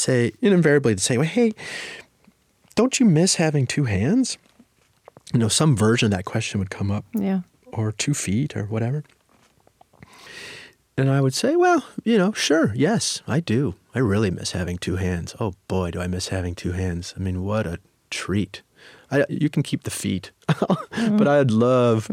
say, 0.00 0.32
invariably 0.40 0.94
to 0.94 1.00
say, 1.00 1.16
well, 1.18 1.26
hey, 1.26 1.52
don't 2.74 2.98
you 3.00 3.06
miss 3.06 3.36
having 3.36 3.66
two 3.66 3.84
hands? 3.84 4.38
You 5.32 5.38
know, 5.38 5.48
some 5.48 5.76
version 5.76 6.06
of 6.06 6.10
that 6.12 6.24
question 6.24 6.58
would 6.58 6.70
come 6.70 6.90
up 6.90 7.04
Yeah. 7.14 7.40
or 7.72 7.92
two 7.92 8.14
feet 8.14 8.56
or 8.56 8.64
whatever. 8.64 9.04
And 10.96 11.08
I 11.08 11.20
would 11.20 11.34
say, 11.34 11.56
well, 11.56 11.84
you 12.04 12.18
know, 12.18 12.32
sure, 12.32 12.72
yes, 12.74 13.22
I 13.26 13.40
do. 13.40 13.74
I 13.94 14.00
really 14.00 14.30
miss 14.30 14.52
having 14.52 14.76
two 14.76 14.96
hands. 14.96 15.34
Oh 15.40 15.54
boy, 15.66 15.92
do 15.92 16.00
I 16.00 16.06
miss 16.06 16.28
having 16.28 16.54
two 16.54 16.72
hands. 16.72 17.14
I 17.16 17.20
mean, 17.20 17.42
what 17.42 17.66
a 17.66 17.78
treat. 18.10 18.62
I, 19.10 19.24
you 19.28 19.48
can 19.48 19.62
keep 19.62 19.84
the 19.84 19.90
feet, 19.90 20.30
mm-hmm. 20.48 21.16
but 21.16 21.26
I'd 21.26 21.50
love, 21.50 22.08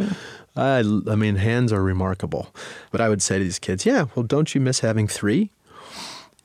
I, 0.56 0.80
I 0.80 1.16
mean, 1.16 1.36
hands 1.36 1.72
are 1.74 1.84
remarkable. 1.84 2.54
But 2.92 3.02
I 3.02 3.10
would 3.10 3.22
say 3.22 3.38
to 3.38 3.44
these 3.44 3.60
kids, 3.60 3.86
yeah, 3.86 4.06
well, 4.16 4.24
don't 4.24 4.56
you 4.56 4.62
miss 4.62 4.80
having 4.80 5.08
three? 5.08 5.52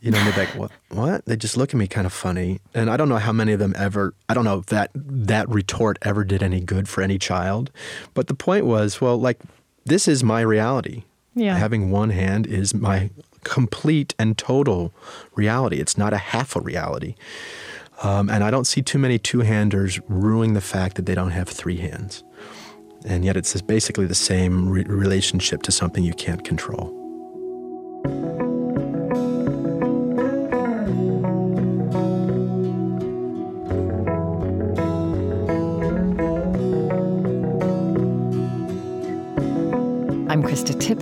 You 0.02 0.10
know, 0.10 0.22
they're 0.24 0.46
like, 0.46 0.56
what? 0.56 0.72
What? 0.88 1.24
They 1.26 1.36
just 1.36 1.56
look 1.56 1.72
at 1.72 1.76
me 1.76 1.86
kind 1.86 2.06
of 2.06 2.12
funny. 2.12 2.60
And 2.74 2.90
I 2.90 2.96
don't 2.96 3.08
know 3.08 3.18
how 3.18 3.32
many 3.32 3.52
of 3.52 3.60
them 3.60 3.72
ever, 3.78 4.14
I 4.28 4.34
don't 4.34 4.44
know 4.44 4.58
if 4.58 4.66
that, 4.66 4.90
that 4.94 5.48
retort 5.48 5.96
ever 6.02 6.24
did 6.24 6.42
any 6.42 6.60
good 6.60 6.88
for 6.88 7.02
any 7.02 7.18
child. 7.18 7.70
But 8.12 8.26
the 8.26 8.34
point 8.34 8.66
was, 8.66 9.00
well, 9.00 9.16
like, 9.16 9.38
this 9.84 10.08
is 10.08 10.24
my 10.24 10.40
reality. 10.40 11.04
Yeah. 11.36 11.56
Having 11.56 11.92
one 11.92 12.10
hand 12.10 12.48
is 12.48 12.74
my 12.74 13.10
complete 13.44 14.12
and 14.18 14.36
total 14.36 14.92
reality. 15.36 15.78
It's 15.78 15.96
not 15.96 16.12
a 16.12 16.18
half 16.18 16.56
a 16.56 16.60
reality. 16.60 17.14
Um, 18.02 18.28
and 18.28 18.42
I 18.42 18.50
don't 18.50 18.66
see 18.66 18.82
too 18.82 18.98
many 18.98 19.18
two 19.18 19.40
handers 19.40 20.00
ruining 20.08 20.54
the 20.54 20.60
fact 20.60 20.96
that 20.96 21.06
they 21.06 21.14
don't 21.14 21.30
have 21.30 21.48
three 21.48 21.76
hands. 21.76 22.24
And 23.04 23.24
yet 23.24 23.36
it's 23.36 23.60
basically 23.62 24.06
the 24.06 24.16
same 24.16 24.68
re- 24.68 24.84
relationship 24.84 25.62
to 25.62 25.72
something 25.72 26.02
you 26.02 26.14
can't 26.14 26.44
control. 26.44 27.01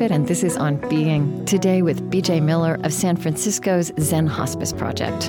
And 0.03 0.27
this 0.27 0.43
is 0.43 0.57
On 0.57 0.77
Being, 0.89 1.45
today 1.45 1.83
with 1.83 2.11
BJ 2.11 2.43
Miller 2.43 2.79
of 2.85 2.93
San 2.93 3.17
Francisco's 3.19 3.93
Zen 4.01 4.27
Hospice 4.27 4.73
Project. 4.73 5.27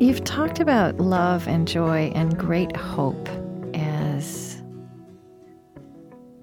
You've 0.00 0.24
talked 0.24 0.58
about 0.58 0.98
love 0.98 1.46
and 1.46 1.68
joy 1.68 2.10
and 2.16 2.36
great 2.36 2.74
hope 2.74 3.28
as 3.72 4.60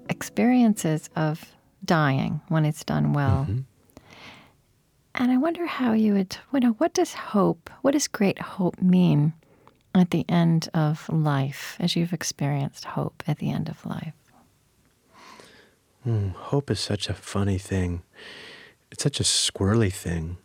experiences 0.08 1.10
of 1.16 1.52
dying 1.84 2.40
when 2.48 2.64
it's 2.64 2.82
done 2.82 3.12
well. 3.12 3.46
Mm-hmm. 3.50 3.71
And 5.22 5.30
I 5.30 5.36
wonder 5.36 5.66
how 5.66 5.92
you 5.92 6.14
would, 6.14 6.36
you 6.52 6.58
know, 6.58 6.72
what 6.78 6.94
does 6.94 7.14
hope, 7.14 7.70
what 7.82 7.92
does 7.92 8.08
great 8.08 8.40
hope 8.40 8.82
mean 8.82 9.34
at 9.94 10.10
the 10.10 10.24
end 10.28 10.68
of 10.74 11.08
life, 11.08 11.76
as 11.78 11.94
you've 11.94 12.12
experienced 12.12 12.84
hope 12.84 13.22
at 13.28 13.38
the 13.38 13.48
end 13.52 13.68
of 13.68 13.86
life? 13.86 14.14
Hope 16.34 16.72
is 16.72 16.80
such 16.80 17.08
a 17.08 17.14
funny 17.14 17.56
thing. 17.56 18.02
It's 18.90 19.04
such 19.04 19.20
a 19.20 19.22
squirrely 19.22 19.92
thing. 19.92 20.38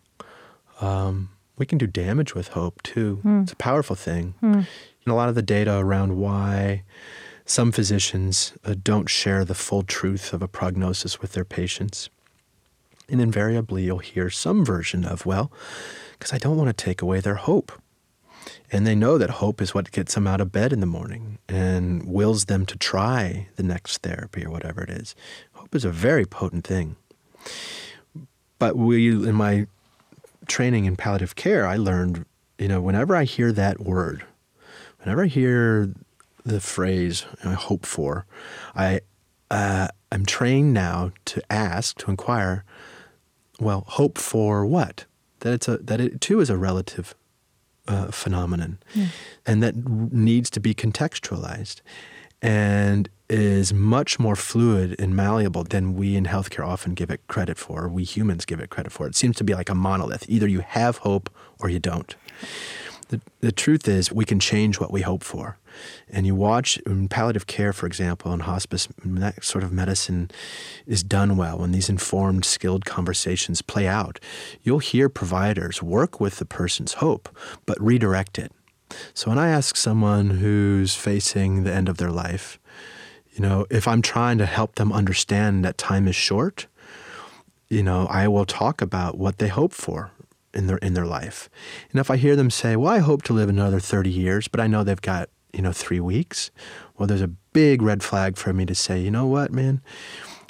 Um, 0.79 1.29
we 1.57 1.65
can 1.65 1.79
do 1.79 1.87
damage 1.87 2.35
with 2.35 2.49
hope 2.49 2.83
too. 2.83 3.21
It's 3.41 3.53
a 3.53 3.55
powerful 3.55 3.95
thing. 3.95 4.35
And 4.43 5.11
a 5.11 5.15
lot 5.15 5.27
of 5.27 5.33
the 5.33 5.41
data 5.41 5.75
around 5.75 6.17
why 6.17 6.83
some 7.45 7.71
physicians 7.71 8.53
uh, 8.63 8.75
don't 8.83 9.09
share 9.09 9.43
the 9.43 9.55
full 9.55 9.81
truth 9.81 10.33
of 10.33 10.43
a 10.43 10.47
prognosis 10.47 11.19
with 11.19 11.31
their 11.33 11.45
patients. 11.45 12.11
And 13.09 13.21
invariably, 13.21 13.83
you'll 13.83 13.99
hear 13.99 14.29
some 14.29 14.65
version 14.65 15.05
of, 15.05 15.25
well, 15.25 15.51
because 16.13 16.33
I 16.33 16.37
don't 16.37 16.57
want 16.57 16.75
to 16.75 16.85
take 16.85 17.01
away 17.01 17.19
their 17.19 17.35
hope. 17.35 17.71
And 18.71 18.85
they 18.85 18.95
know 18.95 19.17
that 19.17 19.29
hope 19.29 19.61
is 19.61 19.73
what 19.73 19.91
gets 19.91 20.15
them 20.15 20.27
out 20.27 20.41
of 20.41 20.51
bed 20.51 20.73
in 20.73 20.79
the 20.79 20.85
morning 20.85 21.39
and 21.47 22.05
wills 22.05 22.45
them 22.45 22.65
to 22.65 22.77
try 22.77 23.47
the 23.55 23.63
next 23.63 23.99
therapy 23.99 24.45
or 24.45 24.51
whatever 24.51 24.81
it 24.81 24.89
is. 24.89 25.15
Hope 25.53 25.73
is 25.75 25.85
a 25.85 25.91
very 25.91 26.25
potent 26.25 26.65
thing. 26.65 26.97
But 28.59 28.75
we, 28.75 29.09
in 29.09 29.35
my 29.35 29.67
training 30.47 30.85
in 30.85 30.95
palliative 30.95 31.35
care, 31.35 31.67
I 31.67 31.77
learned, 31.77 32.25
you 32.57 32.67
know, 32.67 32.81
whenever 32.81 33.15
I 33.15 33.23
hear 33.23 33.51
that 33.53 33.79
word, 33.79 34.23
whenever 34.99 35.23
I 35.23 35.27
hear 35.27 35.93
the 36.45 36.59
phrase 36.59 37.25
I 37.43 37.53
hope 37.53 37.85
for, 37.85 38.25
I, 38.75 39.01
uh, 39.51 39.89
I'm 40.11 40.25
trained 40.25 40.73
now 40.73 41.11
to 41.25 41.41
ask, 41.51 41.97
to 41.99 42.09
inquire, 42.09 42.63
well, 43.59 43.85
hope 43.87 44.17
for 44.17 44.65
what? 44.65 45.05
That 45.39 45.53
it's 45.53 45.67
a 45.67 45.77
that 45.77 46.01
it 46.01 46.21
too 46.21 46.39
is 46.39 46.49
a 46.49 46.57
relative 46.57 47.15
uh, 47.87 48.11
phenomenon, 48.11 48.79
and 49.45 49.63
that 49.63 49.75
needs 50.11 50.49
to 50.51 50.59
be 50.59 50.73
contextualized, 50.73 51.81
and 52.41 53.09
is 53.29 53.73
much 53.73 54.19
more 54.19 54.35
fluid 54.35 54.95
and 54.99 55.15
malleable 55.15 55.63
than 55.63 55.95
we 55.95 56.15
in 56.15 56.25
healthcare 56.25 56.65
often 56.65 56.93
give 56.93 57.09
it 57.09 57.21
credit 57.27 57.57
for. 57.57 57.85
Or 57.85 57.89
we 57.89 58.03
humans 58.03 58.45
give 58.45 58.59
it 58.59 58.69
credit 58.69 58.91
for. 58.91 59.07
It 59.07 59.15
seems 59.15 59.35
to 59.37 59.43
be 59.43 59.53
like 59.53 59.69
a 59.69 59.75
monolith: 59.75 60.25
either 60.27 60.47
you 60.47 60.61
have 60.61 60.97
hope 60.97 61.29
or 61.59 61.69
you 61.69 61.79
don't. 61.79 62.15
The, 63.09 63.21
the 63.39 63.51
truth 63.51 63.87
is, 63.87 64.11
we 64.11 64.25
can 64.25 64.39
change 64.39 64.79
what 64.79 64.91
we 64.91 65.01
hope 65.01 65.23
for. 65.23 65.57
And 66.09 66.25
you 66.25 66.35
watch 66.35 66.77
in 66.79 67.07
palliative 67.07 67.47
care, 67.47 67.73
for 67.73 67.85
example, 67.85 68.33
in 68.33 68.41
hospice, 68.41 68.87
that 69.03 69.43
sort 69.43 69.63
of 69.63 69.71
medicine 69.71 70.31
is 70.85 71.03
done 71.03 71.37
well, 71.37 71.59
when 71.59 71.71
these 71.71 71.89
informed, 71.89 72.45
skilled 72.45 72.85
conversations 72.85 73.61
play 73.61 73.87
out, 73.87 74.19
you'll 74.63 74.79
hear 74.79 75.09
providers 75.09 75.81
work 75.81 76.19
with 76.19 76.37
the 76.37 76.45
person's 76.45 76.93
hope, 76.93 77.29
but 77.65 77.81
redirect 77.81 78.39
it. 78.39 78.51
So 79.13 79.29
when 79.29 79.37
I 79.37 79.49
ask 79.49 79.75
someone 79.75 80.29
who's 80.29 80.95
facing 80.95 81.63
the 81.63 81.73
end 81.73 81.89
of 81.89 81.97
their 81.97 82.11
life, 82.11 82.59
you 83.33 83.41
know, 83.41 83.65
if 83.69 83.87
I'm 83.87 84.01
trying 84.01 84.37
to 84.39 84.45
help 84.45 84.75
them 84.75 84.91
understand 84.91 85.63
that 85.63 85.77
time 85.77 86.07
is 86.07 86.15
short, 86.15 86.67
you 87.69 87.83
know, 87.83 88.07
I 88.07 88.27
will 88.27 88.45
talk 88.45 88.81
about 88.81 89.17
what 89.17 89.37
they 89.37 89.49
hope 89.49 89.73
for 89.73 90.11
in 90.53 90.67
their 90.67 90.77
in 90.77 90.93
their 90.93 91.05
life. 91.05 91.49
And 91.91 91.99
if 91.99 92.09
I 92.09 92.17
hear 92.17 92.35
them 92.35 92.49
say, 92.49 92.75
"Well, 92.75 92.91
I 92.91 92.99
hope 92.99 93.21
to 93.23 93.33
live 93.33 93.49
another 93.49 93.79
30 93.79 94.09
years, 94.09 94.47
but 94.47 94.59
I 94.59 94.67
know 94.67 94.83
they've 94.83 94.99
got, 94.99 95.29
you 95.57 95.63
know, 95.63 95.73
3 95.73 95.99
weeks." 95.99 96.51
Well, 96.97 97.07
there's 97.07 97.21
a 97.21 97.35
big 97.51 97.81
red 97.81 98.03
flag 98.03 98.37
for 98.37 98.53
me 98.53 98.65
to 98.65 98.75
say, 98.75 99.01
"You 99.01 99.11
know 99.11 99.25
what, 99.25 99.51
man? 99.51 99.81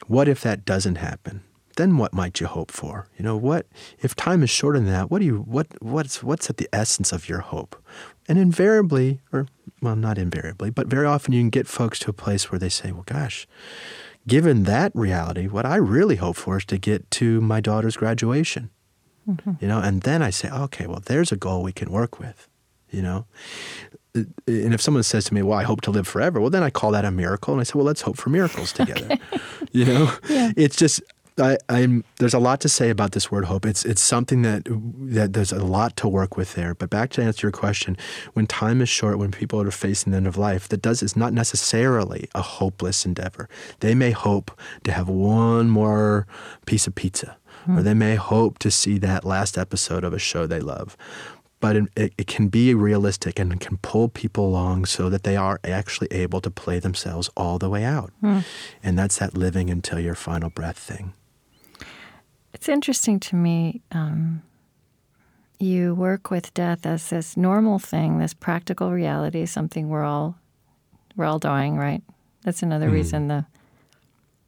What 0.07 0.27
if 0.27 0.41
that 0.41 0.65
doesn't 0.65 0.97
happen? 0.97 1.41
Then 1.77 1.97
what 1.97 2.13
might 2.13 2.39
you 2.39 2.47
hope 2.47 2.71
for? 2.71 3.07
You 3.17 3.23
know, 3.23 3.37
what 3.37 3.67
if 3.99 4.15
time 4.15 4.43
is 4.43 4.49
shorter 4.49 4.79
than 4.79 4.91
that? 4.91 5.09
What 5.09 5.19
do 5.19 5.25
you 5.25 5.37
what 5.39 5.67
what's 5.81 6.21
what's 6.23 6.49
at 6.49 6.57
the 6.57 6.69
essence 6.71 7.11
of 7.11 7.29
your 7.29 7.39
hope?" 7.39 7.75
And 8.27 8.37
invariably, 8.37 9.21
or 9.31 9.47
well, 9.81 9.95
not 9.95 10.17
invariably, 10.17 10.69
but 10.69 10.87
very 10.87 11.05
often 11.05 11.33
you 11.33 11.41
can 11.41 11.49
get 11.49 11.67
folks 11.67 11.99
to 11.99 12.09
a 12.09 12.13
place 12.13 12.51
where 12.51 12.59
they 12.59 12.69
say, 12.69 12.91
"Well, 12.91 13.05
gosh, 13.05 13.47
given 14.27 14.63
that 14.63 14.91
reality, 14.95 15.47
what 15.47 15.65
I 15.65 15.75
really 15.75 16.17
hope 16.17 16.35
for 16.35 16.57
is 16.57 16.65
to 16.65 16.77
get 16.77 17.09
to 17.11 17.41
my 17.41 17.61
daughter's 17.61 17.97
graduation." 17.97 18.69
Mm-hmm. 19.27 19.53
you 19.59 19.67
know 19.67 19.79
and 19.79 20.03
then 20.03 20.21
i 20.21 20.29
say 20.29 20.49
okay 20.49 20.87
well 20.87 21.01
there's 21.05 21.33
a 21.33 21.35
goal 21.35 21.61
we 21.61 21.73
can 21.73 21.91
work 21.91 22.17
with 22.17 22.47
you 22.89 23.01
know 23.01 23.25
and 24.47 24.73
if 24.73 24.81
someone 24.81 25.03
says 25.03 25.25
to 25.25 25.33
me 25.33 25.41
well 25.41 25.57
i 25.57 25.63
hope 25.63 25.81
to 25.81 25.91
live 25.91 26.07
forever 26.07 26.39
well 26.39 26.49
then 26.49 26.63
i 26.63 26.69
call 26.69 26.91
that 26.91 27.05
a 27.05 27.11
miracle 27.11 27.53
and 27.53 27.61
i 27.61 27.63
say 27.63 27.73
well 27.75 27.85
let's 27.85 28.01
hope 28.01 28.17
for 28.17 28.29
miracles 28.29 28.71
together 28.79 29.17
you 29.71 29.85
know 29.85 30.11
Yeah. 30.29 30.51
it's 30.55 30.75
just 30.75 31.01
I, 31.39 31.57
I'm, 31.69 32.03
there's 32.17 32.33
a 32.33 32.39
lot 32.39 32.61
to 32.61 32.69
say 32.69 32.89
about 32.89 33.11
this 33.11 33.31
word 33.31 33.45
hope. 33.45 33.65
It's 33.65 33.85
it's 33.85 34.01
something 34.01 34.41
that 34.41 34.63
that 34.65 35.33
there's 35.33 35.51
a 35.51 35.63
lot 35.63 35.95
to 35.97 36.07
work 36.07 36.35
with 36.35 36.55
there. 36.55 36.73
But 36.73 36.89
back 36.89 37.11
to 37.11 37.23
answer 37.23 37.47
your 37.47 37.51
question, 37.51 37.95
when 38.33 38.47
time 38.47 38.81
is 38.81 38.89
short, 38.89 39.19
when 39.19 39.31
people 39.31 39.61
are 39.61 39.71
facing 39.71 40.11
the 40.11 40.17
end 40.17 40.27
of 40.27 40.37
life, 40.37 40.67
that 40.69 40.81
does 40.81 41.03
is 41.03 41.15
not 41.15 41.33
necessarily 41.33 42.27
a 42.33 42.41
hopeless 42.41 43.05
endeavor. 43.05 43.49
They 43.81 43.93
may 43.93 44.11
hope 44.11 44.51
to 44.83 44.91
have 44.91 45.07
one 45.09 45.69
more 45.69 46.25
piece 46.65 46.87
of 46.87 46.95
pizza, 46.95 47.37
or 47.67 47.75
hmm. 47.75 47.83
they 47.83 47.93
may 47.93 48.15
hope 48.15 48.57
to 48.59 48.71
see 48.71 48.97
that 48.99 49.23
last 49.23 49.57
episode 49.57 50.03
of 50.03 50.13
a 50.13 50.19
show 50.19 50.47
they 50.47 50.59
love. 50.59 50.97
But 51.59 51.75
it, 51.75 52.13
it 52.17 52.27
can 52.27 52.49
be 52.49 52.73
realistic 52.75 53.39
and 53.39 53.59
can 53.59 53.77
pull 53.77 54.09
people 54.09 54.47
along 54.47 54.85
so 54.85 55.09
that 55.09 55.23
they 55.23 55.35
are 55.35 55.59
actually 55.63 56.07
able 56.11 56.39
to 56.41 56.51
play 56.51 56.77
themselves 56.79 57.31
all 57.35 57.57
the 57.57 57.69
way 57.69 57.83
out. 57.83 58.13
And 58.83 58.97
that's 58.97 59.17
that 59.17 59.35
living 59.35 59.69
until 59.69 59.99
your 59.99 60.13
final 60.15 60.51
breath 60.51 60.77
thing. 60.77 61.13
It's 62.53 62.69
interesting 62.69 63.19
to 63.21 63.35
me. 63.35 63.81
Um, 63.91 64.43
you 65.59 65.95
work 65.95 66.29
with 66.29 66.53
death 66.53 66.85
as 66.85 67.09
this 67.09 67.35
normal 67.35 67.79
thing, 67.79 68.19
this 68.19 68.35
practical 68.35 68.91
reality, 68.91 69.45
something 69.47 69.89
we're 69.89 70.03
all 70.03 70.37
we're 71.15 71.25
all 71.25 71.39
doing, 71.39 71.75
right? 71.77 72.03
That's 72.43 72.61
another 72.61 72.89
reason 72.89 73.27
the 73.27 73.45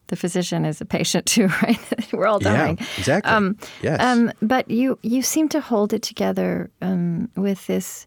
the 0.09 0.15
physician 0.15 0.65
is 0.65 0.81
a 0.81 0.85
patient 0.85 1.25
too, 1.25 1.47
right? 1.63 2.13
we're 2.13 2.27
all 2.27 2.39
dying. 2.39 2.77
Yeah, 2.77 2.85
exactly. 2.97 3.31
Um, 3.31 3.57
yes. 3.81 4.01
Um, 4.01 4.31
but 4.41 4.69
you 4.69 4.99
you 5.01 5.21
seem 5.21 5.49
to 5.49 5.61
hold 5.61 5.93
it 5.93 6.01
together 6.03 6.69
um, 6.81 7.29
with 7.35 7.65
this 7.67 8.05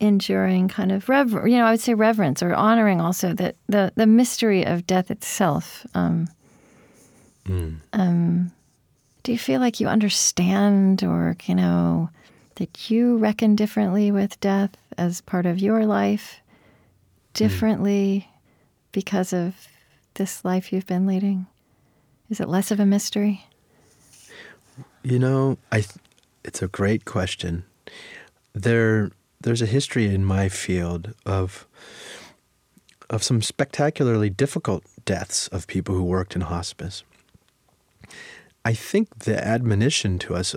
enduring 0.00 0.68
kind 0.68 0.92
of 0.92 1.08
rever- 1.08 1.48
you 1.48 1.56
know, 1.56 1.64
I 1.64 1.70
would 1.70 1.80
say 1.80 1.94
reverence 1.94 2.42
or 2.42 2.54
honoring 2.54 3.00
also 3.00 3.32
that 3.34 3.56
the 3.68 3.92
the 3.96 4.06
mystery 4.06 4.64
of 4.64 4.86
death 4.86 5.10
itself. 5.10 5.86
Um, 5.94 6.28
um, 7.92 8.52
do 9.22 9.32
you 9.32 9.38
feel 9.38 9.60
like 9.60 9.80
you 9.80 9.88
understand 9.88 11.02
or 11.02 11.36
you 11.44 11.54
know 11.54 12.10
that 12.56 12.90
you 12.90 13.16
reckon 13.18 13.56
differently 13.56 14.10
with 14.10 14.38
death 14.40 14.76
as 14.96 15.20
part 15.20 15.46
of 15.46 15.58
your 15.58 15.86
life 15.86 16.40
differently 17.32 18.28
because 18.92 19.32
of 19.32 19.54
this 20.14 20.44
life 20.44 20.72
you've 20.72 20.86
been 20.86 21.06
leading? 21.06 21.46
Is 22.30 22.40
it 22.40 22.48
less 22.48 22.70
of 22.70 22.80
a 22.80 22.86
mystery? 22.86 23.46
You 25.02 25.18
know, 25.18 25.58
I 25.70 25.80
th- 25.80 25.96
it's 26.44 26.62
a 26.62 26.68
great 26.68 27.04
question. 27.04 27.64
There 28.54 29.10
there's 29.40 29.62
a 29.62 29.66
history 29.66 30.06
in 30.06 30.24
my 30.24 30.48
field 30.48 31.14
of 31.26 31.66
of 33.10 33.22
some 33.22 33.42
spectacularly 33.42 34.30
difficult 34.30 34.84
deaths 35.04 35.48
of 35.48 35.66
people 35.66 35.94
who 35.94 36.02
worked 36.02 36.34
in 36.34 36.42
hospice. 36.42 37.04
I 38.64 38.72
think 38.72 39.24
the 39.24 39.46
admonition 39.46 40.18
to 40.20 40.34
us 40.34 40.56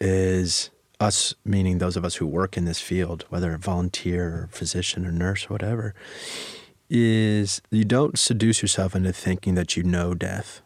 is 0.00 0.70
us 1.00 1.34
meaning 1.44 1.78
those 1.78 1.96
of 1.96 2.04
us 2.04 2.16
who 2.16 2.26
work 2.26 2.56
in 2.56 2.64
this 2.64 2.80
field, 2.80 3.24
whether 3.30 3.56
volunteer 3.56 4.24
or 4.24 4.48
physician 4.52 5.04
or 5.04 5.10
nurse 5.10 5.46
or 5.46 5.54
whatever, 5.54 5.94
is 6.90 7.62
you 7.70 7.84
don't 7.84 8.18
seduce 8.18 8.60
yourself 8.60 8.94
into 8.94 9.12
thinking 9.12 9.54
that 9.54 9.76
you 9.76 9.82
know 9.82 10.12
death 10.12 10.60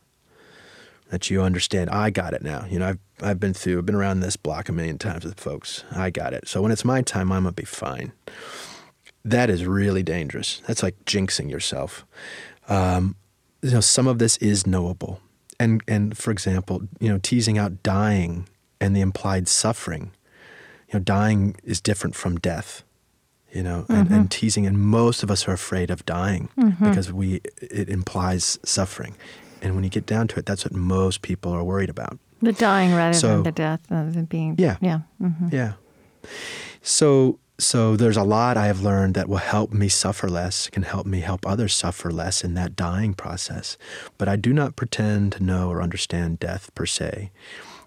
that 1.11 1.31
you 1.31 1.43
understand 1.43 1.91
I 1.91 2.11
got 2.11 2.35
it 2.35 2.43
now. 2.43 2.67
You 2.69 2.81
know, 2.81 2.89
I've 2.89 2.99
I've 3.23 3.41
been 3.41 3.55
through, 3.55 3.79
I've 3.79 3.87
been 3.87 3.95
around 3.95 4.21
this 4.21 4.37
block 4.37 4.69
a 4.69 4.73
million 4.73 4.99
times 4.99 5.25
with 5.25 5.39
folks. 5.39 5.85
I 5.93 6.11
got 6.11 6.33
it. 6.33 6.49
So 6.49 6.61
when 6.61 6.73
it's 6.73 6.85
my 6.85 7.03
time, 7.03 7.31
I'm 7.31 7.45
gonna 7.45 7.53
be 7.53 7.65
fine. 7.65 8.13
That 9.25 9.49
is 9.49 9.65
really 9.65 10.03
dangerous. 10.03 10.61
That's 10.67 10.83
like 10.83 10.97
jinxing 11.05 11.51
yourself. 11.51 12.05
Um, 12.69 13.15
you 13.63 13.71
know, 13.71 13.81
some 13.81 14.07
of 14.09 14.19
this 14.19 14.37
is 14.39 14.67
knowable, 14.67 15.21
and 15.61 15.83
and 15.87 16.17
for 16.19 16.31
example, 16.31 16.83
you 16.99 17.09
know, 17.09 17.19
teasing 17.23 17.59
out 17.59 17.83
dying 17.83 18.49
and 18.81 18.97
the 18.97 19.01
implied 19.01 19.47
suffering. 19.47 20.11
You 20.89 20.99
know, 20.99 21.05
dying 21.05 21.57
is 21.63 21.81
different 21.81 22.17
from 22.17 22.39
death. 22.39 22.83
You 23.55 23.63
know, 23.63 23.87
and, 23.89 24.11
and 24.11 24.31
teasing, 24.31 24.67
and 24.67 24.77
most 24.79 25.23
of 25.23 25.31
us 25.31 25.47
are 25.49 25.53
afraid 25.53 25.91
of 25.91 26.05
dying 26.05 26.49
because 26.81 27.13
we 27.13 27.41
it 27.63 27.89
implies 27.89 28.59
suffering. 28.65 29.15
And 29.63 29.75
when 29.77 29.85
you 29.85 29.91
get 29.91 30.07
down 30.07 30.27
to 30.29 30.39
it, 30.41 30.45
that's 30.47 30.65
what 30.65 30.75
most 30.75 31.23
people 31.23 31.53
are 31.53 31.63
worried 31.65 31.89
about. 31.89 32.19
The 32.43 32.53
dying 32.53 32.95
rather 32.95 33.17
So- 33.17 33.29
than 33.29 33.43
the 33.45 33.53
death 33.53 33.81
of 33.91 34.15
the 34.15 34.23
being. 34.25 34.57
Yeah. 34.59 34.77
Yeah. 34.81 35.01
mhm. 35.23 35.53
Yeah. 35.53 35.73
So 36.83 37.39
so 37.57 37.95
there's 37.97 38.17
a 38.17 38.25
lot 38.25 38.57
I 38.57 38.67
have 38.67 38.83
learned 38.83 39.15
that 39.15 39.29
will 39.29 39.37
help 39.37 39.73
me 39.73 39.89
suffer 39.89 40.29
less, 40.29 40.69
can 40.69 40.83
help 40.83 41.07
me 41.07 41.21
help 41.21 41.47
others 41.47 41.73
suffer 41.75 42.11
less 42.11 42.43
in 42.43 42.55
that 42.55 42.75
dying 42.75 43.15
process. 43.15 43.79
But 44.19 44.29
I 44.29 44.35
do 44.35 44.53
not 44.53 44.75
pretend 44.75 45.33
to 45.35 45.45
know 45.45 45.71
or 45.71 45.81
understand 45.81 46.41
death 46.41 46.75
per 46.75 46.85
se. 46.87 47.31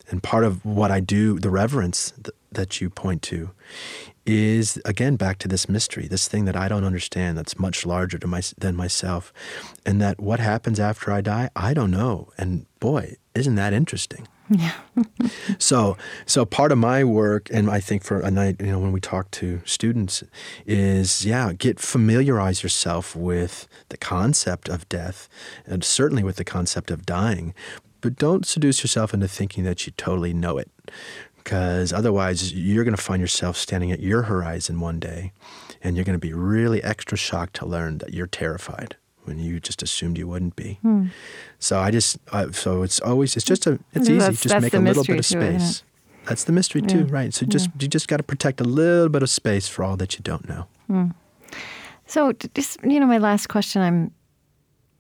And 0.09 0.24
part 0.24 0.45
of 0.45 0.63
what 0.63 0.89
I 0.89 1.01
do, 1.01 1.38
the 1.38 1.49
reverence 1.49 2.11
th- 2.11 2.30
that 2.53 2.80
you 2.80 2.89
point 2.89 3.22
to, 3.24 3.49
is 4.28 4.80
again 4.84 5.15
back 5.15 5.39
to 5.39 5.47
this 5.47 5.67
mystery, 5.69 6.07
this 6.07 6.28
thing 6.28 6.45
that 6.45 6.55
I 6.55 6.67
don't 6.67 6.84
understand 6.84 7.38
that's 7.38 7.57
much 7.57 7.86
larger 7.86 8.19
to 8.19 8.28
my, 8.28 8.41
than 8.57 8.75
myself. 8.75 9.34
And 9.86 10.01
that 10.01 10.19
what 10.19 10.39
happens 10.39 10.80
after 10.80 11.11
I 11.11 11.21
die, 11.21 11.49
I 11.55 11.73
don't 11.73 11.91
know. 11.91 12.30
And 12.38 12.65
boy, 12.80 13.15
isn't 13.34 13.55
that 13.55 13.73
interesting? 13.73 14.28
Yeah. 14.49 14.73
So, 15.59 15.97
so 16.25 16.45
part 16.45 16.71
of 16.71 16.78
my 16.78 17.03
work, 17.03 17.49
and 17.51 17.69
I 17.69 17.80
think 17.80 18.03
for 18.03 18.19
a 18.19 18.30
night, 18.30 18.57
you 18.59 18.67
know, 18.67 18.80
when 18.80 18.91
we 18.91 18.99
talk 18.99 19.32
to 19.32 19.61
students, 19.65 20.23
is 20.65 21.25
yeah, 21.25 21.51
get 21.53 21.80
familiarize 21.80 22.63
yourself 22.63 23.15
with 23.15 23.67
the 23.89 23.97
concept 23.97 24.69
of 24.69 24.88
death, 24.88 25.28
and 25.65 25.84
certainly 25.84 26.23
with 26.23 26.36
the 26.36 26.43
concept 26.43 26.91
of 26.91 27.05
dying, 27.05 27.53
but 28.01 28.15
don't 28.15 28.45
seduce 28.45 28.84
yourself 28.84 29.13
into 29.13 29.28
thinking 29.28 29.63
that 29.63 29.86
you 29.86 29.93
totally 29.97 30.34
know 30.34 30.57
it, 30.57 30.69
because 31.48 31.93
otherwise 31.93 32.52
you're 32.54 32.84
going 32.84 32.93
to 32.95 33.02
find 33.02 33.22
yourself 33.22 33.56
standing 33.56 33.89
at 33.89 34.02
your 34.02 34.24
horizon 34.24 34.82
one 34.82 35.00
day, 35.00 35.32
and 35.82 35.95
you're 35.95 36.04
going 36.04 36.20
to 36.20 36.28
be 36.28 36.34
really 36.34 36.84
extra 36.84 37.18
shocked 37.18 37.54
to 37.56 37.66
learn 37.66 38.00
that 38.00 38.14
you're 38.14 38.28
terrified 38.28 38.98
when 39.24 39.39
you 39.39 39.58
just 39.62 39.82
assumed 39.82 40.18
you 40.18 40.28
wouldn't 40.28 40.58
be. 40.58 40.78
So 41.60 41.80
I 41.80 41.89
just 41.89 42.18
uh, 42.34 42.52
so 42.52 42.84
it's 42.84 43.00
always 43.00 43.38
it's 43.38 43.45
just 43.45 43.66
a 43.66 43.80
it's 43.93 44.10
easy 44.10 44.18
that's- 44.18 44.41
just 44.41 44.54
that's 44.54 44.62
make 44.62 44.74
a 44.74 44.80
little 44.80 45.06
bit 45.06 45.20
of 45.20 45.26
to 45.28 45.39
it, 45.39 45.60
space. 45.62 45.84
That's 46.26 46.43
the 46.43 46.52
mystery 46.52 46.82
too, 46.82 47.06
right? 47.06 47.34
So 47.34 47.45
just 47.45 47.70
you 47.80 47.88
just 47.88 48.10
got 48.10 48.18
to 48.18 48.24
protect 48.24 48.60
a 48.60 48.66
little 48.66 49.08
bit 49.08 49.24
of 49.24 49.30
space 49.30 49.70
for 49.70 49.86
all 49.86 49.95
that 49.95 50.16
you 50.16 50.24
don't 50.24 50.45
know. 50.50 50.68
So, 52.08 52.34
just 52.56 52.84
you 52.84 53.00
know, 53.00 53.06
my 53.08 53.20
last 53.20 53.48
question. 53.48 53.82
I'm. 53.82 54.12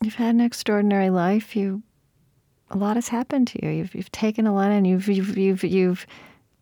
You've 0.01 0.15
had 0.15 0.33
an 0.35 0.39
extraordinary 0.41 1.09
life. 1.09 1.55
You, 1.57 1.81
a 2.69 2.77
lot 2.77 2.95
has 2.95 3.09
happened 3.09 3.47
to 3.49 3.65
you. 3.65 3.71
You've 3.71 3.93
you've 3.95 4.11
taken 4.13 4.47
a 4.47 4.53
lot, 4.55 4.71
and 4.71 4.87
you've 4.87 5.09
you've 5.09 5.37
you've, 5.37 5.63
you've 5.65 6.07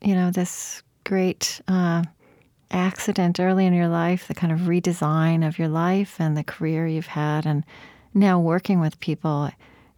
you 0.05 0.13
know, 0.13 0.29
this 0.29 0.83
great 1.03 1.59
uh, 1.67 2.03
accident 2.69 3.39
early 3.39 3.65
in 3.65 3.73
your 3.73 3.87
life, 3.87 4.27
the 4.27 4.35
kind 4.35 4.53
of 4.53 4.59
redesign 4.61 5.45
of 5.45 5.57
your 5.57 5.67
life, 5.67 6.17
and 6.19 6.37
the 6.37 6.43
career 6.43 6.85
you've 6.85 7.07
had, 7.07 7.45
and 7.45 7.63
now 8.13 8.39
working 8.39 8.79
with 8.79 8.99
people. 8.99 9.49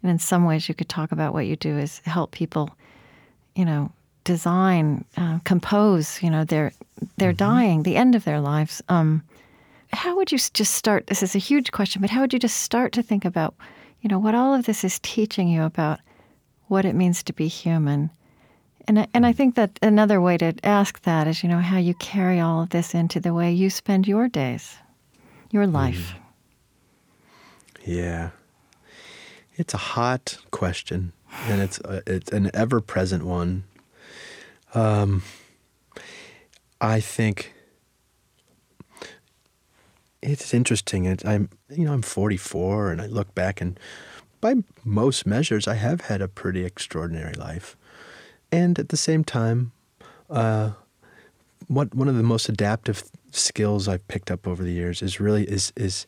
And 0.02 0.10
in 0.10 0.18
some 0.18 0.46
ways, 0.46 0.70
you 0.70 0.76
could 0.76 0.88
talk 0.88 1.12
about 1.12 1.34
what 1.34 1.46
you 1.46 1.58
do 1.58 1.78
is 1.78 2.00
help 2.06 2.32
people, 2.32 2.70
you 3.56 3.66
know, 3.66 3.92
design, 4.24 5.04
uh, 5.18 5.40
compose, 5.44 6.24
you 6.24 6.30
know, 6.30 6.46
their 6.46 6.72
their 7.18 7.34
dying, 7.34 7.84
the 7.84 7.98
end 7.98 8.16
of 8.16 8.24
their 8.24 8.40
lives. 8.40 8.82
Um, 8.88 9.24
how 9.92 10.16
would 10.16 10.32
you 10.32 10.38
just 10.38 10.74
start? 10.74 11.08
This 11.08 11.22
is 11.22 11.36
a 11.36 11.40
huge 11.40 11.72
question, 11.72 12.02
but 12.02 12.12
how 12.12 12.22
would 12.22 12.34
you 12.34 12.40
just 12.40 12.58
start 12.58 12.94
to 12.94 13.04
think 13.04 13.26
about, 13.26 13.56
you 14.02 14.10
know, 14.10 14.20
what 14.20 14.36
all 14.36 14.54
of 14.54 14.66
this 14.66 14.86
is 14.86 15.00
teaching 15.00 15.50
you 15.50 15.64
about 15.64 16.00
what 16.68 16.86
it 16.86 16.96
means 16.96 17.24
to 17.24 17.34
be 17.34 17.48
human? 17.48 18.10
And 18.88 19.00
I, 19.00 19.08
and 19.14 19.26
I 19.26 19.34
think 19.34 19.56
that 19.56 19.78
another 19.82 20.22
way 20.22 20.38
to 20.38 20.54
ask 20.64 21.02
that 21.02 21.28
is, 21.28 21.44
you 21.44 21.50
know, 21.50 21.60
how 21.60 21.78
you 21.78 21.94
carry 21.96 22.40
all 22.40 22.62
of 22.62 22.70
this 22.70 22.94
into 22.94 23.20
the 23.20 23.34
way 23.34 23.52
you 23.52 23.70
spend 23.70 24.08
your 24.08 24.30
days, 24.30 24.78
your 25.52 25.68
life. 25.68 26.16
Yeah, 27.86 28.30
it's 29.56 29.74
a 29.74 29.78
hot 29.78 30.38
question, 30.52 31.14
and 31.48 31.62
it's 31.62 31.80
a, 31.80 32.02
it's 32.06 32.32
an 32.32 32.50
ever 32.54 32.82
present 32.82 33.24
one. 33.24 33.64
Um, 34.74 35.24
I 36.80 37.00
think 37.00 37.54
it's 40.22 40.54
interesting. 40.54 41.06
It, 41.06 41.26
I'm 41.26 41.50
you 41.70 41.86
know 41.86 41.94
I'm 41.94 42.02
44, 42.02 42.92
and 42.92 43.02
I 43.02 43.08
look 43.08 43.34
back 43.36 43.62
and 43.62 43.80
by 44.42 44.56
most 44.84 45.26
measures, 45.26 45.68
I 45.68 45.76
have 45.76 46.02
had 46.02 46.22
a 46.22 46.28
pretty 46.28 46.64
extraordinary 46.64 47.34
life. 47.34 47.77
And 48.52 48.80
at 48.80 48.90
the 48.90 48.98
same 48.98 49.24
time, 49.24 49.72
uh, 50.30 50.72
what 51.68 51.94
one 51.94 52.08
of 52.08 52.16
the 52.16 52.24
most 52.24 52.48
adaptive 52.50 53.04
skills 53.32 53.88
I've 53.88 54.08
picked 54.08 54.32
up 54.32 54.48
over 54.48 54.64
the 54.64 54.72
years 54.72 55.02
is 55.02 55.20
really 55.20 55.44
is 55.44 55.74
is 55.76 56.08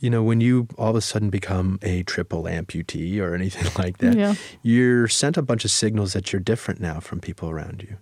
you 0.00 0.10
know 0.10 0.22
when 0.24 0.40
you 0.40 0.66
all 0.76 0.90
of 0.90 0.96
a 0.96 1.00
sudden 1.00 1.30
become 1.30 1.78
a 1.82 2.02
triple 2.02 2.44
amputee 2.44 3.20
or 3.20 3.34
anything 3.40 3.70
like 3.78 3.98
that, 3.98 4.16
Yeah. 4.16 4.34
you're 4.62 5.06
sent 5.08 5.36
a 5.36 5.42
bunch 5.42 5.64
of 5.64 5.70
signals 5.70 6.12
that 6.14 6.32
you're 6.32 6.40
different 6.40 6.80
now 6.80 6.98
from 7.00 7.20
people 7.20 7.48
around 7.48 7.82
you. 7.88 7.96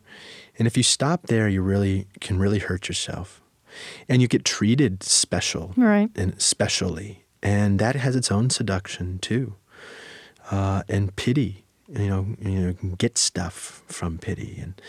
And 0.59 0.67
if 0.67 0.77
you 0.77 0.83
stop 0.83 1.27
there, 1.27 1.49
you 1.49 1.61
really 1.63 2.07
can 2.21 2.39
really 2.39 2.59
hurt 2.59 2.89
yourself. 2.89 3.41
And 4.09 4.21
you 4.23 4.29
get 4.29 4.45
treated 4.45 5.03
special 5.03 5.73
Right. 5.77 6.11
and 6.17 6.41
specially. 6.41 7.25
And 7.43 7.79
that 7.79 7.95
has 7.97 8.17
its 8.17 8.31
own 8.33 8.51
seduction 8.51 9.19
too, 9.19 9.55
uh, 10.51 10.83
and 10.89 11.15
pity 11.17 11.65
you 11.93 12.09
know, 12.09 12.27
you 12.41 12.61
know, 12.61 12.95
get 12.97 13.19
stuff 13.19 13.83
from 13.87 14.19
pity, 14.19 14.59
and 14.61 14.81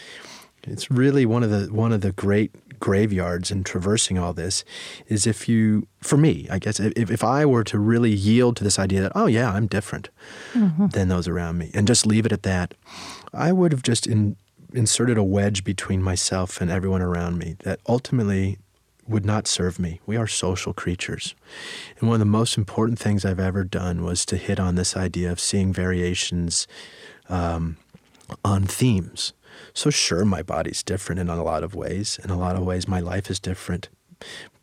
it's 0.64 0.91
really 0.91 1.26
one 1.26 1.43
of 1.43 1.49
the 1.49 1.74
one 1.74 1.91
of 1.91 2.02
the 2.02 2.12
great 2.12 2.52
graveyards 2.82 3.49
in 3.49 3.64
traversing 3.64 4.18
all 4.18 4.34
this 4.34 4.66
is 5.08 5.26
if 5.26 5.47
you, 5.47 5.88
for 6.02 6.18
me, 6.18 6.47
I 6.52 6.60
guess, 6.60 6.82
if, 6.82 7.10
if 7.10 7.24
I 7.24 7.45
were 7.45 7.64
to 7.64 7.80
really 7.80 8.12
yield 8.12 8.58
to 8.58 8.66
this 8.66 8.78
idea 8.78 9.02
that, 9.02 9.14
oh, 9.16 9.28
yeah, 9.28 9.54
I'm 9.54 9.68
different 9.68 10.10
mm-hmm. 10.54 10.88
than 10.88 11.08
those 11.08 11.30
around 11.30 11.58
me 11.60 11.72
and 11.74 11.88
just 11.88 12.06
leave 12.06 12.26
it 12.26 12.34
at 12.34 12.43
that, 12.43 12.74
I 13.34 13.54
would 13.54 13.72
have 13.72 13.84
just 13.84 14.08
in, 14.08 14.36
inserted 14.74 15.18
a 15.18 15.24
wedge 15.24 15.64
between 15.64 16.02
myself 16.02 16.60
and 16.60 16.70
everyone 16.70 17.02
around 17.02 17.38
me 17.38 17.56
that 17.60 17.80
ultimately 17.88 18.58
would 19.12 19.26
not 19.26 19.47
serve 19.47 19.78
me. 19.80 19.99
We 20.05 20.18
are 20.18 20.28
social 20.28 20.74
creatures. 20.74 21.36
And 21.99 22.07
one 22.07 22.16
of 22.16 22.20
the 22.20 22.26
most 22.26 22.57
important 22.57 22.97
things 22.97 23.26
I've 23.26 23.39
ever 23.39 23.64
done 23.64 24.03
was 24.03 24.26
to 24.28 24.38
hit 24.38 24.59
on 24.59 24.76
this 24.76 24.97
idea 24.97 25.32
of 25.32 25.39
seeing 25.39 25.74
variations 25.74 26.68
um, 27.30 27.78
on 28.43 28.64
themes. 28.64 29.34
So, 29.74 29.89
sure, 29.89 30.26
my 30.26 30.41
body's 30.41 30.82
different 30.82 31.20
in 31.20 31.30
a 31.30 31.43
lot 31.43 31.64
of 31.64 31.76
ways. 31.76 32.20
In 32.24 32.30
a 32.30 32.38
lot 32.38 32.55
of 32.55 32.64
ways, 32.64 32.88
my 32.88 32.99
life 32.99 33.30
is 33.30 33.39
different. 33.39 33.89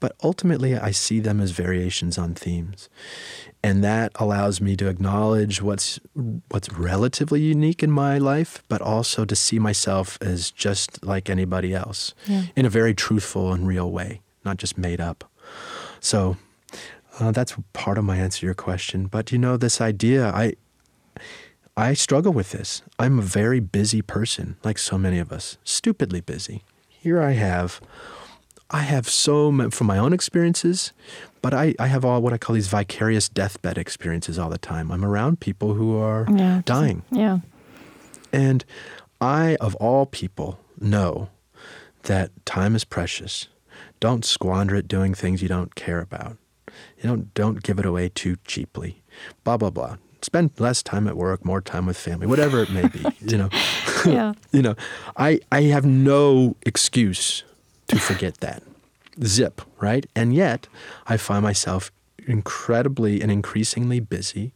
But 0.01 0.15
ultimately, 0.23 0.77
I 0.77 0.93
see 0.93 1.19
them 1.21 1.41
as 1.41 1.51
variations 1.51 2.17
on 2.17 2.35
themes. 2.35 2.89
And 3.63 3.83
that 3.83 4.13
allows 4.15 4.61
me 4.61 4.77
to 4.77 4.89
acknowledge 4.89 5.61
what's, 5.61 5.99
what's 6.49 6.73
relatively 6.73 7.41
unique 7.41 7.83
in 7.83 7.91
my 7.91 8.19
life, 8.19 8.63
but 8.69 8.81
also 8.81 9.25
to 9.25 9.35
see 9.35 9.59
myself 9.59 10.17
as 10.21 10.53
just 10.53 11.05
like 11.05 11.29
anybody 11.29 11.75
else 11.75 12.15
yeah. 12.27 12.45
in 12.55 12.67
a 12.67 12.71
very 12.71 12.95
truthful 12.95 13.53
and 13.53 13.67
real 13.67 13.91
way 13.91 14.21
not 14.45 14.57
just 14.57 14.79
made 14.79 15.01
up. 15.01 15.31
So 16.01 16.37
uh, 17.19 17.33
that's 17.33 17.55
part 17.73 17.99
of 17.99 18.05
my 18.05 18.17
answer 18.17 18.41
to 18.41 18.47
your 18.47 18.55
question. 18.55 19.07
But 19.07 19.33
you 19.33 19.39
know, 19.39 19.57
this 19.57 19.81
idea, 19.81 20.29
I 20.29 20.55
I 21.77 21.95
struggle 21.95 22.33
with 22.33 22.51
this. 22.51 22.83
I'm 22.99 23.21
a 23.21 23.23
very 23.23 23.61
busy 23.61 24.03
person, 24.03 24.57
like 24.65 24.79
so 24.79 24.99
many 24.99 25.21
of 25.21 25.31
us, 25.31 25.59
stupidly 25.63 26.21
busy. 26.21 26.65
Here 26.89 27.23
I 27.23 27.33
have, 27.33 27.81
I 28.69 28.81
have 28.81 29.09
so 29.09 29.53
many, 29.53 29.71
from 29.71 29.87
my 29.87 29.97
own 29.97 30.13
experiences, 30.13 30.93
but 31.41 31.55
I, 31.55 31.77
I 31.79 31.87
have 31.87 32.05
all 32.05 32.21
what 32.21 32.33
I 32.33 32.39
call 32.39 32.55
these 32.55 32.67
vicarious 32.67 33.29
deathbed 33.29 33.79
experiences 33.79 34.41
all 34.41 34.51
the 34.51 34.59
time. 34.59 34.91
I'm 34.91 35.05
around 35.05 35.39
people 35.39 35.75
who 35.75 35.97
are 35.97 36.27
yeah, 36.29 36.63
dying. 36.65 37.03
Yeah. 37.13 37.39
And 38.33 38.65
I, 39.21 39.57
of 39.61 39.77
all 39.77 40.05
people, 40.05 40.59
know 40.81 41.29
that 42.03 42.31
time 42.45 42.75
is 42.75 42.85
precious 42.85 43.47
don't 44.01 44.25
squander 44.25 44.75
it 44.77 44.89
doing 44.89 45.15
things 45.15 45.43
you 45.43 45.49
don't 45.49 45.75
care 45.75 46.01
about. 46.01 46.37
You 46.99 47.09
don't 47.09 47.35
don't 47.35 47.63
give 47.63 47.79
it 47.79 47.87
away 47.87 48.09
too 48.09 48.37
cheaply. 48.47 49.03
Blah 49.45 49.57
blah 49.57 49.71
blah. 49.71 49.97
Spend 50.23 50.51
less 50.59 50.83
time 50.83 51.07
at 51.07 51.17
work, 51.17 51.45
more 51.45 51.61
time 51.61 51.87
with 51.87 51.97
family, 51.97 52.27
whatever 52.27 52.63
it 52.63 52.71
may 52.71 52.89
be. 52.89 53.05
you 53.21 53.39
know. 53.39 53.49
yeah. 54.05 54.33
you 54.53 54.63
know, 54.63 54.75
I 55.17 55.41
I 55.53 55.63
have 55.63 55.85
no 55.85 56.57
excuse 56.67 57.45
to 57.89 57.99
forget 57.99 58.39
that. 58.39 58.63
Zip, 59.25 59.63
right? 59.81 60.07
And 60.15 60.35
yet, 60.35 60.69
I 61.07 61.17
find 61.17 61.43
myself 61.43 61.91
incredibly 62.27 63.21
and 63.21 63.33
increasingly 63.33 64.01
busy, 64.01 64.53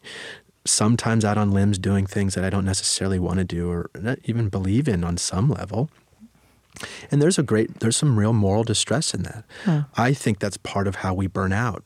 sometimes 0.64 1.24
out 1.24 1.38
on 1.38 1.50
limbs 1.50 1.78
doing 1.78 2.06
things 2.06 2.34
that 2.34 2.44
I 2.44 2.50
don't 2.50 2.64
necessarily 2.64 3.18
want 3.18 3.38
to 3.38 3.44
do 3.44 3.70
or 3.70 3.90
uh, 4.04 4.16
even 4.24 4.48
believe 4.48 4.86
in 4.88 5.02
on 5.02 5.16
some 5.16 5.48
level. 5.48 5.90
And 7.10 7.20
there's 7.20 7.38
a 7.38 7.42
great, 7.42 7.80
there's 7.80 7.96
some 7.96 8.18
real 8.18 8.32
moral 8.32 8.64
distress 8.64 9.14
in 9.14 9.22
that. 9.22 9.44
Huh. 9.64 9.82
I 9.96 10.14
think 10.14 10.38
that's 10.38 10.56
part 10.56 10.86
of 10.86 10.96
how 10.96 11.14
we 11.14 11.26
burn 11.26 11.52
out. 11.52 11.84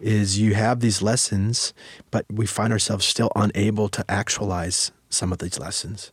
Is 0.00 0.38
you 0.38 0.54
have 0.54 0.80
these 0.80 1.00
lessons, 1.00 1.72
but 2.10 2.26
we 2.28 2.44
find 2.44 2.72
ourselves 2.72 3.04
still 3.04 3.30
unable 3.36 3.88
to 3.90 4.04
actualize 4.10 4.90
some 5.10 5.32
of 5.32 5.38
these 5.38 5.60
lessons. 5.60 6.10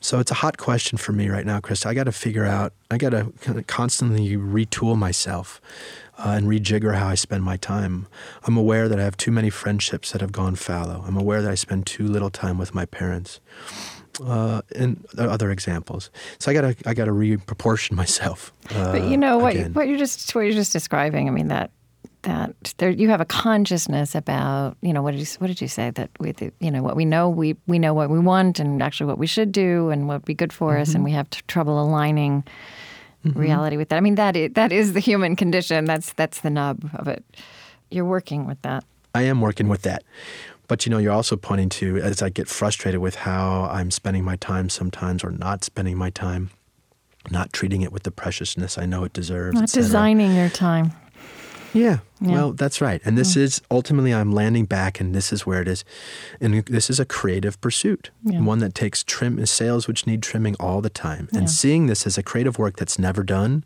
So 0.00 0.18
it's 0.18 0.30
a 0.30 0.34
hot 0.34 0.56
question 0.56 0.98
for 0.98 1.12
me 1.12 1.28
right 1.28 1.46
now, 1.46 1.60
Krista. 1.60 1.86
I 1.86 1.94
got 1.94 2.04
to 2.04 2.12
figure 2.12 2.44
out, 2.44 2.72
I 2.90 2.98
got 2.98 3.10
to 3.10 3.32
kind 3.40 3.58
of 3.58 3.66
constantly 3.66 4.36
retool 4.36 4.96
myself 4.96 5.60
uh, 6.18 6.34
and 6.36 6.46
rejigger 6.46 6.96
how 6.96 7.08
I 7.08 7.14
spend 7.14 7.44
my 7.44 7.56
time. 7.56 8.06
I'm 8.44 8.56
aware 8.56 8.88
that 8.88 9.00
I 9.00 9.04
have 9.04 9.16
too 9.16 9.32
many 9.32 9.50
friendships 9.50 10.12
that 10.12 10.20
have 10.20 10.32
gone 10.32 10.54
fallow. 10.54 11.02
I'm 11.06 11.16
aware 11.16 11.42
that 11.42 11.50
I 11.50 11.54
spend 11.54 11.86
too 11.86 12.06
little 12.06 12.30
time 12.30 12.58
with 12.58 12.74
my 12.74 12.86
parents 12.86 13.40
uh, 14.24 14.62
and 14.74 15.04
other 15.18 15.50
examples. 15.50 16.10
So 16.38 16.50
I 16.50 16.54
gotta 16.54 16.76
I 16.86 16.94
gotta 16.94 17.12
reproportion 17.12 17.92
myself. 17.96 18.52
Uh, 18.74 18.92
but 18.92 19.04
you 19.04 19.16
know 19.16 19.38
what 19.38 19.56
what 19.72 19.88
you're 19.88 19.98
just 19.98 20.34
what 20.34 20.42
you're 20.42 20.52
just 20.52 20.72
describing. 20.72 21.28
I 21.28 21.30
mean 21.30 21.48
that 21.48 21.70
that 22.22 22.74
there 22.78 22.90
you 22.90 23.08
have 23.08 23.20
a 23.20 23.24
consciousness 23.24 24.14
about 24.14 24.76
you 24.82 24.92
know 24.92 25.00
what 25.02 25.12
did 25.12 25.20
you 25.20 25.26
what 25.38 25.46
did 25.46 25.60
you 25.60 25.68
say 25.68 25.90
that 25.90 26.10
we 26.18 26.34
you 26.60 26.70
know 26.70 26.82
what 26.82 26.96
we 26.96 27.04
know 27.04 27.28
we 27.28 27.56
we 27.66 27.78
know 27.78 27.94
what 27.94 28.10
we 28.10 28.18
want 28.18 28.58
and 28.58 28.82
actually 28.82 29.06
what 29.06 29.18
we 29.18 29.26
should 29.26 29.52
do 29.52 29.90
and 29.90 30.08
what 30.08 30.14
would 30.14 30.24
be 30.24 30.34
good 30.34 30.52
for 30.52 30.72
mm-hmm. 30.72 30.82
us 30.82 30.94
and 30.94 31.04
we 31.04 31.12
have 31.12 31.30
trouble 31.46 31.80
aligning 31.80 32.44
mm-hmm. 33.24 33.38
reality 33.38 33.76
with 33.76 33.88
that. 33.90 33.96
I 33.96 34.00
mean 34.00 34.16
that 34.16 34.36
is, 34.36 34.52
that 34.54 34.72
is 34.72 34.92
the 34.92 35.00
human 35.00 35.36
condition. 35.36 35.84
That's 35.84 36.12
that's 36.14 36.40
the 36.40 36.50
nub 36.50 36.90
of 36.94 37.08
it. 37.08 37.24
You're 37.90 38.04
working 38.04 38.46
with 38.46 38.60
that. 38.62 38.84
I 39.14 39.22
am 39.22 39.40
working 39.40 39.68
with 39.68 39.82
that. 39.82 40.02
But 40.68 40.86
you 40.86 40.90
know, 40.90 40.98
you're 40.98 41.12
also 41.12 41.36
pointing 41.36 41.68
to 41.70 41.98
as 41.98 42.22
I 42.22 42.28
get 42.28 42.48
frustrated 42.48 43.00
with 43.00 43.16
how 43.16 43.64
I'm 43.64 43.90
spending 43.90 44.24
my 44.24 44.36
time 44.36 44.68
sometimes 44.68 45.24
or 45.24 45.30
not 45.30 45.64
spending 45.64 45.96
my 45.96 46.10
time, 46.10 46.50
not 47.30 47.52
treating 47.52 47.82
it 47.82 47.92
with 47.92 48.02
the 48.02 48.10
preciousness 48.10 48.78
I 48.78 48.86
know 48.86 49.04
it 49.04 49.12
deserves. 49.12 49.58
Not 49.58 49.68
designing 49.70 50.34
your 50.34 50.48
time. 50.48 50.92
Yeah, 51.72 51.98
yeah, 52.22 52.32
well, 52.32 52.52
that's 52.52 52.80
right. 52.80 53.02
And 53.04 53.18
this 53.18 53.34
mm. 53.34 53.42
is 53.42 53.60
ultimately, 53.70 54.14
I'm 54.14 54.32
landing 54.32 54.64
back, 54.64 54.98
and 54.98 55.14
this 55.14 55.30
is 55.30 55.44
where 55.44 55.60
it 55.60 55.68
is. 55.68 55.84
And 56.40 56.64
this 56.64 56.88
is 56.88 56.98
a 56.98 57.04
creative 57.04 57.60
pursuit, 57.60 58.10
yeah. 58.24 58.40
one 58.40 58.60
that 58.60 58.74
takes 58.74 59.04
trim 59.04 59.44
sails 59.44 59.86
which 59.86 60.06
need 60.06 60.22
trimming 60.22 60.56
all 60.58 60.80
the 60.80 60.88
time. 60.88 61.28
And 61.32 61.42
yeah. 61.42 61.48
seeing 61.48 61.86
this 61.86 62.06
as 62.06 62.16
a 62.16 62.22
creative 62.22 62.58
work 62.58 62.76
that's 62.76 62.98
never 62.98 63.22
done 63.22 63.62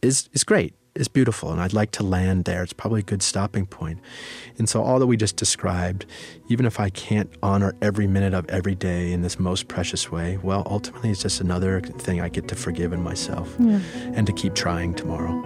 is 0.00 0.30
is 0.32 0.44
great 0.44 0.74
is 0.94 1.08
beautiful, 1.08 1.50
and 1.50 1.60
I'd 1.60 1.72
like 1.72 1.90
to 1.92 2.02
land 2.02 2.44
there. 2.44 2.62
It's 2.62 2.72
probably 2.72 3.00
a 3.00 3.04
good 3.04 3.22
stopping 3.22 3.66
point. 3.66 4.00
And 4.58 4.68
so, 4.68 4.82
all 4.82 4.98
that 4.98 5.06
we 5.06 5.16
just 5.16 5.36
described, 5.36 6.06
even 6.48 6.66
if 6.66 6.78
I 6.78 6.90
can't 6.90 7.30
honor 7.42 7.74
every 7.82 8.06
minute 8.06 8.34
of 8.34 8.48
every 8.48 8.74
day 8.74 9.12
in 9.12 9.22
this 9.22 9.38
most 9.38 9.68
precious 9.68 10.10
way, 10.10 10.38
well, 10.42 10.62
ultimately, 10.66 11.10
it's 11.10 11.22
just 11.22 11.40
another 11.40 11.80
thing 11.80 12.20
I 12.20 12.28
get 12.28 12.48
to 12.48 12.54
forgive 12.54 12.92
in 12.92 13.02
myself 13.02 13.54
yeah. 13.58 13.80
and 14.14 14.26
to 14.26 14.32
keep 14.32 14.54
trying 14.54 14.94
tomorrow. 14.94 15.42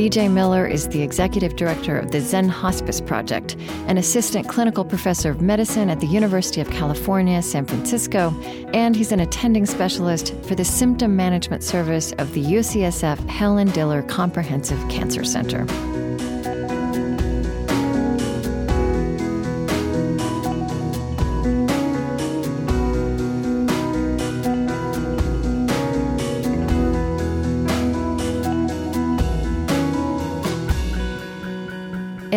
BJ 0.00 0.32
Miller 0.32 0.66
is 0.66 0.88
the 0.88 1.02
executive 1.02 1.56
director 1.56 1.98
of 1.98 2.10
the 2.10 2.22
Zen 2.22 2.48
Hospice 2.48 3.02
Project, 3.02 3.56
an 3.86 3.98
assistant 3.98 4.48
clinical 4.48 4.82
professor 4.82 5.28
of 5.28 5.42
medicine 5.42 5.90
at 5.90 6.00
the 6.00 6.06
University 6.06 6.62
of 6.62 6.70
California, 6.70 7.42
San 7.42 7.66
Francisco, 7.66 8.30
and 8.72 8.96
he's 8.96 9.12
an 9.12 9.20
attending 9.20 9.66
specialist 9.66 10.34
for 10.44 10.54
the 10.54 10.64
symptom 10.64 11.14
management 11.16 11.62
service 11.62 12.12
of 12.12 12.32
the 12.32 12.42
UCSF 12.42 13.28
Helen 13.28 13.68
Diller 13.72 14.00
Comprehensive 14.04 14.78
Cancer 14.88 15.22
Center. 15.22 15.66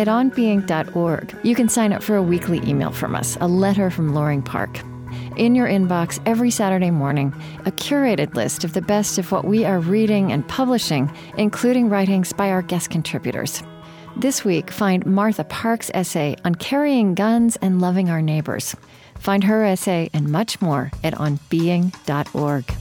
At 0.04 0.08
onbeing.org, 0.08 1.34
you 1.44 1.54
can 1.54 1.70
sign 1.70 1.94
up 1.94 2.02
for 2.02 2.14
a 2.14 2.22
weekly 2.22 2.60
email 2.68 2.90
from 2.90 3.14
us, 3.14 3.38
a 3.40 3.48
letter 3.48 3.88
from 3.88 4.12
Loring 4.12 4.42
Park. 4.42 4.80
In 5.38 5.54
your 5.54 5.66
inbox 5.66 6.20
every 6.26 6.50
Saturday 6.50 6.90
morning, 6.90 7.32
a 7.64 7.70
curated 7.70 8.34
list 8.34 8.64
of 8.64 8.74
the 8.74 8.82
best 8.82 9.16
of 9.16 9.32
what 9.32 9.46
we 9.46 9.64
are 9.64 9.80
reading 9.80 10.30
and 10.30 10.46
publishing, 10.46 11.10
including 11.38 11.88
writings 11.88 12.34
by 12.34 12.50
our 12.50 12.60
guest 12.60 12.90
contributors. 12.90 13.62
This 14.14 14.44
week, 14.44 14.70
find 14.70 15.06
Martha 15.06 15.44
Park's 15.44 15.90
essay 15.94 16.36
on 16.44 16.56
carrying 16.56 17.14
guns 17.14 17.56
and 17.62 17.80
loving 17.80 18.10
our 18.10 18.20
neighbors. 18.20 18.76
Find 19.18 19.42
her 19.44 19.64
essay 19.64 20.10
and 20.12 20.28
much 20.28 20.60
more 20.60 20.90
at 21.02 21.14
onbeing.org. 21.14 22.74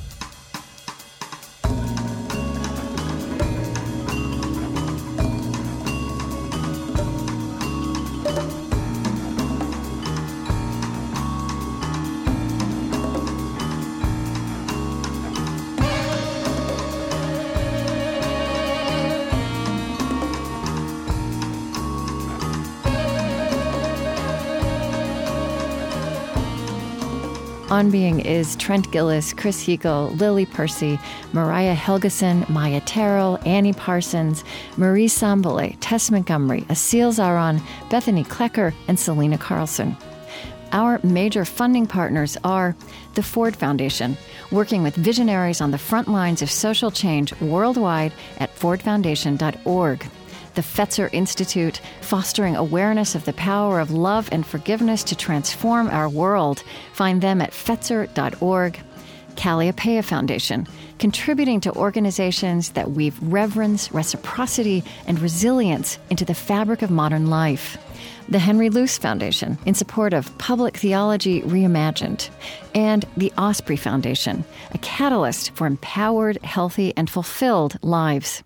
On 27.83 27.91
Being 27.91 28.21
is 28.21 28.55
Trent 28.55 28.89
Gilliss, 28.93 29.35
Chris 29.35 29.61
Heagle, 29.61 30.17
Lily 30.17 30.45
Percy, 30.45 30.97
Mariah 31.33 31.75
Helgeson, 31.75 32.47
Maia 32.47 32.79
Tarrell, 32.79 33.45
Annie 33.45 33.73
Parsons, 33.73 34.45
Marie 34.77 35.09
Sambilay, 35.09 35.75
Tess 35.81 36.09
Montgomery, 36.09 36.61
Aseel 36.69 37.11
Zahran, 37.11 37.61
Bethany 37.89 38.23
Klecker, 38.23 38.73
and 38.87 38.97
Selena 38.97 39.37
Carlson. 39.37 39.97
Our 40.71 41.01
major 41.03 41.43
funding 41.43 41.85
partners 41.85 42.37
are 42.45 42.73
the 43.15 43.23
Ford 43.23 43.53
Foundation, 43.53 44.15
working 44.49 44.81
with 44.81 44.95
visionaries 44.95 45.59
on 45.59 45.71
the 45.71 45.77
front 45.77 46.07
lines 46.07 46.41
of 46.41 46.49
social 46.49 46.89
change 46.89 47.37
worldwide 47.41 48.13
at 48.37 48.55
fordfoundation.org. 48.55 50.05
The 50.55 50.61
Fetzer 50.61 51.09
Institute, 51.11 51.81
fostering 52.01 52.55
awareness 52.55 53.15
of 53.15 53.25
the 53.25 53.33
power 53.33 53.79
of 53.79 53.91
love 53.91 54.29
and 54.31 54.45
forgiveness 54.45 55.03
to 55.05 55.15
transform 55.15 55.87
our 55.89 56.07
world. 56.07 56.63
Find 56.93 57.21
them 57.21 57.41
at 57.41 57.51
fetzer.org. 57.51 58.79
Kalliopeia 59.35 60.03
Foundation, 60.03 60.67
contributing 60.99 61.59
to 61.61 61.73
organizations 61.73 62.73
that 62.73 62.91
weave 62.91 63.17
reverence, 63.21 63.91
reciprocity, 63.91 64.83
and 65.07 65.19
resilience 65.19 65.97
into 66.11 66.23
the 66.23 66.35
fabric 66.35 66.83
of 66.83 66.91
modern 66.91 67.31
life 67.31 67.77
the 68.29 68.39
Henry 68.39 68.69
Luce 68.69 68.97
Foundation 68.97 69.57
in 69.65 69.73
support 69.73 70.13
of 70.13 70.35
public 70.37 70.77
theology 70.77 71.41
reimagined, 71.41 72.29
and 72.73 73.05
the 73.17 73.31
Osprey 73.37 73.75
Foundation, 73.75 74.45
a 74.71 74.77
catalyst 74.79 75.51
for 75.51 75.67
empowered, 75.67 76.37
healthy, 76.43 76.95
and 76.95 77.09
fulfilled 77.09 77.77
lives. 77.81 78.43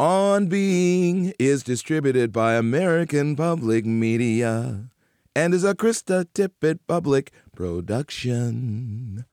On 0.00 0.46
Being 0.46 1.34
is 1.38 1.62
distributed 1.62 2.32
by 2.32 2.54
American 2.54 3.36
Public 3.36 3.84
Media 3.84 4.88
and 5.36 5.52
is 5.52 5.62
a 5.62 5.74
Krista 5.74 6.24
Tippett 6.32 6.78
Public 6.86 7.30
production. 7.54 9.26